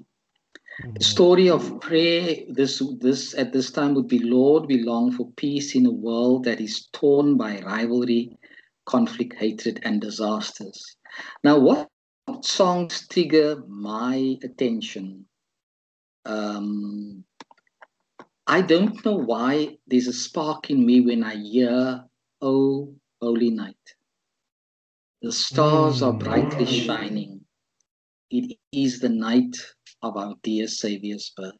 The 0.82 1.04
story 1.04 1.50
of 1.50 1.80
prayer 1.80 2.36
this 2.48 2.82
this 3.00 3.34
at 3.34 3.52
this 3.52 3.70
time 3.70 3.94
would 3.94 4.08
be 4.08 4.18
Lord, 4.18 4.66
we 4.66 4.82
long 4.82 5.12
for 5.12 5.30
peace 5.32 5.74
in 5.74 5.86
a 5.86 5.90
world 5.90 6.44
that 6.44 6.60
is 6.60 6.88
torn 6.92 7.36
by 7.36 7.60
rivalry, 7.60 8.38
conflict, 8.86 9.34
hatred, 9.34 9.80
and 9.82 10.00
disasters. 10.00 10.96
Now, 11.44 11.58
what 11.58 11.90
songs 12.42 13.06
trigger 13.08 13.62
my 13.66 14.38
attention? 14.42 15.26
Um, 16.24 17.24
I 18.46 18.62
don't 18.62 19.04
know 19.04 19.16
why 19.16 19.78
there's 19.86 20.08
a 20.08 20.12
spark 20.12 20.70
in 20.70 20.84
me 20.84 21.00
when 21.00 21.22
I 21.24 21.36
hear 21.36 22.04
"Oh 22.40 22.94
Holy 23.20 23.50
Night." 23.50 23.76
The 25.22 25.32
stars 25.32 26.00
are 26.02 26.14
brightly 26.14 26.64
shining. 26.66 27.44
It 28.30 28.58
is 28.72 29.00
the 29.00 29.08
night 29.10 29.56
of 30.02 30.16
our 30.16 30.34
dear 30.42 30.66
Saviour's 30.66 31.32
birth. 31.36 31.54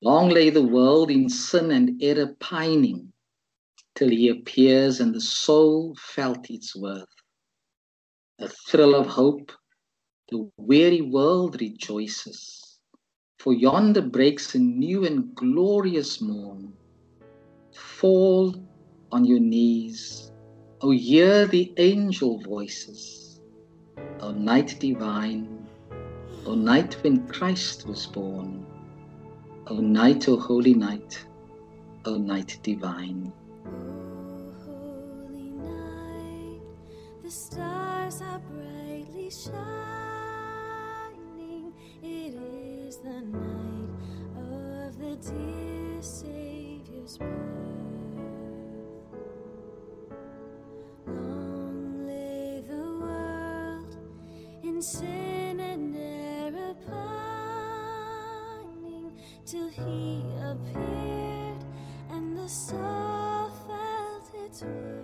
Long 0.00 0.28
lay 0.28 0.50
the 0.50 0.62
world 0.62 1.10
in 1.10 1.28
sin 1.28 1.70
and 1.70 2.02
error 2.02 2.36
pining, 2.38 3.12
till 3.94 4.08
he 4.08 4.28
appears 4.28 5.00
and 5.00 5.14
the 5.14 5.20
soul 5.20 5.96
felt 5.98 6.50
its 6.50 6.76
worth. 6.76 7.08
A 8.38 8.48
thrill 8.48 8.94
of 8.94 9.06
hope, 9.06 9.50
the 10.30 10.48
weary 10.56 11.00
world 11.00 11.60
rejoices, 11.60 12.78
for 13.38 13.52
yonder 13.52 14.02
breaks 14.02 14.54
a 14.54 14.58
new 14.58 15.04
and 15.04 15.34
glorious 15.34 16.20
morn. 16.20 16.72
Fall 17.74 18.54
on 19.10 19.24
your 19.24 19.40
knees, 19.40 20.30
O 20.80 20.92
hear 20.92 21.46
the 21.46 21.72
angel 21.76 22.38
voices, 22.38 23.40
O 24.20 24.30
night 24.30 24.78
divine, 24.78 25.57
O 26.46 26.54
night 26.54 26.94
when 27.02 27.26
Christ 27.28 27.86
was 27.86 28.06
born, 28.06 28.64
O 29.66 29.76
night, 29.76 30.28
O 30.28 30.38
holy 30.38 30.74
night, 30.74 31.26
O 32.04 32.16
night 32.16 32.58
divine. 32.62 33.32
Holy 34.64 35.50
night, 35.50 36.62
the 37.22 37.30
stars 37.30 38.22
are 38.22 38.38
brightly 38.38 39.30
shining. 39.30 39.52
It 42.02 42.34
is 42.34 42.96
the 42.98 43.20
night 43.20 43.90
of 44.36 44.98
the 44.98 45.16
dear 45.16 46.00
Savior's 46.00 47.18
birth. 47.18 47.28
Long 51.06 52.06
lay 52.06 52.62
the 52.66 52.84
world 53.00 53.96
in 54.62 54.80
sin 54.80 55.17
felt 64.60 64.97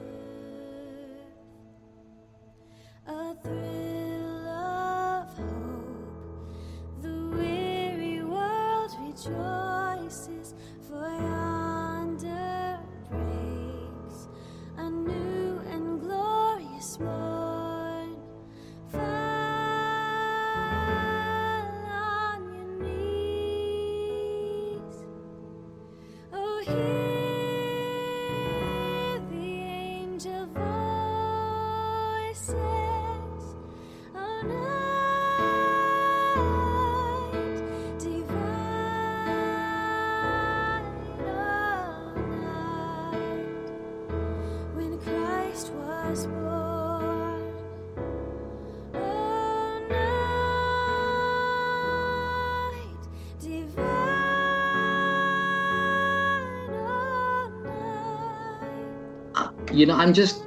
you 59.74 59.86
know, 59.86 59.96
I'm 59.96 60.14
just 60.14 60.44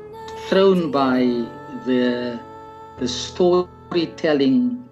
thrown 0.49 0.91
by 0.91 1.19
the 1.86 2.39
the 2.99 3.07
storytelling 3.07 4.89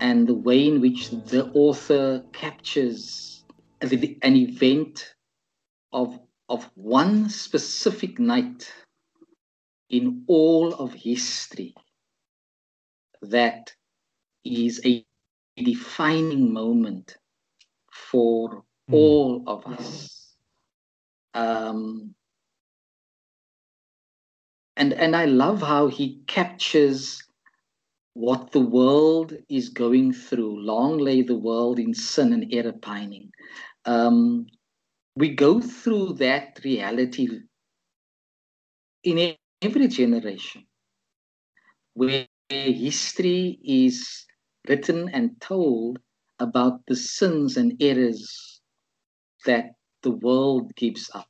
and 0.00 0.28
the 0.28 0.34
way 0.34 0.68
in 0.68 0.80
which 0.80 1.10
the 1.10 1.50
author 1.54 2.24
captures 2.32 3.44
an 3.80 4.36
event 4.36 5.14
of 5.92 6.18
of 6.48 6.70
one 6.74 7.28
specific 7.28 8.18
night 8.20 8.72
in 9.90 10.24
all 10.28 10.74
of 10.74 10.94
history 10.94 11.74
that 13.22 13.72
is 14.44 14.80
a 14.84 15.04
defining 15.56 16.52
moment 16.52 17.16
for 17.92 18.64
Mm. 18.90 18.94
all 18.94 19.44
of 19.46 19.66
us. 19.66 20.34
Um, 21.34 22.14
and 24.76 24.92
and 24.92 25.14
I 25.14 25.26
love 25.26 25.60
how 25.62 25.88
he 25.88 26.22
captures 26.26 27.22
what 28.14 28.52
the 28.52 28.60
world 28.60 29.34
is 29.48 29.68
going 29.68 30.12
through. 30.12 30.60
Long 30.64 30.98
lay 30.98 31.22
the 31.22 31.38
world 31.38 31.78
in 31.78 31.94
sin 31.94 32.32
and 32.32 32.52
error 32.52 32.72
pining. 32.72 33.30
Um, 33.84 34.46
we 35.16 35.30
go 35.34 35.60
through 35.60 36.14
that 36.14 36.60
reality 36.64 37.28
in 39.04 39.34
every 39.62 39.88
generation, 39.88 40.66
where 41.94 42.26
history 42.50 43.58
is 43.64 44.26
written 44.68 45.08
and 45.10 45.40
told 45.40 45.98
about 46.38 46.84
the 46.86 46.96
sins 46.96 47.56
and 47.56 47.76
errors 47.80 48.60
that 49.46 49.72
the 50.02 50.10
world 50.10 50.74
gives 50.76 51.10
up. 51.14 51.28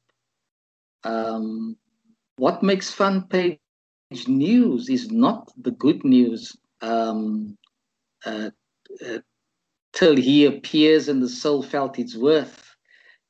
Um, 1.05 1.77
what 2.37 2.63
makes 2.63 2.91
front 2.91 3.29
page 3.31 3.59
news 4.27 4.89
is 4.89 5.11
not 5.11 5.51
the 5.57 5.71
good 5.71 6.05
news 6.05 6.57
um, 6.81 7.57
uh, 8.25 8.51
uh, 9.07 9.19
till 9.93 10.17
he 10.17 10.45
appears 10.45 11.09
and 11.09 11.23
the 11.23 11.29
soul 11.29 11.63
felt 11.63 11.99
its 11.99 12.17
worth. 12.17 12.77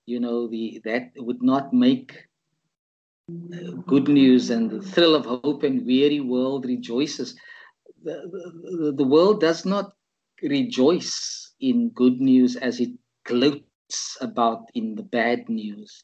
You 0.06 0.20
know, 0.20 0.48
the 0.48 0.80
that 0.84 1.10
would 1.16 1.42
not 1.42 1.72
make 1.72 2.28
uh, 3.30 3.70
good 3.86 4.08
news 4.08 4.50
and 4.50 4.70
the 4.70 4.82
thrill 4.82 5.14
of 5.14 5.26
hope 5.26 5.62
and 5.62 5.86
weary 5.86 6.20
world 6.20 6.66
rejoices. 6.66 7.36
The, 8.02 8.22
the, 8.62 8.92
the 8.96 9.04
world 9.04 9.40
does 9.40 9.64
not 9.64 9.92
rejoice 10.42 11.52
in 11.60 11.90
good 11.90 12.20
news 12.20 12.56
as 12.56 12.80
it 12.80 12.90
gloats 13.24 14.16
about 14.20 14.66
in 14.74 14.96
the 14.96 15.04
bad 15.04 15.48
news 15.48 16.02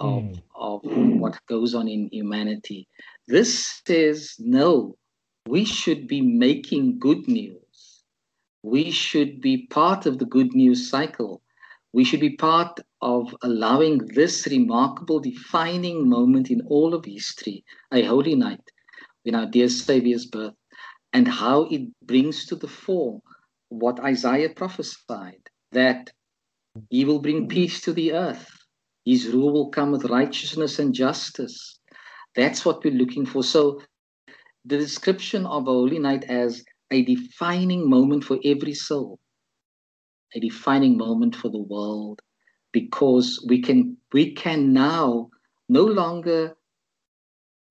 of, 0.00 0.22
Mm. 0.22 0.42
of 0.54 0.80
what 1.20 1.38
goes 1.46 1.74
on 1.74 1.86
in 1.86 2.08
humanity. 2.10 2.88
This 3.28 3.80
says, 3.86 4.34
no, 4.38 4.96
we 5.46 5.64
should 5.64 6.08
be 6.08 6.20
making 6.20 6.98
good 6.98 7.28
news. 7.28 8.02
We 8.62 8.90
should 8.90 9.40
be 9.40 9.66
part 9.68 10.06
of 10.06 10.18
the 10.18 10.26
good 10.26 10.54
news 10.54 10.90
cycle. 10.90 11.42
We 11.92 12.04
should 12.04 12.20
be 12.20 12.36
part 12.36 12.80
of 13.02 13.34
allowing 13.42 13.98
this 13.98 14.46
remarkable 14.46 15.20
defining 15.20 16.08
moment 16.08 16.50
in 16.50 16.60
all 16.66 16.94
of 16.94 17.04
history, 17.04 17.64
a 17.92 18.02
holy 18.02 18.34
night, 18.34 18.60
in 19.24 19.34
our 19.34 19.46
dear 19.46 19.68
Savior's 19.68 20.26
birth, 20.26 20.54
and 21.12 21.26
how 21.26 21.64
it 21.64 21.82
brings 22.06 22.46
to 22.46 22.56
the 22.56 22.68
fore 22.68 23.20
what 23.68 24.00
Isaiah 24.00 24.50
prophesied 24.50 25.48
that 25.72 26.10
he 26.88 27.04
will 27.04 27.20
bring 27.20 27.48
peace 27.48 27.80
to 27.82 27.92
the 27.92 28.12
earth. 28.12 28.59
His 29.04 29.28
rule 29.28 29.52
will 29.52 29.70
come 29.70 29.92
with 29.92 30.04
righteousness 30.04 30.78
and 30.78 30.94
justice. 30.94 31.78
That's 32.34 32.64
what 32.64 32.84
we're 32.84 32.94
looking 32.94 33.26
for. 33.26 33.42
So, 33.42 33.80
the 34.64 34.76
description 34.76 35.46
of 35.46 35.62
a 35.62 35.70
holy 35.70 35.98
night 35.98 36.24
as 36.24 36.62
a 36.90 37.02
defining 37.04 37.88
moment 37.88 38.24
for 38.24 38.38
every 38.44 38.74
soul, 38.74 39.18
a 40.34 40.40
defining 40.40 40.98
moment 40.98 41.34
for 41.34 41.48
the 41.48 41.62
world, 41.62 42.20
because 42.72 43.44
we 43.48 43.62
can 43.62 43.96
we 44.12 44.34
can 44.34 44.72
now 44.72 45.30
no 45.68 45.84
longer 45.84 46.54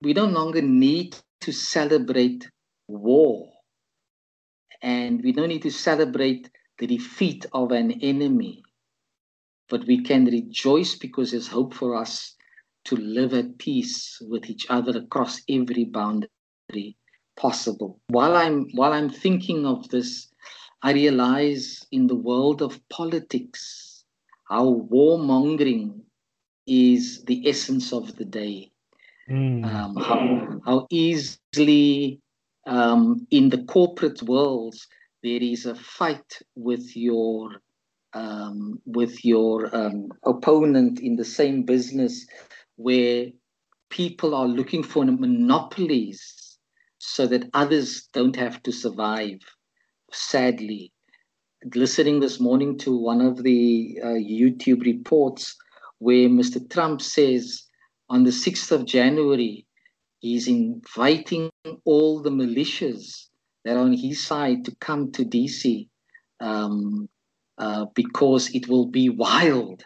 we 0.02 0.14
no 0.14 0.26
longer 0.26 0.62
need 0.62 1.16
to 1.42 1.52
celebrate 1.52 2.50
war, 2.88 3.50
and 4.82 5.22
we 5.24 5.32
don't 5.32 5.50
need 5.50 5.62
to 5.62 5.72
celebrate 5.72 6.50
the 6.80 6.88
defeat 6.88 7.46
of 7.54 7.72
an 7.72 7.92
enemy 8.02 8.64
but 9.70 9.86
we 9.86 10.02
can 10.02 10.26
rejoice 10.26 10.96
because 10.96 11.32
there's 11.32 11.48
hope 11.48 11.74
for 11.74 11.96
us 11.96 12.36
to 12.86 12.96
live 12.96 13.34
at 13.34 13.58
peace 13.58 14.22
with 14.22 14.50
each 14.50 14.66
other 14.70 14.98
across 14.98 15.42
every 15.50 15.86
boundary 15.86 16.98
possible. 17.38 18.00
While 18.08 18.36
I'm 18.36 18.68
while 18.74 18.94
I'm 18.94 19.10
thinking 19.10 19.66
of 19.66 19.88
this, 19.90 20.30
I 20.82 20.94
realize 20.94 21.86
in 21.92 22.08
the 22.08 22.16
world 22.16 22.62
of 22.62 22.82
politics 22.90 24.06
how 24.50 24.88
warmongering 24.92 26.02
is 26.66 27.24
the 27.26 27.48
essence 27.48 27.94
of 27.94 28.16
the 28.16 28.26
day. 28.26 28.72
Mm. 29.30 29.66
Um, 29.66 29.96
how, 29.96 30.62
how 30.66 30.88
easily 30.90 32.20
um, 32.66 33.28
in 33.30 33.50
the 33.50 33.64
corporate 33.64 34.24
worlds 34.24 34.88
there 35.22 35.42
is 35.42 35.66
a 35.66 35.76
fight 35.76 36.40
with 36.56 36.96
your 36.96 37.62
um, 38.14 38.80
with 38.86 39.24
your 39.24 39.76
um, 39.76 40.10
opponent 40.26 41.00
in 41.00 41.16
the 41.16 41.26
same 41.26 41.64
business 41.64 42.26
where 42.76 43.28
people 43.90 44.36
are 44.36 44.48
looking 44.48 44.84
for 44.84 45.06
monopolies 45.06 46.58
so 46.98 47.28
that 47.28 47.50
others 47.54 48.08
don't 48.14 48.36
have 48.36 48.62
to 48.64 48.72
survive. 48.72 49.40
Sadly, 50.12 50.92
listening 51.76 52.20
this 52.20 52.40
morning 52.40 52.78
to 52.80 52.98
one 52.98 53.22
of 53.22 53.44
the 53.44 54.00
uh, 54.04 54.08
YouTube 54.08 54.82
reports 54.84 55.56
where 56.00 56.30
Mr. 56.30 56.68
Trump 56.70 57.02
says 57.02 57.64
on 58.10 58.24
the 58.24 58.32
6th 58.32 58.72
of 58.72 58.86
January, 58.86 59.66
he's 60.20 60.48
inviting 60.48 61.50
all 61.86 62.22
the 62.22 62.30
militias 62.30 63.28
that 63.66 63.76
are 63.76 63.80
on 63.80 63.94
his 63.94 64.26
side 64.26 64.66
to 64.66 64.76
come 64.80 65.12
to 65.12 65.26
DC. 65.26 65.88
Um, 66.40 67.10
uh, 67.60 67.86
because 67.96 68.50
it 68.56 68.70
will 68.70 68.88
be 68.88 69.10
wild 69.10 69.84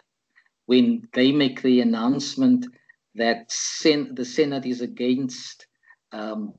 when 0.66 1.02
they 1.14 1.32
make 1.32 1.62
the 1.62 1.80
announcement 1.80 2.66
that 3.16 3.50
sen- 3.50 4.14
the 4.14 4.24
Senate 4.24 4.66
is 4.66 4.80
against 4.82 5.66
um, 6.12 6.54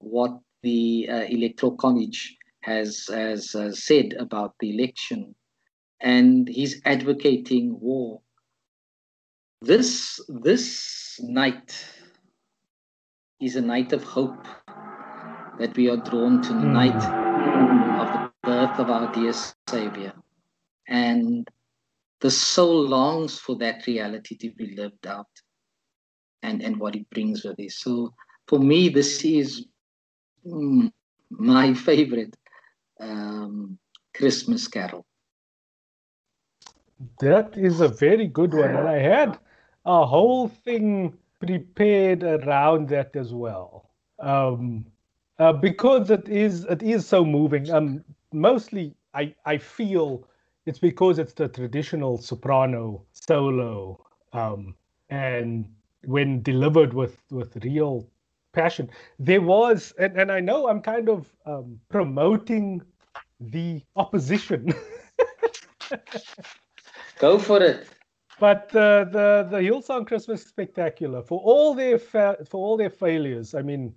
what 0.00 0.38
the 0.62 1.08
uh, 1.10 1.16
Electoral 1.28 1.76
College 1.76 2.36
has, 2.62 3.06
has 3.12 3.54
uh, 3.54 3.72
said 3.72 4.14
about 4.18 4.54
the 4.60 4.74
election. 4.78 5.34
And 6.00 6.48
he's 6.48 6.80
advocating 6.86 7.78
war. 7.80 8.20
This, 9.62 10.20
this 10.28 11.20
night 11.22 11.74
is 13.40 13.56
a 13.56 13.60
night 13.62 13.92
of 13.92 14.04
hope 14.04 14.46
that 15.58 15.76
we 15.76 15.90
are 15.90 15.98
drawn 15.98 16.42
to 16.42 16.48
the 16.50 16.66
Mm. 16.66 16.72
night 16.72 17.04
of 18.00 18.08
the 18.14 18.32
birth 18.48 18.80
of 18.80 18.90
our 18.90 19.12
dear 19.14 19.32
Savior 19.68 20.12
and 20.90 21.48
the 22.20 22.30
soul 22.30 22.88
longs 22.88 23.38
for 23.38 23.56
that 23.58 23.86
reality 23.86 24.36
to 24.36 24.50
be 24.52 24.76
lived 24.76 25.06
out 25.06 25.28
and 26.42 26.62
and 26.62 26.78
what 26.80 26.96
it 26.96 27.08
brings 27.10 27.44
with 27.44 27.58
it 27.58 27.72
so 27.72 28.12
for 28.48 28.58
me 28.58 28.88
this 28.88 29.24
is 29.24 29.66
mm, 30.46 30.90
my 31.30 31.74
favorite 31.88 32.36
um, 33.00 33.78
christmas 34.14 34.68
carol 34.68 35.06
That 37.20 37.56
is 37.56 37.80
a 37.80 37.88
very 37.88 38.26
good 38.26 38.54
one. 38.54 38.74
And 38.74 38.88
I 38.88 38.98
had 38.98 39.38
a 39.84 40.06
whole 40.06 40.48
thing 40.48 41.18
prepared 41.40 42.22
around 42.24 42.88
that 42.88 43.16
as 43.16 43.32
well. 43.34 43.90
Um, 44.18 44.86
uh, 45.38 45.52
because 45.52 46.10
it 46.10 46.28
is 46.28 46.64
it 46.66 46.82
is 46.82 47.06
so 47.06 47.24
moving. 47.24 47.70
Um, 47.70 48.04
mostly 48.32 48.96
I, 49.14 49.34
I 49.46 49.58
feel 49.58 50.26
it's 50.70 50.78
because 50.78 51.18
it's 51.18 51.34
the 51.34 51.48
traditional 51.48 52.16
soprano 52.18 53.04
solo. 53.12 54.06
Um, 54.32 54.76
and 55.10 55.66
when 56.04 56.42
delivered 56.42 56.94
with, 56.94 57.18
with 57.30 57.56
real 57.64 58.08
passion, 58.52 58.88
there 59.18 59.40
was 59.40 59.92
and, 59.98 60.16
and 60.16 60.30
I 60.30 60.38
know 60.40 60.68
I'm 60.68 60.80
kind 60.80 61.08
of 61.08 61.28
um, 61.44 61.80
promoting 61.88 62.82
the 63.40 63.82
opposition. 63.96 64.72
go 67.18 67.38
for 67.38 67.60
it 67.62 67.88
But 68.38 68.74
uh, 68.76 69.04
the 69.16 69.48
the 69.50 69.58
Hillsong 69.58 70.06
Christmas 70.06 70.46
Spectacular, 70.46 71.22
for 71.22 71.40
all 71.40 71.74
their 71.74 71.98
fa- 71.98 72.38
for 72.48 72.58
all 72.64 72.76
their 72.76 72.90
failures, 72.90 73.54
I 73.54 73.62
mean, 73.62 73.94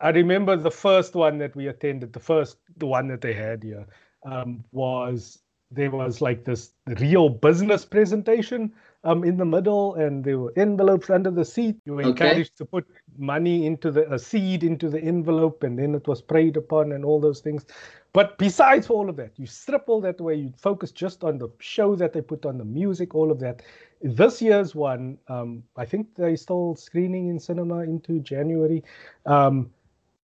I 0.00 0.10
remember 0.10 0.56
the 0.56 0.72
first 0.72 1.14
one 1.14 1.38
that 1.38 1.54
we 1.56 1.68
attended, 1.68 2.12
the 2.12 2.20
first 2.20 2.58
the 2.78 2.86
one 2.86 3.06
that 3.08 3.20
they 3.20 3.32
had 3.32 3.62
here, 3.62 3.86
um, 4.24 4.64
was 4.72 5.45
there 5.70 5.90
was 5.90 6.20
like 6.20 6.44
this 6.44 6.72
real 7.00 7.28
business 7.28 7.84
presentation 7.84 8.72
um, 9.04 9.24
in 9.24 9.36
the 9.36 9.44
middle, 9.44 9.94
and 9.94 10.24
there 10.24 10.38
were 10.38 10.52
envelopes 10.56 11.10
under 11.10 11.30
the 11.30 11.44
seat. 11.44 11.76
You 11.84 11.94
were 11.94 12.02
Okay. 12.02 12.42
encouraged 12.42 12.56
to 12.58 12.64
put 12.64 12.86
money 13.18 13.66
into 13.66 13.90
the 13.90 14.12
a 14.12 14.18
seed 14.18 14.62
into 14.64 14.88
the 14.88 15.00
envelope, 15.00 15.62
and 15.62 15.78
then 15.78 15.94
it 15.94 16.06
was 16.06 16.22
prayed 16.22 16.56
upon, 16.56 16.92
and 16.92 17.04
all 17.04 17.20
those 17.20 17.40
things. 17.40 17.66
But 18.12 18.38
besides 18.38 18.88
all 18.88 19.08
of 19.10 19.16
that, 19.16 19.32
you 19.36 19.46
strip 19.46 19.84
all 19.88 20.00
that 20.02 20.20
away. 20.20 20.36
You 20.36 20.52
focus 20.56 20.90
just 20.92 21.22
on 21.24 21.38
the 21.38 21.48
show 21.58 21.94
that 21.96 22.12
they 22.12 22.22
put 22.22 22.46
on, 22.46 22.58
the 22.58 22.64
music, 22.64 23.14
all 23.14 23.30
of 23.30 23.38
that. 23.40 23.62
This 24.02 24.40
year's 24.40 24.74
one, 24.74 25.18
um, 25.28 25.62
I 25.76 25.84
think 25.84 26.14
they 26.14 26.36
still 26.36 26.74
screening 26.76 27.28
in 27.28 27.38
cinema 27.38 27.80
into 27.80 28.20
January. 28.20 28.82
Um, 29.26 29.70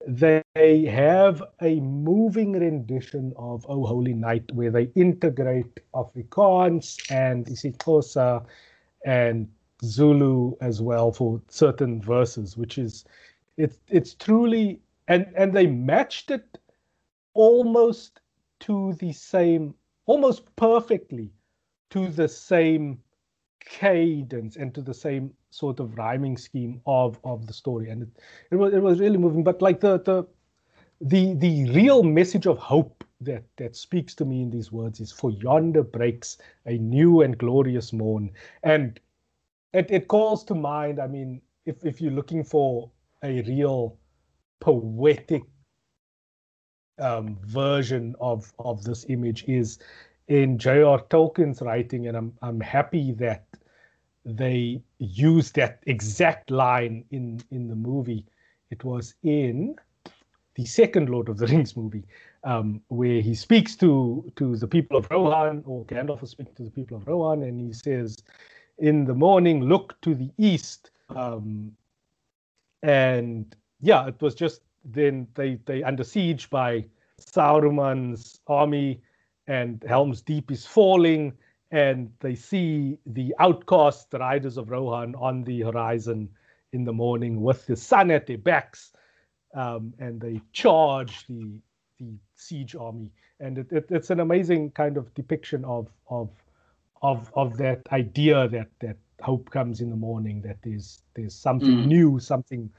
they 0.07 0.43
have 0.85 1.43
a 1.61 1.79
moving 1.79 2.53
rendition 2.53 3.33
of 3.37 3.65
Oh 3.69 3.85
Holy 3.85 4.13
Night 4.13 4.51
where 4.53 4.71
they 4.71 4.91
integrate 4.95 5.79
Afrikaans 5.93 6.99
and 7.11 7.45
isiXhosa 7.45 8.45
and 9.05 9.47
Zulu 9.83 10.55
as 10.61 10.81
well 10.81 11.11
for 11.11 11.41
certain 11.49 12.01
verses, 12.01 12.57
which 12.57 12.77
is 12.77 13.05
it's 13.57 13.79
it's 13.89 14.13
truly 14.13 14.81
and 15.07 15.27
and 15.35 15.53
they 15.53 15.67
matched 15.67 16.31
it 16.31 16.57
almost 17.33 18.21
to 18.61 18.93
the 18.99 19.13
same 19.13 19.73
almost 20.05 20.55
perfectly 20.55 21.31
to 21.89 22.07
the 22.09 22.27
same 22.27 22.99
cadence 23.59 24.55
and 24.55 24.73
to 24.75 24.81
the 24.81 24.93
same 24.93 25.33
sort 25.51 25.79
of 25.79 25.97
rhyming 25.97 26.37
scheme 26.37 26.81
of 26.85 27.19
of 27.23 27.47
the 27.47 27.53
story. 27.53 27.89
And 27.89 28.03
it, 28.03 28.09
it 28.51 28.55
was 28.55 28.73
it 28.73 28.81
was 28.81 28.99
really 28.99 29.17
moving. 29.17 29.43
But 29.43 29.61
like 29.61 29.79
the 29.79 29.99
the 29.99 30.27
the 31.01 31.33
the 31.35 31.71
real 31.71 32.03
message 32.03 32.45
of 32.45 32.57
hope 32.57 33.03
that 33.21 33.43
that 33.57 33.75
speaks 33.75 34.15
to 34.15 34.25
me 34.25 34.41
in 34.41 34.49
these 34.49 34.71
words 34.71 34.99
is 34.99 35.11
for 35.11 35.31
yonder 35.31 35.83
breaks 35.83 36.37
a 36.65 36.77
new 36.77 37.21
and 37.21 37.37
glorious 37.37 37.93
morn. 37.93 38.31
And 38.63 38.99
it, 39.73 39.91
it 39.91 40.07
calls 40.07 40.43
to 40.45 40.55
mind 40.55 40.99
i 40.99 41.05
mean 41.05 41.41
if 41.65 41.85
if 41.85 42.01
you're 42.01 42.11
looking 42.11 42.43
for 42.43 42.89
a 43.23 43.41
real 43.43 43.97
poetic 44.59 45.43
um, 46.99 47.37
version 47.43 48.15
of 48.19 48.51
of 48.59 48.83
this 48.83 49.05
image 49.09 49.43
is 49.47 49.79
in 50.27 50.59
J.R. 50.59 50.99
Tolkien's 51.09 51.61
writing, 51.61 52.07
and 52.07 52.17
I'm 52.17 52.33
I'm 52.41 52.59
happy 52.59 53.11
that 53.13 53.45
they 54.25 54.81
used 54.99 55.55
that 55.55 55.81
exact 55.87 56.51
line 56.51 57.05
in 57.11 57.41
in 57.51 57.67
the 57.67 57.75
movie. 57.75 58.25
It 58.69 58.83
was 58.83 59.15
in 59.23 59.75
the 60.55 60.65
second 60.65 61.09
Lord 61.09 61.29
of 61.29 61.37
the 61.37 61.47
Rings 61.47 61.75
movie, 61.75 62.03
um, 62.43 62.81
where 62.89 63.21
he 63.21 63.33
speaks 63.33 63.75
to 63.77 64.31
to 64.35 64.57
the 64.57 64.67
people 64.67 64.97
of 64.97 65.09
Rohan, 65.09 65.63
or 65.65 65.85
Gandalf 65.85 66.21
is 66.21 66.31
speaking 66.31 66.55
to 66.55 66.63
the 66.63 66.71
people 66.71 66.97
of 66.97 67.07
Rohan, 67.07 67.43
and 67.43 67.59
he 67.59 67.73
says, 67.73 68.17
"In 68.77 69.05
the 69.05 69.15
morning, 69.15 69.63
look 69.63 69.99
to 70.01 70.13
the 70.13 70.31
east." 70.37 70.91
Um, 71.09 71.75
and 72.83 73.55
yeah, 73.81 74.07
it 74.07 74.21
was 74.21 74.35
just 74.35 74.61
then 74.85 75.27
they 75.33 75.55
they 75.65 75.81
under 75.83 76.03
siege 76.03 76.49
by 76.49 76.85
Sauron's 77.19 78.39
army, 78.47 79.01
and 79.47 79.83
Helm's 79.87 80.21
Deep 80.21 80.51
is 80.51 80.65
falling, 80.65 81.33
and 81.71 82.11
they 82.19 82.35
see 82.35 82.97
the 83.05 83.35
outcast 83.39 84.07
riders 84.13 84.57
of 84.57 84.69
Rohan 84.69 85.15
on 85.15 85.43
the 85.43 85.61
horizon 85.61 86.29
in 86.73 86.83
the 86.85 86.93
morning 86.93 87.41
with 87.41 87.65
the 87.67 87.75
sun 87.75 88.11
at 88.11 88.27
their 88.27 88.37
backs, 88.37 88.91
um, 89.55 89.93
and 89.99 90.19
they 90.21 90.41
charge 90.53 91.25
the 91.27 91.59
the 91.99 92.13
siege 92.35 92.75
army, 92.75 93.11
and 93.41 93.57
it, 93.57 93.71
it, 93.71 93.85
it's 93.89 94.09
an 94.09 94.21
amazing 94.21 94.71
kind 94.71 94.97
of 94.97 95.13
depiction 95.13 95.65
of 95.65 95.89
of 96.09 96.29
of 97.01 97.31
of 97.35 97.57
that 97.57 97.81
idea 97.91 98.47
that 98.49 98.69
that 98.79 98.97
hope 99.21 99.49
comes 99.51 99.81
in 99.81 99.89
the 99.89 99.95
morning, 99.95 100.41
that 100.41 100.57
there's 100.63 101.03
there's 101.15 101.35
something 101.35 101.83
Mm. 101.83 101.85
new, 101.87 102.19
something 102.19 102.69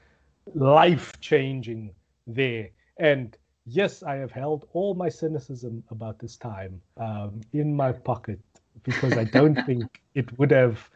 life 0.55 1.13
changing 1.21 1.93
there, 2.27 2.69
and 2.97 3.37
yes, 3.65 4.03
I 4.03 4.15
have 4.15 4.31
held 4.31 4.67
all 4.73 4.95
my 4.95 5.09
cynicism 5.09 5.83
about 5.91 6.19
this 6.19 6.35
time 6.37 6.81
um, 6.97 7.41
in 7.53 7.75
my 7.75 7.91
pocket 7.91 8.39
because 8.83 9.17
I 9.17 9.23
don't 9.23 9.55
think 9.65 10.01
it 10.15 10.37
would 10.37 10.51
have. 10.51 10.89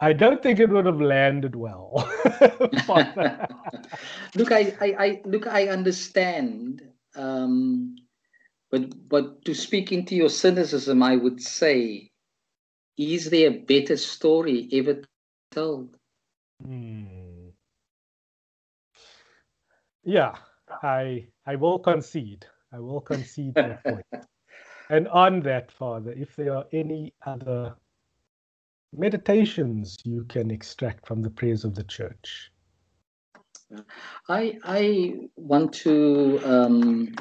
I 0.00 0.12
don't 0.12 0.42
think 0.42 0.60
it 0.60 0.68
would 0.70 0.86
have 0.86 1.00
landed 1.00 1.54
well. 1.54 2.08
Look, 4.34 4.50
I, 4.52 4.74
I, 4.80 4.94
I 4.98 5.22
look, 5.24 5.46
I 5.46 5.68
understand. 5.68 6.82
Um, 7.14 7.96
but 8.70 9.08
but 9.08 9.44
to 9.44 9.54
speak 9.54 9.92
into 9.92 10.16
your 10.16 10.28
cynicism, 10.28 11.02
I 11.02 11.16
would 11.16 11.40
say, 11.40 12.10
is 12.98 13.30
there 13.30 13.50
a 13.50 13.58
better 13.58 13.96
story 13.96 14.68
ever 14.72 15.02
told? 15.52 15.96
Hmm. 16.64 17.50
Yeah, 20.02 20.36
I 20.82 21.26
I 21.46 21.56
will 21.56 21.78
concede. 21.78 22.46
I 22.72 22.80
will 22.80 23.00
concede 23.00 23.54
that 23.54 23.82
point. 23.84 24.04
And 24.90 25.08
on 25.08 25.40
that, 25.40 25.72
Father, 25.72 26.12
if 26.12 26.36
there 26.36 26.54
are 26.54 26.66
any 26.72 27.14
other 27.24 27.74
meditations 28.96 29.96
you 30.04 30.24
can 30.24 30.50
extract 30.50 31.06
from 31.06 31.22
the 31.22 31.30
prayers 31.30 31.64
of 31.64 31.74
the 31.74 31.84
church. 31.84 32.50
I 34.28 34.58
I 34.62 35.14
want 35.36 35.72
to 35.84 36.40
um, 36.44 37.14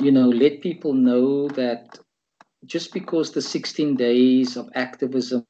you 0.00 0.12
know 0.12 0.28
let 0.28 0.60
people 0.60 0.92
know 0.92 1.48
that 1.48 1.98
just 2.66 2.92
because 2.92 3.30
the 3.30 3.42
16 3.42 3.96
days 3.96 4.56
of 4.56 4.68
activism 4.74 5.44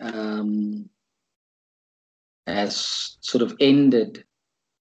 um, 0.00 0.90
has 2.46 3.16
sort 3.20 3.42
of 3.42 3.56
ended, 3.60 4.24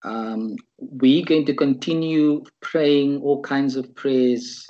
um, 0.05 0.55
we're 0.77 1.25
going 1.25 1.45
to 1.47 1.53
continue 1.55 2.43
praying 2.61 3.21
all 3.21 3.41
kinds 3.41 3.75
of 3.75 3.93
prayers 3.95 4.67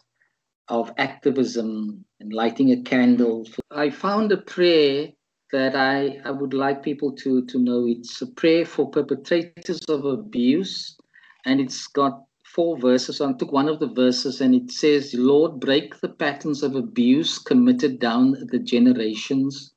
of 0.70 0.92
activism 0.98 2.06
and 2.22 2.34
lighting 2.34 2.72
a 2.72 2.82
candle. 2.82 3.46
I 3.70 3.90
found 3.90 4.32
a 4.32 4.38
prayer 4.38 5.10
that 5.52 5.76
I, 5.76 6.22
I 6.24 6.32
would 6.32 6.54
like 6.54 6.84
people 6.84 7.12
to, 7.18 7.46
to 7.48 7.60
know. 7.60 7.86
It's 7.86 8.22
a 8.22 8.28
prayer 8.28 8.66
for 8.66 8.90
perpetrators 8.90 9.82
of 9.90 10.06
abuse, 10.06 10.98
and 11.46 11.60
it's 11.60 11.86
got 11.88 12.24
four 12.46 12.78
verses. 12.80 13.20
I 13.20 13.34
took 13.34 13.52
one 13.52 13.68
of 13.68 13.80
the 13.80 13.90
verses, 13.90 14.40
and 14.40 14.56
it 14.56 14.72
says, 14.72 15.14
Lord, 15.14 15.60
break 15.60 16.00
the 16.00 16.10
patterns 16.10 16.64
of 16.64 16.76
abuse 16.76 17.40
committed 17.40 18.00
down 18.00 18.38
the 18.52 18.60
generations, 18.60 19.74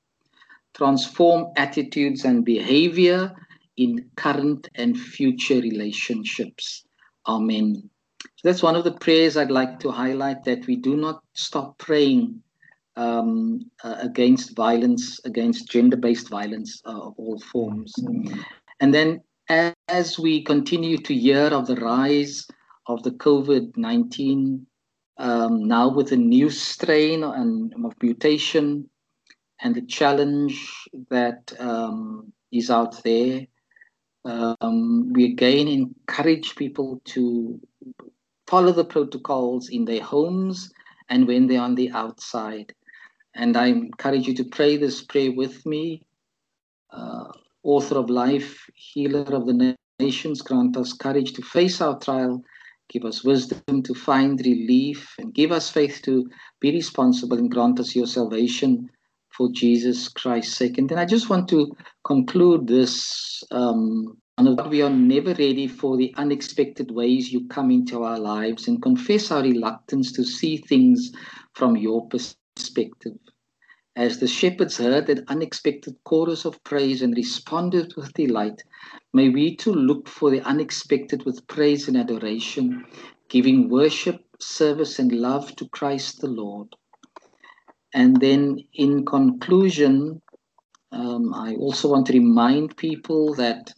transform 0.74 1.52
attitudes 1.56 2.24
and 2.24 2.44
behavior 2.44 3.34
in 3.79 4.11
current 4.16 4.68
and 4.74 4.99
future 4.99 5.61
relationships. 5.61 6.85
Amen. 7.26 7.89
So 8.20 8.43
that's 8.43 8.62
one 8.62 8.76
of 8.76 8.85
the 8.85 8.93
prayers 8.93 9.37
I'd 9.37 9.51
like 9.51 9.79
to 9.81 9.91
highlight 9.91 10.45
that 10.45 10.66
we 10.66 10.76
do 10.76 10.97
not 10.97 11.22
stop 11.35 11.79
praying 11.79 12.43
um, 12.97 13.61
uh, 13.85 13.97
against 14.01 14.57
violence, 14.57 15.20
against 15.24 15.70
gender 15.70 15.97
based 15.97 16.29
violence 16.29 16.83
uh, 16.85 17.01
of 17.01 17.14
all 17.16 17.39
forms. 17.39 17.95
And 18.81 18.93
then 18.93 19.20
a- 19.49 19.74
as 19.89 20.18
we 20.18 20.43
continue 20.43 20.99
to 20.99 21.14
hear 21.14 21.47
of 21.47 21.68
the 21.68 21.76
rise 21.76 22.47
of 22.89 23.03
the 23.05 23.12
COVID 23.12 23.76
19, 23.76 24.66
um, 25.18 25.68
now 25.68 25.89
with 25.89 26.11
a 26.12 26.16
new 26.16 26.51
strain 26.51 27.22
and 27.22 27.72
of 27.85 27.95
mutation 28.03 28.89
and 29.61 29.74
the 29.74 29.83
challenge 29.83 30.89
that 31.11 31.53
um, 31.61 32.33
is 32.53 32.70
out 32.70 33.03
there, 33.05 33.47
um, 34.29 35.12
we 35.12 35.24
again 35.24 35.68
encourage 35.68 36.57
people 36.57 37.01
to 37.07 37.61
follow 38.47 38.72
the 38.72 38.85
protocols 38.85 39.68
in 39.68 39.85
their 39.85 40.03
homes 40.03 40.72
and 41.09 41.26
when 41.26 41.47
they're 41.47 41.61
on 41.61 41.74
the 41.74 41.91
outside. 41.91 42.74
And 43.35 43.57
I 43.57 43.66
encourage 43.66 44.26
you 44.26 44.35
to 44.35 44.45
pray 44.45 44.76
this 44.76 45.03
prayer 45.03 45.33
with 45.33 45.64
me. 45.64 46.03
Uh, 46.91 47.24
author 47.62 47.99
of 47.99 48.11
life, 48.11 48.64
healer 48.74 49.35
of 49.35 49.47
the 49.47 49.76
nations, 49.99 50.43
grant 50.43 50.76
us 50.76 50.93
courage 50.93 51.33
to 51.35 51.43
face 51.43 51.81
our 51.81 51.99
trial, 51.99 52.43
give 52.89 53.05
us 53.05 53.24
wisdom 53.24 53.83
to 53.83 53.95
find 53.95 54.41
relief, 54.41 55.14
and 55.18 55.35
give 55.35 55.53
us 55.53 55.70
faith 55.70 56.01
to 56.05 56.29
be 56.61 56.72
responsible 56.72 57.37
and 57.37 57.51
grant 57.51 57.79
us 57.79 57.95
your 57.95 58.07
salvation 58.07 58.91
for 59.39 59.49
Jesus 59.53 60.09
Christ's 60.09 60.57
sake. 60.57 60.78
And 60.78 60.89
then 60.89 60.99
I 60.99 61.05
just 61.05 61.30
want 61.30 61.49
to 61.51 61.74
conclude 62.05 62.66
this. 62.66 63.45
Um, 63.53 64.18
we 64.68 64.82
are 64.82 64.91
never 64.91 65.30
ready 65.30 65.68
for 65.68 65.97
the 65.97 66.12
unexpected 66.16 66.91
ways 66.91 67.32
you 67.32 67.47
come 67.47 67.70
into 67.70 68.03
our 68.03 68.18
lives 68.18 68.66
and 68.66 68.82
confess 68.82 69.30
our 69.30 69.43
reluctance 69.43 70.12
to 70.12 70.24
see 70.24 70.57
things 70.57 71.12
from 71.55 71.76
your 71.76 72.09
perspective. 72.09 73.16
As 73.95 74.18
the 74.18 74.28
shepherds 74.28 74.76
heard 74.76 75.07
that 75.07 75.28
unexpected 75.28 75.97
chorus 76.05 76.45
of 76.45 76.62
praise 76.64 77.03
and 77.03 77.16
responded 77.16 77.95
with 77.97 78.12
delight, 78.14 78.62
may 79.12 79.28
we 79.28 79.57
too 79.57 79.72
look 79.72 80.09
for 80.09 80.30
the 80.30 80.41
unexpected 80.43 81.24
with 81.24 81.47
praise 81.47 81.89
and 81.89 81.97
adoration, 81.97 82.84
giving 83.28 83.68
worship, 83.68 84.24
service, 84.41 84.99
and 84.99 85.12
love 85.12 85.55
to 85.57 85.68
Christ 85.68 86.20
the 86.20 86.28
Lord. 86.28 86.68
And 87.95 88.20
then, 88.20 88.59
in 88.74 89.05
conclusion, 89.07 90.20
um, 90.93 91.34
I 91.34 91.55
also 91.55 91.89
want 91.89 92.07
to 92.07 92.12
remind 92.12 92.76
people 92.76 93.34
that 93.34 93.72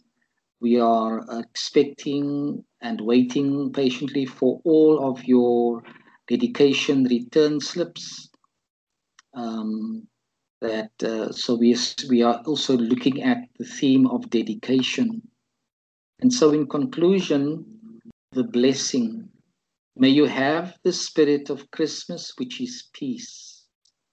we 0.59 0.79
are 0.79 1.25
expecting 1.39 2.63
and 2.81 3.01
waiting 3.01 3.71
patiently 3.73 4.25
for 4.25 4.61
all 4.63 5.09
of 5.09 5.23
your 5.25 5.83
dedication 6.27 7.03
return 7.05 7.59
slips. 7.59 8.29
Um, 9.33 10.07
that 10.61 10.91
uh, 11.03 11.31
so 11.31 11.55
we 11.55 11.75
we 12.07 12.21
are 12.21 12.41
also 12.45 12.77
looking 12.77 13.23
at 13.23 13.39
the 13.57 13.65
theme 13.65 14.05
of 14.07 14.29
dedication, 14.29 15.21
and 16.19 16.31
so 16.31 16.51
in 16.51 16.67
conclusion, 16.67 17.65
the 18.31 18.43
blessing. 18.43 19.27
May 19.95 20.09
you 20.09 20.25
have 20.25 20.77
the 20.83 20.93
spirit 20.93 21.49
of 21.49 21.69
Christmas, 21.71 22.33
which 22.37 22.61
is 22.61 22.89
peace, 22.93 23.50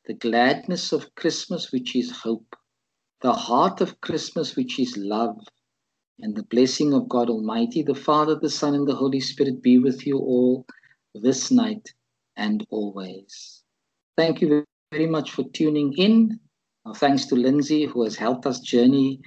the 0.08 0.14
gladness 0.14 0.92
of 0.92 1.14
Christmas, 1.14 1.70
which 1.70 1.94
is 1.94 2.10
hope, 2.10 2.56
the 3.20 3.32
heart 3.32 3.82
of 3.82 4.00
Christmas, 4.00 4.56
which 4.56 4.80
is 4.80 4.96
love, 4.96 5.36
and 6.20 6.34
the 6.34 6.44
blessing 6.44 6.94
of 6.94 7.08
God 7.10 7.28
Almighty, 7.28 7.82
the 7.82 7.94
Father, 7.94 8.34
the 8.34 8.48
Son, 8.50 8.74
and 8.74 8.88
the 8.88 8.94
Holy 8.94 9.20
Spirit 9.20 9.62
be 9.62 9.78
with 9.78 10.06
you 10.06 10.18
all 10.18 10.66
this 11.14 11.50
night 11.50 11.92
and 12.36 12.66
always. 12.70 13.62
Thank 14.16 14.40
you 14.40 14.64
very 14.90 15.06
much 15.06 15.30
for 15.30 15.44
tuning 15.52 15.92
in. 15.92 16.40
Our 16.86 16.94
thanks 16.94 17.26
to 17.26 17.34
Lindsay, 17.34 17.84
who 17.84 18.02
has 18.04 18.16
helped 18.16 18.46
us 18.46 18.60
journey 18.60 19.20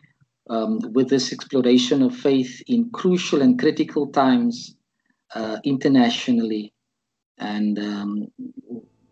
um, 0.50 0.80
with 0.94 1.10
this 1.10 1.32
exploration 1.32 2.02
of 2.02 2.16
faith 2.16 2.62
in 2.66 2.90
crucial 2.90 3.44
and 3.44 3.60
critical 3.60 4.08
times 4.08 4.76
uh, 5.36 5.60
internationally. 5.64 6.74
And 7.38 7.78
um, 7.78 8.28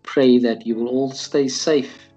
pray 0.10 0.40
that 0.40 0.66
you 0.66 0.74
will 0.76 0.88
all 0.88 1.12
stay 1.12 1.48
safe 1.48 2.10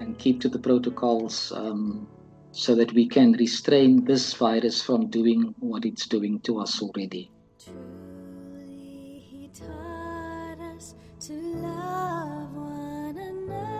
and 0.00 0.18
keep 0.18 0.40
to 0.40 0.48
the 0.48 0.58
protocols 0.58 1.52
um, 1.52 2.08
so 2.50 2.74
that 2.74 2.92
we 2.94 3.06
can 3.08 3.30
restrain 3.34 4.04
this 4.04 4.34
virus 4.34 4.82
from 4.82 5.08
doing 5.08 5.54
what 5.60 5.84
it's 5.84 6.08
doing 6.08 6.40
to 6.40 6.58
us 6.58 6.82
already. 6.82 7.30
Truly, 7.64 9.22
he 9.30 9.48
taught 9.54 10.58
us 10.74 10.96
to 11.20 11.34
love 11.34 12.52
one 12.56 13.16
another. 13.16 13.78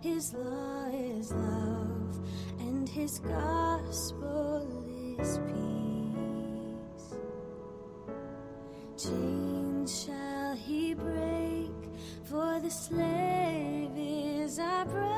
His 0.00 0.34
law 0.34 0.86
is 0.92 1.32
love, 1.32 2.20
and 2.60 2.88
his 2.88 3.18
gospel 3.18 4.68
is 5.18 5.40
peace. 5.48 7.14
Chains 8.96 9.53
Break 10.96 11.72
for 12.22 12.60
the 12.60 12.70
slave 12.70 13.90
is 13.96 14.58
our 14.60 14.84
brother, 14.84 15.14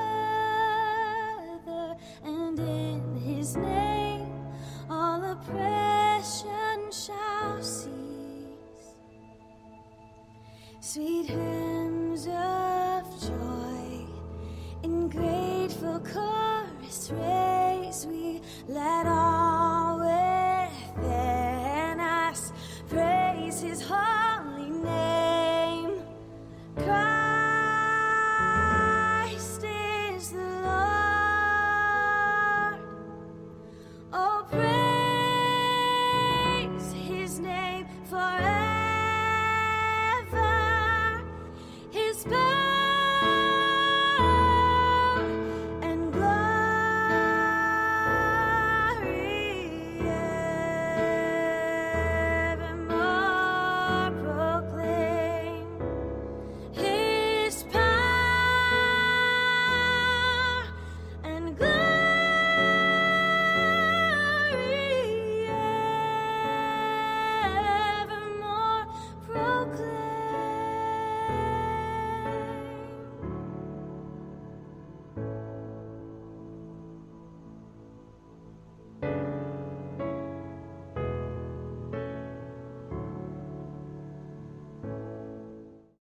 and 2.24 2.58
in 2.58 3.16
his 3.16 3.56
name 3.56 4.32
all 4.88 5.22
oppression 5.22 6.90
shall 6.90 7.62
cease. 7.62 7.90
Sweet 10.80 11.26
hymns 11.26 12.26
of 12.26 13.04
joy 13.20 14.06
in 14.82 15.08
grateful 15.08 16.00
chorus 16.00 17.10
raise, 17.12 18.06
we 18.06 18.40
let 18.66 19.06
all. 19.06 19.55